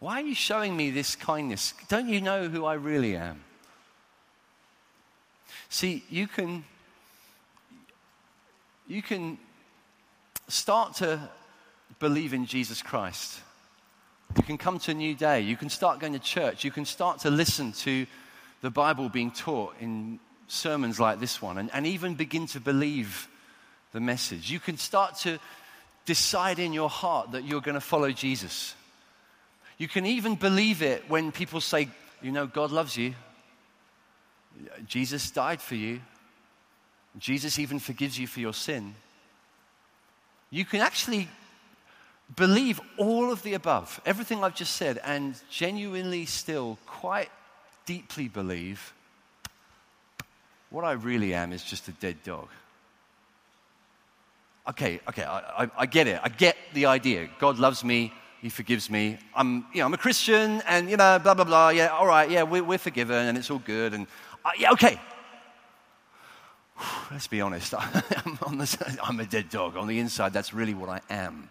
Why 0.00 0.20
are 0.20 0.24
you 0.24 0.34
showing 0.34 0.76
me 0.76 0.90
this 0.90 1.16
kindness? 1.16 1.72
Don't 1.88 2.08
you 2.08 2.20
know 2.20 2.48
who 2.48 2.64
I 2.64 2.74
really 2.74 3.16
am? 3.16 3.42
See, 5.68 6.04
you 6.10 6.26
can 6.26 6.64
you 8.86 9.02
can 9.02 9.38
start 10.48 10.94
to 10.96 11.18
believe 11.98 12.32
in 12.32 12.46
Jesus 12.46 12.82
Christ. 12.82 13.40
You 14.36 14.42
can 14.42 14.58
come 14.58 14.78
to 14.80 14.90
a 14.90 14.94
new 14.94 15.14
day. 15.14 15.40
You 15.40 15.56
can 15.56 15.70
start 15.70 15.98
going 15.98 16.12
to 16.12 16.18
church. 16.18 16.64
You 16.64 16.70
can 16.70 16.84
start 16.84 17.20
to 17.20 17.30
listen 17.30 17.72
to 17.72 18.06
the 18.60 18.70
Bible 18.70 19.08
being 19.08 19.30
taught 19.30 19.74
in 19.80 20.20
sermons 20.48 21.00
like 21.00 21.20
this 21.20 21.42
one 21.42 21.58
and, 21.58 21.70
and 21.72 21.86
even 21.86 22.14
begin 22.14 22.46
to 22.48 22.60
believe 22.60 23.28
the 23.92 24.00
message. 24.00 24.50
You 24.50 24.60
can 24.60 24.76
start 24.76 25.16
to 25.20 25.38
decide 26.04 26.58
in 26.58 26.72
your 26.72 26.90
heart 26.90 27.32
that 27.32 27.44
you're 27.44 27.60
going 27.60 27.74
to 27.74 27.80
follow 27.80 28.12
Jesus. 28.12 28.74
You 29.78 29.88
can 29.88 30.06
even 30.06 30.36
believe 30.36 30.82
it 30.82 31.08
when 31.08 31.32
people 31.32 31.60
say, 31.60 31.88
you 32.22 32.32
know, 32.32 32.46
God 32.46 32.70
loves 32.70 32.96
you. 32.96 33.14
Jesus 34.86 35.30
died 35.30 35.60
for 35.60 35.74
you. 35.74 36.00
Jesus 37.18 37.58
even 37.58 37.78
forgives 37.78 38.18
you 38.18 38.26
for 38.26 38.40
your 38.40 38.54
sin. 38.54 38.94
You 40.50 40.64
can 40.64 40.80
actually 40.80 41.28
believe 42.34 42.80
all 42.96 43.30
of 43.30 43.42
the 43.42 43.54
above, 43.54 44.00
everything 44.04 44.42
I've 44.42 44.54
just 44.54 44.76
said, 44.76 44.98
and 45.04 45.34
genuinely 45.50 46.24
still 46.26 46.78
quite 46.86 47.30
deeply 47.84 48.28
believe 48.28 48.92
what 50.70 50.84
I 50.84 50.92
really 50.92 51.34
am 51.34 51.52
is 51.52 51.62
just 51.62 51.88
a 51.88 51.92
dead 51.92 52.22
dog. 52.24 52.48
Okay, 54.68 55.00
okay, 55.08 55.22
I, 55.22 55.64
I, 55.64 55.70
I 55.78 55.86
get 55.86 56.08
it. 56.08 56.20
I 56.22 56.28
get 56.28 56.56
the 56.74 56.86
idea. 56.86 57.28
God 57.38 57.58
loves 57.58 57.84
me. 57.84 58.12
He 58.42 58.48
forgives 58.48 58.90
me. 58.90 59.18
I'm, 59.34 59.66
you 59.72 59.80
know, 59.80 59.86
I'm 59.86 59.94
a 59.94 59.98
Christian, 59.98 60.62
and 60.68 60.90
you 60.90 60.96
know, 60.96 61.18
blah 61.18 61.34
blah 61.34 61.44
blah. 61.44 61.70
Yeah, 61.70 61.88
all 61.88 62.06
right. 62.06 62.30
Yeah, 62.30 62.42
we're, 62.42 62.62
we're 62.62 62.78
forgiven, 62.78 63.26
and 63.26 63.38
it's 63.38 63.50
all 63.50 63.58
good. 63.58 63.94
And 63.94 64.06
uh, 64.44 64.50
yeah, 64.58 64.72
okay. 64.72 65.00
Let's 67.10 67.26
be 67.26 67.40
honest. 67.40 67.74
I'm, 67.78 68.60
I'm, 69.02 69.20
a 69.20 69.26
dead 69.26 69.48
dog 69.48 69.76
on 69.76 69.86
the 69.86 69.98
inside. 69.98 70.32
That's 70.32 70.52
really 70.52 70.74
what 70.74 70.88
I 70.88 71.00
am, 71.10 71.50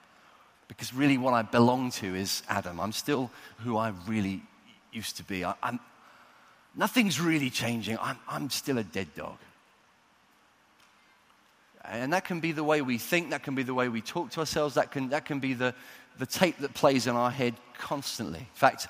because 0.68 0.94
really 0.94 1.18
what 1.18 1.34
I 1.34 1.42
belong 1.42 1.92
to 1.92 2.16
is 2.16 2.44
Adam. 2.48 2.80
I'm 2.80 2.92
still 2.92 3.32
who 3.60 3.78
I 3.78 3.94
really 4.08 4.42
used 4.92 5.18
to 5.18 5.24
be. 5.24 5.44
I, 5.44 5.56
am 5.64 5.80
nothing's 6.76 7.20
really 7.20 7.50
changing. 7.50 7.98
I'm, 8.00 8.18
I'm 8.28 8.50
still 8.50 8.78
a 8.78 8.84
dead 8.84 9.08
dog. 9.16 9.38
And 11.84 12.14
that 12.14 12.26
can 12.26 12.40
be 12.40 12.52
the 12.52 12.64
way 12.64 12.82
we 12.82 12.98
think, 12.98 13.30
that 13.30 13.44
can 13.44 13.54
be 13.54 13.64
the 13.64 13.74
way 13.74 13.90
we 13.90 14.02
talk 14.02 14.32
to 14.32 14.40
ourselves, 14.40 14.76
that 14.76 14.92
can, 14.92 15.10
that 15.10 15.26
can 15.26 15.40
be 15.40 15.54
the, 15.54 15.76
the 16.18 16.26
tape 16.26 16.58
that 16.60 16.74
plays 16.74 17.08
in 17.08 17.16
our 17.16 17.32
head 17.32 17.56
constantly. 17.78 18.40
In 18.40 18.46
fact, 18.54 18.88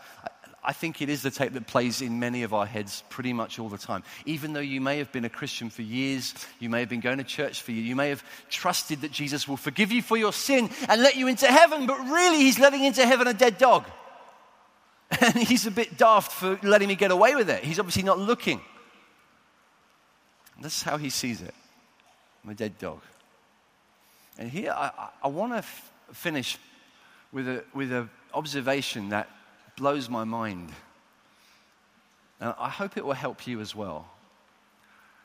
I 0.65 0.73
think 0.73 1.01
it 1.01 1.09
is 1.09 1.21
the 1.21 1.29
tape 1.29 1.53
that 1.53 1.67
plays 1.67 2.01
in 2.01 2.19
many 2.19 2.41
of 2.41 2.53
our 2.53 2.65
heads 2.65 3.03
pretty 3.09 3.33
much 3.33 3.59
all 3.59 3.69
the 3.69 3.77
time. 3.77 4.03
Even 4.25 4.53
though 4.53 4.59
you 4.59 4.81
may 4.81 4.97
have 4.97 5.11
been 5.11 5.25
a 5.25 5.29
Christian 5.29 5.69
for 5.69 5.83
years, 5.83 6.33
you 6.59 6.69
may 6.69 6.79
have 6.79 6.89
been 6.89 7.01
going 7.01 7.19
to 7.19 7.23
church 7.23 7.61
for 7.61 7.71
years, 7.71 7.87
you 7.87 7.95
may 7.95 8.09
have 8.09 8.23
trusted 8.49 9.01
that 9.01 9.11
Jesus 9.11 9.47
will 9.47 9.57
forgive 9.57 9.91
you 9.91 10.01
for 10.01 10.17
your 10.17 10.33
sin 10.33 10.69
and 10.89 11.01
let 11.01 11.15
you 11.15 11.27
into 11.27 11.45
heaven, 11.45 11.85
but 11.85 11.99
really 11.99 12.37
he's 12.37 12.57
letting 12.57 12.83
into 12.83 13.05
heaven 13.05 13.27
a 13.27 13.33
dead 13.33 13.57
dog. 13.57 13.85
And 15.21 15.35
he's 15.35 15.67
a 15.67 15.71
bit 15.71 15.97
daft 15.97 16.31
for 16.31 16.59
letting 16.63 16.87
me 16.87 16.95
get 16.95 17.11
away 17.11 17.35
with 17.35 17.49
it. 17.49 17.63
He's 17.63 17.79
obviously 17.79 18.01
not 18.01 18.17
looking. 18.17 18.59
That's 20.59 20.81
how 20.81 20.97
he 20.97 21.11
sees 21.11 21.41
it. 21.41 21.53
I'm 22.43 22.49
a 22.49 22.55
dead 22.55 22.79
dog. 22.79 23.01
And 24.37 24.49
here 24.49 24.71
I, 24.75 25.09
I 25.23 25.27
want 25.27 25.53
to 25.53 25.59
f- 25.59 25.91
finish 26.11 26.57
with 27.35 27.47
an 27.49 27.61
with 27.73 27.91
a 27.91 28.07
observation 28.33 29.09
that 29.09 29.29
blows 29.77 30.09
my 30.09 30.23
mind. 30.23 30.71
And 32.39 32.55
I 32.57 32.69
hope 32.69 32.97
it 32.97 33.05
will 33.05 33.13
help 33.13 33.45
you 33.45 33.59
as 33.59 33.75
well. 33.75 34.07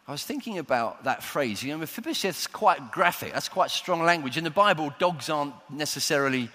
I 0.08 0.12
was 0.12 0.24
thinking 0.24 0.58
about 0.58 1.04
that 1.04 1.22
phrase. 1.22 1.62
You 1.62 1.72
know, 1.72 1.78
Mephibosheth's 1.78 2.48
quite 2.48 2.90
graphic. 2.90 3.32
That's 3.32 3.48
quite 3.48 3.70
strong 3.70 4.02
language. 4.02 4.36
In 4.36 4.44
the 4.44 4.50
Bible, 4.50 4.92
dogs 4.98 5.30
aren't 5.30 5.54
necessarily, 5.70 6.48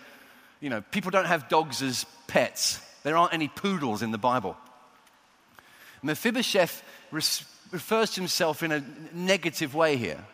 you 0.59 0.69
know, 0.69 0.81
people 0.91 1.09
don't 1.11 1.25
have 1.25 1.47
dogs 1.47 1.81
as 1.81 2.05
pets. 2.27 2.79
There 3.03 3.15
aren't 3.15 3.33
any 3.33 3.47
poodles 3.47 4.01
in 4.01 4.11
the 4.11 4.17
Bible. 4.17 4.57
Mephibosheth 6.03 6.83
refers 7.11 8.11
to 8.11 8.21
himself 8.21 8.61
in 8.61 8.71
a 8.73 8.83
negative 9.13 9.73
way 9.73 9.95
here. 9.95 10.25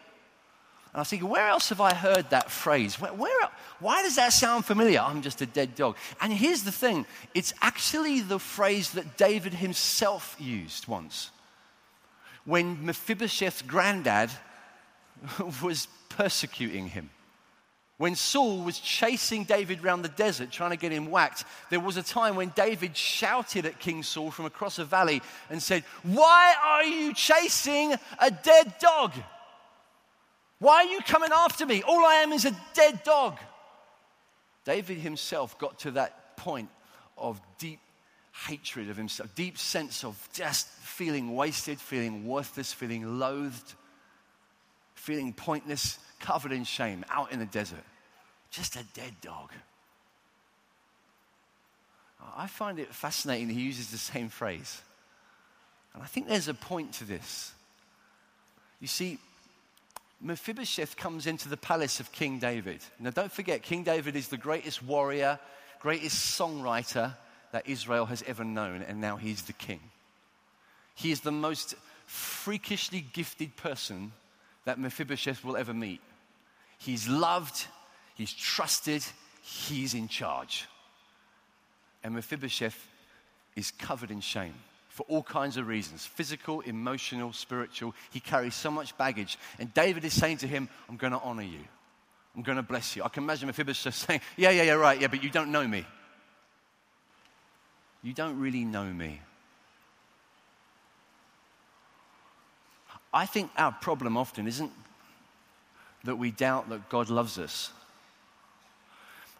And 0.93 0.99
I 0.99 1.01
was 1.01 1.09
thinking, 1.09 1.29
where 1.29 1.47
else 1.47 1.69
have 1.69 1.79
I 1.79 1.93
heard 1.93 2.29
that 2.31 2.51
phrase? 2.51 2.99
Where, 2.99 3.13
where, 3.13 3.49
why 3.79 4.03
does 4.03 4.17
that 4.17 4.33
sound 4.33 4.65
familiar? 4.65 4.99
I'm 4.99 5.21
just 5.21 5.41
a 5.41 5.45
dead 5.45 5.73
dog. 5.75 5.95
And 6.19 6.33
here's 6.33 6.63
the 6.63 6.71
thing 6.71 7.05
it's 7.33 7.53
actually 7.61 8.19
the 8.19 8.39
phrase 8.39 8.91
that 8.91 9.17
David 9.17 9.53
himself 9.53 10.35
used 10.37 10.87
once. 10.87 11.31
When 12.43 12.85
Mephibosheth's 12.85 13.61
granddad 13.61 14.31
was 15.63 15.87
persecuting 16.09 16.87
him. 16.87 17.09
When 17.97 18.15
Saul 18.15 18.63
was 18.63 18.79
chasing 18.79 19.43
David 19.43 19.85
around 19.85 20.01
the 20.01 20.09
desert 20.09 20.51
trying 20.51 20.71
to 20.71 20.75
get 20.75 20.91
him 20.91 21.11
whacked, 21.11 21.45
there 21.69 21.79
was 21.79 21.97
a 21.97 22.03
time 22.03 22.35
when 22.35 22.49
David 22.49 22.97
shouted 22.97 23.65
at 23.67 23.79
King 23.79 24.01
Saul 24.01 24.31
from 24.31 24.45
across 24.45 24.79
a 24.79 24.85
valley 24.85 25.21
and 25.51 25.61
said, 25.61 25.83
Why 26.01 26.55
are 26.61 26.83
you 26.83 27.13
chasing 27.13 27.93
a 28.19 28.31
dead 28.31 28.73
dog? 28.79 29.13
Why 30.61 30.75
are 30.75 30.91
you 30.91 30.99
coming 30.99 31.31
after 31.33 31.65
me? 31.65 31.81
All 31.81 32.05
I 32.05 32.17
am 32.17 32.31
is 32.31 32.45
a 32.45 32.55
dead 32.75 33.01
dog. 33.03 33.39
David 34.63 34.99
himself 34.99 35.57
got 35.57 35.79
to 35.79 35.91
that 35.91 36.37
point 36.37 36.69
of 37.17 37.41
deep 37.57 37.79
hatred 38.45 38.87
of 38.91 38.95
himself, 38.95 39.33
deep 39.33 39.57
sense 39.57 40.03
of 40.03 40.29
just 40.33 40.67
feeling 40.67 41.35
wasted, 41.35 41.79
feeling 41.79 42.27
worthless, 42.27 42.71
feeling 42.71 43.17
loathed, 43.17 43.73
feeling 44.93 45.33
pointless, 45.33 45.97
covered 46.19 46.51
in 46.51 46.63
shame, 46.63 47.03
out 47.09 47.31
in 47.31 47.39
the 47.39 47.47
desert. 47.47 47.83
Just 48.51 48.75
a 48.75 48.83
dead 48.93 49.15
dog. 49.19 49.49
I 52.37 52.45
find 52.45 52.77
it 52.77 52.93
fascinating 52.93 53.49
he 53.49 53.61
uses 53.61 53.89
the 53.89 53.97
same 53.97 54.29
phrase. 54.29 54.79
And 55.95 56.03
I 56.03 56.05
think 56.05 56.27
there's 56.27 56.49
a 56.49 56.53
point 56.53 56.93
to 56.93 57.03
this. 57.03 57.51
You 58.79 58.87
see, 58.87 59.17
Mephibosheth 60.21 60.97
comes 60.97 61.25
into 61.25 61.49
the 61.49 61.57
palace 61.57 61.99
of 61.99 62.11
King 62.11 62.37
David. 62.37 62.81
Now, 62.99 63.09
don't 63.09 63.31
forget, 63.31 63.63
King 63.63 63.83
David 63.83 64.15
is 64.15 64.27
the 64.27 64.37
greatest 64.37 64.83
warrior, 64.83 65.39
greatest 65.79 66.39
songwriter 66.39 67.15
that 67.51 67.67
Israel 67.67 68.05
has 68.05 68.23
ever 68.27 68.43
known, 68.43 68.83
and 68.83 69.01
now 69.01 69.17
he's 69.17 69.43
the 69.43 69.53
king. 69.53 69.79
He 70.93 71.11
is 71.11 71.21
the 71.21 71.31
most 71.31 71.75
freakishly 72.05 73.01
gifted 73.13 73.55
person 73.55 74.11
that 74.65 74.79
Mephibosheth 74.79 75.43
will 75.43 75.57
ever 75.57 75.73
meet. 75.73 76.01
He's 76.77 77.07
loved, 77.07 77.65
he's 78.15 78.31
trusted, 78.31 79.03
he's 79.41 79.95
in 79.95 80.07
charge. 80.07 80.67
And 82.03 82.13
Mephibosheth 82.13 82.87
is 83.55 83.71
covered 83.71 84.11
in 84.11 84.21
shame 84.21 84.53
for 85.01 85.13
all 85.15 85.23
kinds 85.23 85.57
of 85.57 85.67
reasons 85.67 86.05
physical, 86.05 86.61
emotional, 86.61 87.33
spiritual. 87.33 87.95
He 88.11 88.19
carries 88.19 88.53
so 88.53 88.69
much 88.69 88.95
baggage. 88.99 89.39
And 89.57 89.73
David 89.73 90.05
is 90.05 90.13
saying 90.13 90.37
to 90.37 90.47
him, 90.47 90.69
I'm 90.87 90.97
going 90.97 91.13
to 91.13 91.19
honor 91.19 91.41
you. 91.41 91.61
I'm 92.35 92.43
going 92.43 92.57
to 92.57 92.63
bless 92.63 92.95
you. 92.95 93.03
I 93.03 93.09
can 93.09 93.23
imagine 93.23 93.47
Mephibosheth 93.47 93.95
saying, 93.95 94.21
Yeah, 94.37 94.51
yeah, 94.51 94.61
yeah, 94.61 94.73
right, 94.73 95.01
yeah, 95.01 95.07
but 95.07 95.23
you 95.23 95.31
don't 95.31 95.51
know 95.51 95.67
me. 95.67 95.87
You 98.03 98.13
don't 98.13 98.39
really 98.39 98.63
know 98.63 98.85
me. 98.85 99.21
I 103.11 103.25
think 103.25 103.49
our 103.57 103.71
problem 103.71 104.17
often 104.17 104.47
isn't 104.47 104.71
that 106.03 106.15
we 106.15 106.29
doubt 106.29 106.69
that 106.69 106.89
God 106.89 107.09
loves 107.09 107.39
us. 107.39 107.71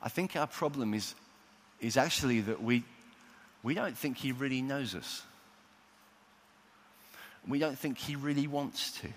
I 0.02 0.10
think 0.10 0.36
our 0.36 0.48
problem 0.48 0.96
is, 0.96 1.14
is 1.80 1.98
actually 1.98 2.42
that 2.42 2.64
we, 2.64 2.84
we 3.62 3.76
don't 3.76 3.96
think 3.96 4.18
He 4.18 4.32
really 4.32 4.64
knows 4.64 4.96
us 4.96 5.22
we 7.48 7.60
don't 7.60 7.78
think 7.78 7.98
he 7.98 8.16
really 8.16 8.48
wants 8.48 8.92
to. 9.02 9.08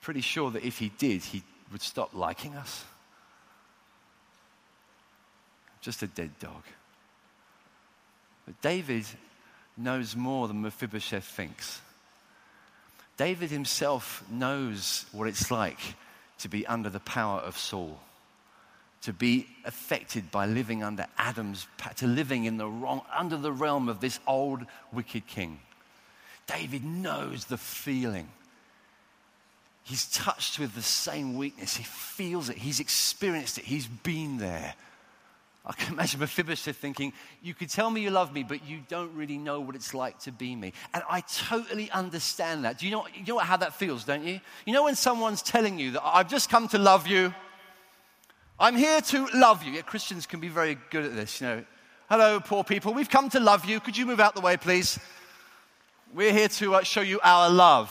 Pretty 0.00 0.22
sure 0.22 0.50
that 0.50 0.64
if 0.64 0.78
he 0.78 0.90
did, 0.98 1.22
he 1.22 1.42
would 1.70 1.82
stop 1.82 2.14
liking 2.14 2.54
us. 2.56 2.84
Just 5.80 6.02
a 6.02 6.06
dead 6.06 6.30
dog. 6.40 6.62
But 8.46 8.60
David 8.62 9.04
knows 9.76 10.16
more 10.16 10.48
than 10.48 10.62
Mephibosheth 10.62 11.24
thinks. 11.24 11.80
David 13.16 13.50
himself 13.50 14.24
knows 14.30 15.04
what 15.12 15.28
it's 15.28 15.50
like 15.50 15.78
to 16.38 16.48
be 16.48 16.66
under 16.66 16.88
the 16.88 17.00
power 17.00 17.38
of 17.40 17.56
Saul, 17.58 18.00
to 19.02 19.12
be 19.12 19.46
affected 19.64 20.30
by 20.30 20.46
living 20.46 20.82
under 20.82 21.06
Adam's, 21.16 21.66
to 21.96 22.06
living 22.06 22.44
in 22.44 22.58
the 22.58 22.66
wrong, 22.66 23.02
under 23.16 23.36
the 23.36 23.52
realm 23.52 23.88
of 23.88 24.00
this 24.00 24.20
old 24.26 24.66
wicked 24.92 25.26
king. 25.26 25.60
David 26.46 26.84
knows 26.84 27.46
the 27.46 27.56
feeling. 27.56 28.28
He's 29.84 30.06
touched 30.06 30.58
with 30.58 30.74
the 30.74 30.82
same 30.82 31.36
weakness. 31.36 31.76
He 31.76 31.84
feels 31.84 32.48
it. 32.48 32.58
He's 32.58 32.80
experienced 32.80 33.58
it. 33.58 33.64
He's 33.64 33.86
been 33.86 34.38
there. 34.38 34.74
I 35.64 35.72
can 35.72 35.92
imagine 35.94 36.20
Mephibosheth 36.20 36.76
thinking, 36.76 37.12
You 37.42 37.54
could 37.54 37.70
tell 37.70 37.90
me 37.90 38.02
you 38.02 38.10
love 38.10 38.32
me, 38.32 38.42
but 38.42 38.66
you 38.66 38.80
don't 38.88 39.14
really 39.14 39.38
know 39.38 39.60
what 39.60 39.74
it's 39.74 39.94
like 39.94 40.18
to 40.20 40.32
be 40.32 40.54
me. 40.54 40.72
And 40.92 41.02
I 41.08 41.22
totally 41.22 41.90
understand 41.90 42.64
that. 42.64 42.78
Do 42.78 42.86
you 42.86 42.92
know, 42.92 43.06
you 43.14 43.34
know 43.34 43.38
how 43.38 43.56
that 43.56 43.74
feels, 43.74 44.04
don't 44.04 44.24
you? 44.24 44.40
You 44.66 44.72
know 44.72 44.84
when 44.84 44.96
someone's 44.96 45.42
telling 45.42 45.78
you 45.78 45.92
that 45.92 46.02
I've 46.04 46.28
just 46.28 46.50
come 46.50 46.68
to 46.68 46.78
love 46.78 47.06
you, 47.06 47.34
I'm 48.60 48.76
here 48.76 49.00
to 49.00 49.26
love 49.32 49.64
you. 49.64 49.72
Yeah, 49.72 49.80
Christians 49.80 50.26
can 50.26 50.38
be 50.38 50.48
very 50.48 50.76
good 50.90 51.06
at 51.06 51.14
this, 51.14 51.40
you 51.40 51.46
know. 51.46 51.64
Hello, 52.10 52.40
poor 52.40 52.62
people, 52.62 52.92
we've 52.92 53.08
come 53.08 53.30
to 53.30 53.40
love 53.40 53.64
you. 53.64 53.80
Could 53.80 53.96
you 53.96 54.04
move 54.04 54.20
out 54.20 54.34
the 54.34 54.42
way, 54.42 54.58
please? 54.58 54.98
We're 56.12 56.34
here 56.34 56.48
to 56.48 56.74
uh, 56.74 56.82
show 56.82 57.00
you 57.00 57.20
our 57.22 57.48
love. 57.48 57.90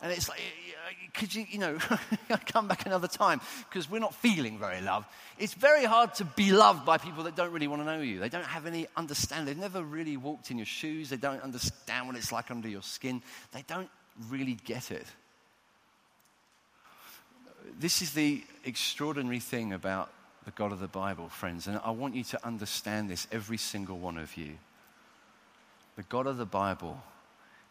And 0.00 0.10
it's 0.10 0.26
like, 0.26 0.40
could 1.12 1.34
you, 1.34 1.44
you 1.50 1.58
know, 1.58 1.76
come 2.46 2.66
back 2.66 2.86
another 2.86 3.08
time 3.08 3.42
because 3.68 3.90
we're 3.90 3.98
not 3.98 4.14
feeling 4.14 4.58
very 4.58 4.80
loved. 4.80 5.06
It's 5.38 5.52
very 5.52 5.84
hard 5.84 6.14
to 6.14 6.24
be 6.24 6.50
loved 6.50 6.86
by 6.86 6.96
people 6.96 7.24
that 7.24 7.36
don't 7.36 7.52
really 7.52 7.68
want 7.68 7.82
to 7.82 7.84
know 7.84 8.00
you. 8.00 8.18
They 8.18 8.30
don't 8.30 8.44
have 8.46 8.64
any 8.64 8.86
understanding. 8.96 9.46
They've 9.46 9.58
never 9.58 9.82
really 9.82 10.16
walked 10.16 10.50
in 10.50 10.56
your 10.56 10.66
shoes. 10.66 11.10
They 11.10 11.18
don't 11.18 11.42
understand 11.42 12.06
what 12.06 12.16
it's 12.16 12.32
like 12.32 12.50
under 12.50 12.68
your 12.68 12.82
skin. 12.82 13.20
They 13.52 13.64
don't 13.66 13.90
really 14.30 14.54
get 14.64 14.90
it. 14.90 15.06
This 17.78 18.00
is 18.02 18.12
the 18.12 18.44
extraordinary 18.64 19.40
thing 19.40 19.72
about 19.72 20.10
the 20.44 20.50
God 20.52 20.72
of 20.72 20.78
the 20.78 20.86
Bible, 20.86 21.28
friends, 21.28 21.66
and 21.66 21.80
I 21.84 21.90
want 21.90 22.14
you 22.14 22.24
to 22.24 22.46
understand 22.46 23.10
this, 23.10 23.26
every 23.32 23.56
single 23.56 23.98
one 23.98 24.16
of 24.16 24.36
you. 24.36 24.52
The 25.96 26.04
God 26.04 26.26
of 26.26 26.36
the 26.36 26.46
Bible 26.46 27.02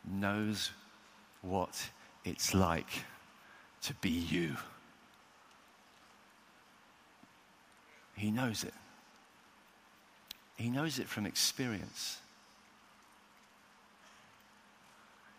knows 0.04 0.72
what 1.41 1.89
it's 2.26 2.54
like 2.54 2.89
to 3.84 3.93
be 3.96 4.10
you. 4.10 4.58
He 8.18 8.32
knows 8.32 8.64
it. 8.64 8.74
He 10.58 10.70
knows 10.70 11.00
it 11.00 11.08
from 11.08 11.26
experience. 11.26 12.18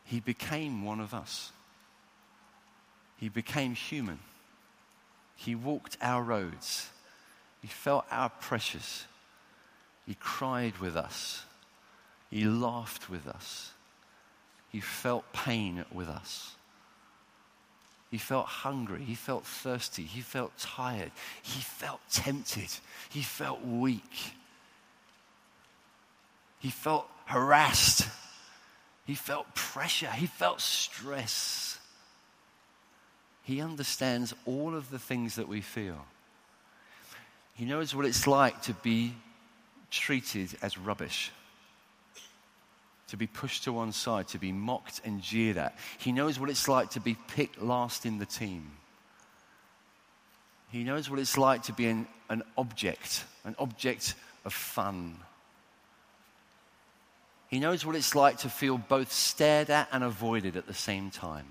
He 0.04 0.20
became 0.20 0.84
one 0.84 1.00
of 1.00 1.12
us. 1.12 1.50
He 3.18 3.28
became 3.28 3.74
human. 3.74 4.20
He 5.36 5.54
walked 5.54 5.96
our 6.00 6.22
roads. 6.22 6.88
He 7.62 7.68
felt 7.68 8.04
our 8.10 8.30
pressures. 8.30 9.04
He 10.06 10.14
cried 10.14 10.78
with 10.78 10.96
us. 10.96 11.44
He 12.30 12.44
laughed 12.44 13.08
with 13.08 13.26
us. 13.26 13.72
He 14.70 14.80
felt 14.80 15.32
pain 15.32 15.84
with 15.92 16.08
us. 16.08 16.56
He 18.10 18.18
felt 18.18 18.46
hungry. 18.46 19.02
He 19.02 19.14
felt 19.14 19.44
thirsty. 19.44 20.04
He 20.04 20.20
felt 20.20 20.56
tired. 20.58 21.12
He 21.42 21.60
felt 21.60 22.00
tempted. 22.10 22.68
He 23.08 23.22
felt 23.22 23.64
weak. 23.64 24.34
He 26.58 26.70
felt 26.70 27.08
harassed. 27.26 28.08
He 29.04 29.14
felt 29.14 29.54
pressure. 29.54 30.10
He 30.10 30.26
felt 30.26 30.60
stress. 30.60 31.75
He 33.46 33.60
understands 33.60 34.34
all 34.44 34.74
of 34.74 34.90
the 34.90 34.98
things 34.98 35.36
that 35.36 35.46
we 35.46 35.60
feel. 35.60 36.04
He 37.54 37.64
knows 37.64 37.94
what 37.94 38.04
it's 38.04 38.26
like 38.26 38.60
to 38.62 38.74
be 38.74 39.14
treated 39.90 40.50
as 40.62 40.76
rubbish 40.76 41.30
to 43.08 43.16
be 43.16 43.26
pushed 43.26 43.64
to 43.64 43.72
one 43.72 43.92
side, 43.92 44.26
to 44.28 44.38
be 44.38 44.50
mocked 44.50 45.00
and 45.04 45.22
jeered 45.22 45.56
at. 45.56 45.76
He 45.98 46.10
knows 46.12 46.40
what 46.40 46.50
it's 46.50 46.68
like 46.68 46.90
to 46.90 47.00
be 47.00 47.16
picked 47.28 47.62
last 47.62 48.04
in 48.04 48.18
the 48.18 48.26
team. 48.26 48.72
He 50.70 50.82
knows 50.82 51.08
what 51.08 51.20
it's 51.20 51.38
like 51.38 51.62
to 51.64 51.72
be 51.72 51.86
an, 51.86 52.08
an 52.28 52.42
object, 52.58 53.24
an 53.44 53.54
object 53.58 54.14
of 54.44 54.52
fun. 54.52 55.18
He 57.48 57.60
knows 57.60 57.86
what 57.86 57.94
it's 57.94 58.16
like 58.16 58.38
to 58.38 58.48
feel 58.48 58.76
both 58.76 59.12
stared 59.12 59.70
at 59.70 59.88
and 59.92 60.02
avoided 60.02 60.56
at 60.56 60.66
the 60.66 60.74
same 60.74 61.10
time. 61.10 61.46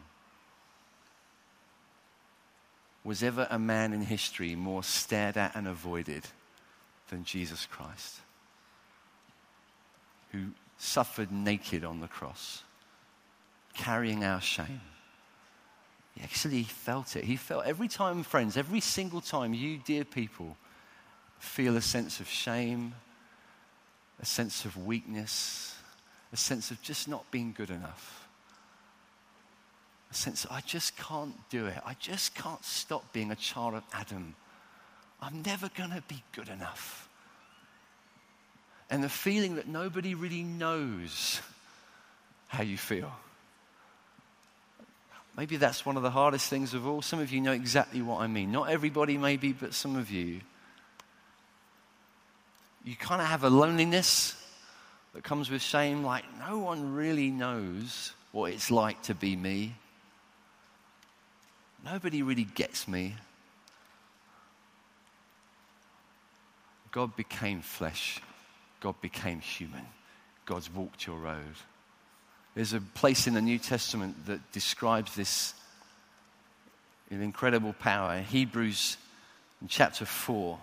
Was 3.05 3.23
ever 3.23 3.47
a 3.49 3.59
man 3.59 3.93
in 3.93 4.01
history 4.01 4.55
more 4.55 4.83
stared 4.83 5.37
at 5.37 5.55
and 5.55 5.67
avoided 5.67 6.25
than 7.09 7.23
Jesus 7.23 7.65
Christ? 7.67 8.19
Who 10.31 10.47
suffered 10.77 11.31
naked 11.31 11.83
on 11.83 12.01
the 12.01 12.07
cross, 12.07 12.63
carrying 13.75 14.23
our 14.23 14.41
shame. 14.41 14.81
He 16.15 16.23
actually 16.23 16.63
felt 16.63 17.15
it. 17.15 17.25
He 17.25 17.35
felt 17.35 17.65
every 17.65 17.87
time, 17.87 18.23
friends, 18.23 18.57
every 18.57 18.79
single 18.79 19.21
time 19.21 19.53
you, 19.53 19.77
dear 19.77 20.03
people, 20.03 20.57
feel 21.39 21.77
a 21.77 21.81
sense 21.81 22.19
of 22.19 22.27
shame, 22.27 22.95
a 24.19 24.25
sense 24.25 24.65
of 24.65 24.77
weakness, 24.85 25.75
a 26.33 26.37
sense 26.37 26.71
of 26.71 26.81
just 26.81 27.07
not 27.07 27.29
being 27.31 27.53
good 27.55 27.69
enough. 27.69 28.24
Sense 30.15 30.45
I 30.49 30.61
just 30.61 30.97
can't 30.97 31.35
do 31.49 31.65
it. 31.65 31.77
I 31.85 31.95
just 31.99 32.35
can't 32.35 32.63
stop 32.63 33.11
being 33.11 33.31
a 33.31 33.35
child 33.35 33.73
of 33.73 33.83
Adam. 33.93 34.35
I'm 35.21 35.41
never 35.41 35.69
going 35.75 35.91
to 35.91 36.03
be 36.07 36.23
good 36.33 36.49
enough 36.49 37.05
and 38.89 39.03
the 39.03 39.09
feeling 39.09 39.55
that 39.55 39.67
nobody 39.67 40.13
really 40.15 40.43
knows 40.43 41.41
how 42.47 42.63
you 42.63 42.77
feel. 42.77 43.11
Maybe 45.37 45.57
that's 45.57 45.85
one 45.85 45.97
of 45.97 46.03
the 46.03 46.11
hardest 46.11 46.49
things 46.49 46.73
of 46.73 46.87
all. 46.87 47.01
Some 47.01 47.19
of 47.19 47.31
you 47.31 47.41
know 47.41 47.51
exactly 47.51 48.01
what 48.01 48.21
I 48.21 48.27
mean. 48.27 48.51
Not 48.51 48.69
everybody, 48.69 49.17
maybe, 49.17 49.51
but 49.51 49.73
some 49.73 49.95
of 49.97 50.09
you. 50.09 50.39
You 52.85 52.95
kind 52.95 53.21
of 53.21 53.27
have 53.27 53.43
a 53.43 53.49
loneliness 53.49 54.41
that 55.13 55.23
comes 55.23 55.49
with 55.49 55.61
shame, 55.61 56.03
like 56.03 56.23
no 56.47 56.59
one 56.59 56.93
really 56.93 57.31
knows 57.31 58.13
what 58.31 58.53
it's 58.53 58.69
like 58.69 59.01
to 59.03 59.15
be 59.15 59.35
me. 59.35 59.73
Nobody 61.85 62.23
really 62.23 62.43
gets 62.43 62.87
me. 62.87 63.15
God 66.91 67.15
became 67.15 67.61
flesh 67.61 68.21
God 68.85 69.01
became 69.01 69.39
human. 69.39 69.81
God's 70.45 70.71
walked 70.71 71.07
your 71.07 71.17
road. 71.17 71.55
There's 72.53 72.73
a 72.73 72.79
place 72.79 73.25
in 73.25 73.33
the 73.33 73.41
New 73.41 73.57
Testament 73.57 74.27
that 74.27 74.51
describes 74.51 75.15
this 75.15 75.55
in 77.09 77.23
incredible 77.23 77.73
power. 77.73 78.19
Hebrews 78.19 78.97
in 79.59 79.67
chapter 79.67 80.05
4, 80.05 80.59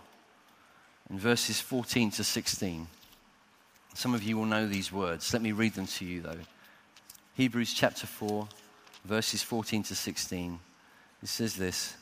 in 1.10 1.18
verses 1.18 1.60
14 1.60 2.12
to 2.12 2.22
16. 2.22 2.86
Some 3.94 4.14
of 4.14 4.22
you 4.22 4.36
will 4.36 4.46
know 4.46 4.68
these 4.68 4.92
words. 4.92 5.32
Let 5.32 5.42
me 5.42 5.50
read 5.50 5.74
them 5.74 5.88
to 5.88 6.04
you, 6.04 6.20
though. 6.20 6.38
Hebrews 7.34 7.74
chapter 7.74 8.06
4, 8.06 8.46
verses 9.04 9.42
14 9.42 9.82
to 9.82 9.96
16. 9.96 10.60
It 11.22 11.28
says 11.28 11.56
this 11.56 11.96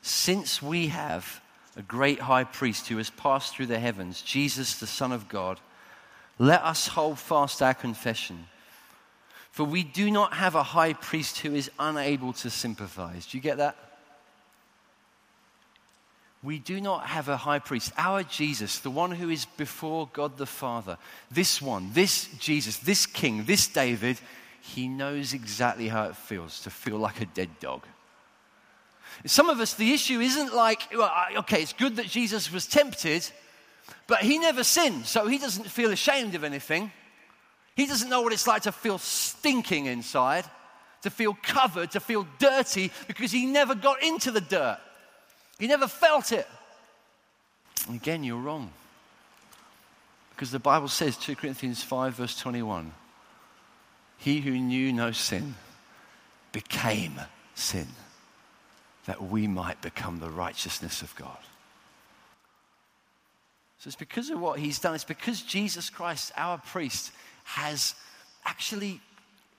Since 0.00 0.62
we 0.62 0.88
have 0.88 1.40
a 1.76 1.82
great 1.82 2.20
high 2.20 2.44
priest 2.44 2.88
who 2.88 2.96
has 2.98 3.10
passed 3.10 3.54
through 3.54 3.66
the 3.66 3.78
heavens, 3.78 4.22
Jesus, 4.22 4.78
the 4.78 4.86
Son 4.86 5.12
of 5.12 5.28
God, 5.28 5.60
let 6.38 6.62
us 6.62 6.88
hold 6.88 7.18
fast 7.18 7.62
our 7.62 7.74
confession. 7.74 8.46
For 9.50 9.64
we 9.64 9.84
do 9.84 10.10
not 10.10 10.34
have 10.34 10.54
a 10.54 10.62
high 10.62 10.94
priest 10.94 11.38
who 11.38 11.54
is 11.54 11.70
unable 11.78 12.32
to 12.34 12.48
sympathize. 12.48 13.26
Do 13.26 13.36
you 13.36 13.42
get 13.42 13.58
that? 13.58 13.76
We 16.42 16.58
do 16.58 16.80
not 16.80 17.06
have 17.06 17.28
a 17.28 17.36
high 17.36 17.60
priest. 17.60 17.92
Our 17.96 18.24
Jesus, 18.24 18.80
the 18.80 18.90
one 18.90 19.12
who 19.12 19.28
is 19.28 19.44
before 19.44 20.08
God 20.12 20.38
the 20.38 20.46
Father, 20.46 20.96
this 21.30 21.62
one, 21.62 21.90
this 21.92 22.28
Jesus, 22.38 22.78
this 22.78 23.06
King, 23.06 23.44
this 23.44 23.68
David, 23.68 24.18
he 24.60 24.88
knows 24.88 25.34
exactly 25.34 25.88
how 25.88 26.04
it 26.04 26.16
feels 26.16 26.60
to 26.62 26.70
feel 26.70 26.96
like 26.96 27.20
a 27.20 27.26
dead 27.26 27.50
dog. 27.60 27.82
Some 29.26 29.48
of 29.48 29.60
us, 29.60 29.74
the 29.74 29.92
issue 29.92 30.20
isn't 30.20 30.54
like, 30.54 30.92
okay, 30.94 31.62
it's 31.62 31.72
good 31.72 31.96
that 31.96 32.06
Jesus 32.06 32.52
was 32.52 32.66
tempted, 32.66 33.28
but 34.06 34.20
he 34.20 34.38
never 34.38 34.64
sinned, 34.64 35.06
so 35.06 35.26
he 35.26 35.38
doesn't 35.38 35.68
feel 35.68 35.90
ashamed 35.90 36.34
of 36.34 36.44
anything. 36.44 36.90
He 37.76 37.86
doesn't 37.86 38.08
know 38.08 38.22
what 38.22 38.32
it's 38.32 38.46
like 38.46 38.62
to 38.62 38.72
feel 38.72 38.98
stinking 38.98 39.86
inside, 39.86 40.44
to 41.02 41.10
feel 41.10 41.36
covered, 41.42 41.92
to 41.92 42.00
feel 42.00 42.26
dirty, 42.38 42.90
because 43.06 43.32
he 43.32 43.46
never 43.46 43.74
got 43.74 44.02
into 44.02 44.30
the 44.30 44.40
dirt. 44.40 44.78
He 45.58 45.66
never 45.66 45.88
felt 45.88 46.32
it. 46.32 46.46
again, 47.88 48.24
you're 48.24 48.40
wrong. 48.40 48.70
Because 50.30 50.50
the 50.50 50.58
Bible 50.58 50.88
says, 50.88 51.16
2 51.16 51.36
Corinthians 51.36 51.82
5, 51.82 52.14
verse 52.14 52.36
21, 52.38 52.92
He 54.18 54.40
who 54.40 54.52
knew 54.52 54.92
no 54.92 55.12
sin 55.12 55.54
became 56.50 57.20
sin, 57.54 57.86
that 59.06 59.22
we 59.22 59.46
might 59.46 59.80
become 59.82 60.18
the 60.18 60.30
righteousness 60.30 61.02
of 61.02 61.14
God. 61.16 61.38
So 63.78 63.88
it's 63.88 63.96
because 63.96 64.30
of 64.30 64.40
what 64.40 64.60
he's 64.60 64.78
done. 64.78 64.94
It's 64.94 65.02
because 65.02 65.42
Jesus 65.42 65.90
Christ, 65.90 66.30
our 66.36 66.58
priest, 66.58 67.10
has 67.44 67.96
actually 68.44 69.00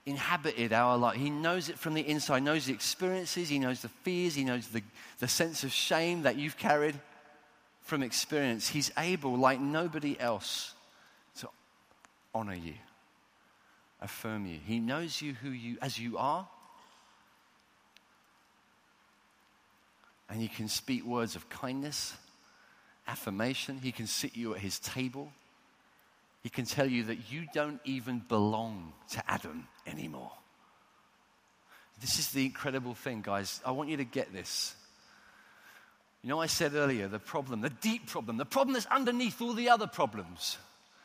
inhabited 0.06 0.72
our 0.74 0.98
life. 0.98 1.18
He 1.18 1.30
knows 1.30 1.70
it 1.70 1.78
from 1.78 1.94
the 1.94 2.08
inside, 2.08 2.40
he 2.40 2.46
knows 2.46 2.66
the 2.66 2.74
experiences, 2.74 3.50
he 3.50 3.60
knows 3.60 3.82
the 3.82 3.90
fears, 3.90 4.36
he 4.36 4.44
knows 4.44 4.68
the, 4.68 4.82
the 5.20 5.28
sense 5.28 5.64
of 5.64 5.72
shame 5.72 6.24
that 6.24 6.38
you've 6.38 6.58
carried 6.58 7.00
from 7.82 8.04
experience. 8.04 8.68
He's 8.68 8.92
able, 8.98 9.36
like 9.38 9.60
nobody 9.60 10.20
else, 10.20 10.74
to 11.40 11.50
honor 12.34 12.56
you, 12.56 12.76
affirm 14.02 14.46
you. 14.46 14.60
He 14.66 14.80
knows 14.80 15.22
you 15.22 15.34
who 15.34 15.50
you 15.50 15.78
as 15.82 16.00
you 16.00 16.18
are. 16.18 16.48
And 20.30 20.42
he 20.42 20.48
can 20.48 20.68
speak 20.68 21.06
words 21.06 21.36
of 21.36 21.50
kindness 21.50 22.16
affirmation. 23.08 23.80
He 23.82 23.92
can 23.92 24.08
sit 24.08 24.36
you 24.36 24.54
at 24.56 24.62
his 24.62 24.80
table. 24.80 25.32
He 26.42 26.50
can 26.50 26.66
tell 26.66 26.88
you 26.88 27.04
that 27.06 27.32
you 27.32 27.46
don't 27.54 27.80
even 27.86 28.20
belong 28.28 28.94
to 29.12 29.24
Adam 29.32 29.68
anymore. 29.88 30.32
This 32.02 32.20
is 32.20 32.32
the 32.32 32.46
incredible 32.46 32.96
thing, 32.96 33.22
guys. 33.22 33.62
I 33.66 33.72
want 33.72 33.90
you 33.90 33.98
to 33.98 34.04
get 34.04 34.34
this. 34.34 34.76
You 36.22 36.30
know, 36.30 36.42
I 36.42 36.48
said 36.48 36.74
earlier 36.74 37.08
the 37.08 37.20
problem, 37.20 37.62
the 37.62 37.70
deep 37.70 38.08
problem, 38.08 38.38
the 38.38 38.46
problem 38.46 38.74
that's 38.74 38.86
underneath 38.88 39.42
all 39.42 39.54
the 39.54 39.70
other 39.70 39.88
problems. 39.88 40.58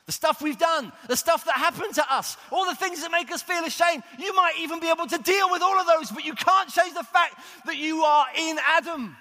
The 0.08 0.12
stuff 0.12 0.40
we've 0.40 0.56
done, 0.56 0.90
the 1.06 1.18
stuff 1.18 1.44
that 1.44 1.56
happened 1.56 1.94
to 1.96 2.14
us, 2.14 2.38
all 2.50 2.64
the 2.64 2.74
things 2.74 3.02
that 3.02 3.10
make 3.10 3.30
us 3.30 3.42
feel 3.42 3.62
ashamed. 3.62 4.02
You 4.18 4.34
might 4.34 4.54
even 4.58 4.80
be 4.80 4.88
able 4.88 5.06
to 5.06 5.18
deal 5.18 5.50
with 5.50 5.60
all 5.60 5.78
of 5.78 5.86
those, 5.86 6.10
but 6.10 6.24
you 6.24 6.32
can't 6.32 6.70
change 6.70 6.94
the 6.94 7.04
fact 7.04 7.34
that 7.66 7.76
you 7.76 8.00
are 8.04 8.24
in 8.34 8.56
Adam. 8.66 9.14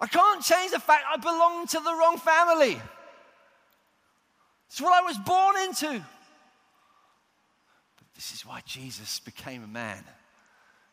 I 0.00 0.06
can't 0.06 0.42
change 0.42 0.70
the 0.70 0.78
fact 0.78 1.04
I 1.12 1.18
belong 1.18 1.66
to 1.66 1.80
the 1.80 1.92
wrong 1.94 2.16
family. 2.16 2.80
It's 4.68 4.80
what 4.80 4.94
I 4.94 5.04
was 5.04 5.18
born 5.18 5.56
into. 5.68 5.90
But 7.98 8.06
this 8.14 8.32
is 8.32 8.46
why 8.46 8.62
Jesus 8.64 9.20
became 9.20 9.62
a 9.62 9.68
man 9.68 10.02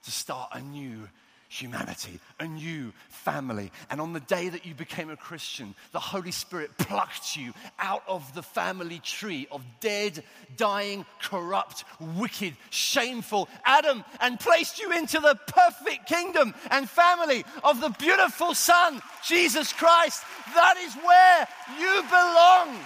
to 0.03 0.11
start 0.11 0.49
a 0.51 0.59
new 0.59 1.07
humanity, 1.49 2.19
a 2.39 2.45
new 2.45 2.93
family. 3.09 3.71
And 3.89 3.99
on 3.99 4.13
the 4.13 4.19
day 4.19 4.49
that 4.49 4.67
you 4.67 4.75
became 4.75 5.09
a 5.09 5.17
Christian, 5.17 5.73
the 5.91 5.99
Holy 5.99 6.31
Spirit 6.31 6.77
plucked 6.77 7.35
you 7.35 7.53
out 7.79 8.03
of 8.07 8.33
the 8.35 8.43
family 8.43 8.99
tree 8.99 9.47
of 9.51 9.63
dead, 9.79 10.23
dying, 10.55 11.05
corrupt, 11.19 11.83
wicked, 11.99 12.55
shameful 12.69 13.49
Adam 13.65 14.05
and 14.21 14.39
placed 14.39 14.79
you 14.79 14.91
into 14.91 15.19
the 15.19 15.35
perfect 15.47 16.05
kingdom 16.07 16.53
and 16.69 16.87
family 16.87 17.43
of 17.63 17.81
the 17.81 17.89
beautiful 17.89 18.53
Son, 18.53 19.01
Jesus 19.25 19.73
Christ. 19.73 20.23
That 20.53 20.77
is 20.77 20.93
where 20.95 21.47
you 21.79 22.03
belong. 22.03 22.79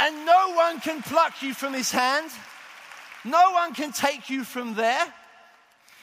And 0.00 0.24
no 0.24 0.54
one 0.54 0.80
can 0.80 1.02
pluck 1.02 1.42
you 1.42 1.52
from 1.52 1.74
his 1.74 1.92
hand. 1.92 2.30
No 3.22 3.52
one 3.52 3.74
can 3.74 3.92
take 3.92 4.30
you 4.30 4.44
from 4.44 4.74
there. 4.74 5.12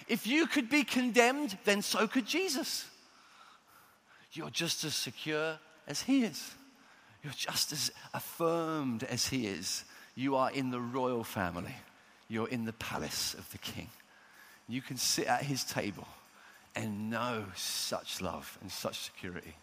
If 0.08 0.26
you 0.26 0.48
could 0.48 0.70
be 0.70 0.84
condemned, 0.84 1.58
then 1.66 1.82
so 1.82 2.08
could 2.08 2.26
Jesus. 2.26 2.86
You're 4.32 4.50
just 4.50 4.84
as 4.84 4.96
secure 4.96 5.60
as 5.88 6.02
he 6.02 6.24
is. 6.24 6.52
You're 7.24 7.34
just 7.34 7.72
as 7.72 7.92
affirmed 8.14 9.04
as 9.04 9.28
he 9.28 9.48
is. 9.48 9.84
You 10.16 10.36
are 10.36 10.52
in 10.52 10.72
the 10.72 10.80
royal 10.80 11.24
family. 11.24 11.76
You're 12.30 12.48
in 12.48 12.66
the 12.66 12.74
palace 12.74 13.34
of 13.34 13.50
the 13.52 13.58
king. 13.58 13.90
You 14.68 14.82
can 14.82 14.98
sit 14.98 15.28
at 15.28 15.44
his 15.44 15.64
table 15.64 16.08
and 16.76 17.10
know 17.10 17.46
such 17.56 18.22
love 18.22 18.58
and 18.62 18.72
such 18.72 19.00
security. 19.00 19.56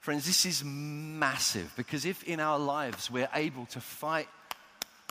Friends, 0.00 0.26
this 0.26 0.46
is 0.46 0.62
massive 0.64 1.72
because 1.76 2.04
if 2.04 2.22
in 2.24 2.40
our 2.40 2.58
lives 2.58 3.10
we're 3.10 3.28
able 3.34 3.66
to 3.66 3.80
fight 3.80 4.28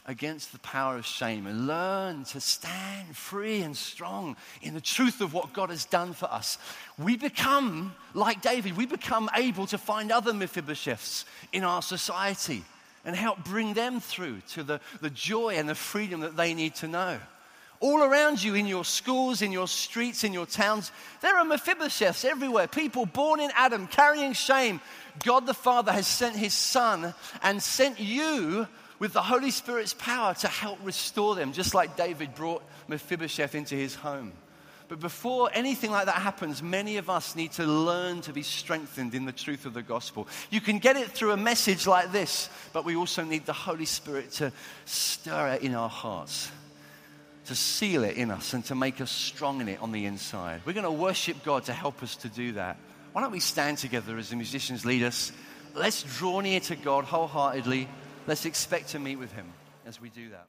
against 0.07 0.53
the 0.53 0.59
power 0.59 0.95
of 0.97 1.05
shame 1.05 1.45
and 1.45 1.67
learn 1.67 2.23
to 2.23 2.39
stand 2.39 3.15
free 3.15 3.61
and 3.61 3.75
strong 3.75 4.37
in 4.61 4.73
the 4.73 4.81
truth 4.81 5.19
of 5.19 5.33
what 5.33 5.51
God 5.51 5.69
has 5.69 5.83
done 5.83 6.13
for 6.13 6.31
us, 6.31 6.57
we 6.97 7.17
become, 7.17 7.93
like 8.13 8.41
David, 8.41 8.77
we 8.77 8.85
become 8.85 9.29
able 9.35 9.67
to 9.67 9.77
find 9.77 10.11
other 10.11 10.31
Mephibosheths 10.31 11.25
in 11.51 11.65
our 11.65 11.81
society 11.81 12.63
and 13.03 13.15
help 13.15 13.43
bring 13.43 13.73
them 13.73 13.99
through 13.99 14.39
to 14.49 14.63
the, 14.63 14.79
the 15.01 15.09
joy 15.09 15.55
and 15.55 15.67
the 15.67 15.75
freedom 15.75 16.21
that 16.21 16.37
they 16.37 16.53
need 16.53 16.75
to 16.75 16.87
know. 16.87 17.19
All 17.79 18.01
around 18.01 18.41
you, 18.41 18.55
in 18.55 18.65
your 18.65 18.85
schools, 18.85 19.43
in 19.43 19.51
your 19.51 19.67
streets, 19.67 20.23
in 20.23 20.33
your 20.33 20.47
towns, 20.47 20.91
there 21.21 21.37
are 21.37 21.45
Mephibosheths 21.45 22.25
everywhere. 22.25 22.67
People 22.67 23.05
born 23.05 23.39
in 23.39 23.51
Adam 23.55 23.85
carrying 23.87 24.33
shame. 24.33 24.81
God 25.23 25.45
the 25.45 25.53
Father 25.53 25.91
has 25.91 26.07
sent 26.07 26.35
his 26.35 26.55
Son 26.55 27.13
and 27.43 27.61
sent 27.61 27.99
you 27.99 28.67
with 28.99 29.13
the 29.13 29.21
Holy 29.21 29.51
Spirit's 29.51 29.93
power 29.93 30.33
to 30.35 30.47
help 30.47 30.79
restore 30.83 31.35
them, 31.35 31.53
just 31.53 31.73
like 31.73 31.95
David 31.95 32.35
brought 32.35 32.63
Mephibosheth 32.87 33.55
into 33.55 33.75
his 33.75 33.95
home. 33.95 34.33
But 34.89 35.01
before 35.01 35.49
anything 35.53 35.91
like 35.91 36.05
that 36.05 36.15
happens, 36.15 36.63
many 36.63 36.95
of 36.95 37.09
us 37.09 37.35
need 37.35 37.51
to 37.53 37.65
learn 37.65 38.21
to 38.21 38.31
be 38.31 38.41
strengthened 38.41 39.13
in 39.13 39.25
the 39.25 39.33
truth 39.33 39.65
of 39.65 39.73
the 39.73 39.81
gospel. 39.81 40.27
You 40.49 40.61
can 40.61 40.79
get 40.79 40.95
it 40.95 41.09
through 41.09 41.31
a 41.31 41.37
message 41.37 41.85
like 41.85 42.13
this, 42.13 42.49
but 42.71 42.85
we 42.85 42.95
also 42.95 43.23
need 43.23 43.45
the 43.45 43.53
Holy 43.53 43.85
Spirit 43.85 44.31
to 44.33 44.53
stir 44.85 45.49
it 45.49 45.61
in 45.61 45.75
our 45.75 45.89
hearts, 45.89 46.49
to 47.47 47.55
seal 47.55 48.05
it 48.05 48.15
in 48.15 48.31
us, 48.31 48.53
and 48.53 48.63
to 48.65 48.75
make 48.75 49.01
us 49.01 49.11
strong 49.11 49.59
in 49.59 49.67
it 49.67 49.81
on 49.81 49.91
the 49.91 50.05
inside. 50.05 50.61
We're 50.65 50.71
going 50.71 50.85
to 50.85 50.91
worship 50.91 51.43
God 51.43 51.65
to 51.65 51.73
help 51.73 52.01
us 52.01 52.15
to 52.17 52.29
do 52.29 52.53
that. 52.53 52.77
Why 53.11 53.21
don't 53.21 53.31
we 53.31 53.41
stand 53.41 53.79
together 53.79 54.17
as 54.17 54.29
the 54.29 54.37
musicians 54.37 54.85
lead 54.85 55.03
us? 55.03 55.33
Let's 55.75 56.03
draw 56.03 56.39
near 56.39 56.61
to 56.61 56.77
God 56.77 57.03
wholeheartedly. 57.03 57.89
Let's 58.27 58.45
expect 58.45 58.89
to 58.89 58.99
meet 58.99 59.15
with 59.15 59.31
Him 59.31 59.47
as 59.85 60.01
we 60.01 60.09
do 60.09 60.29
that. 60.29 60.47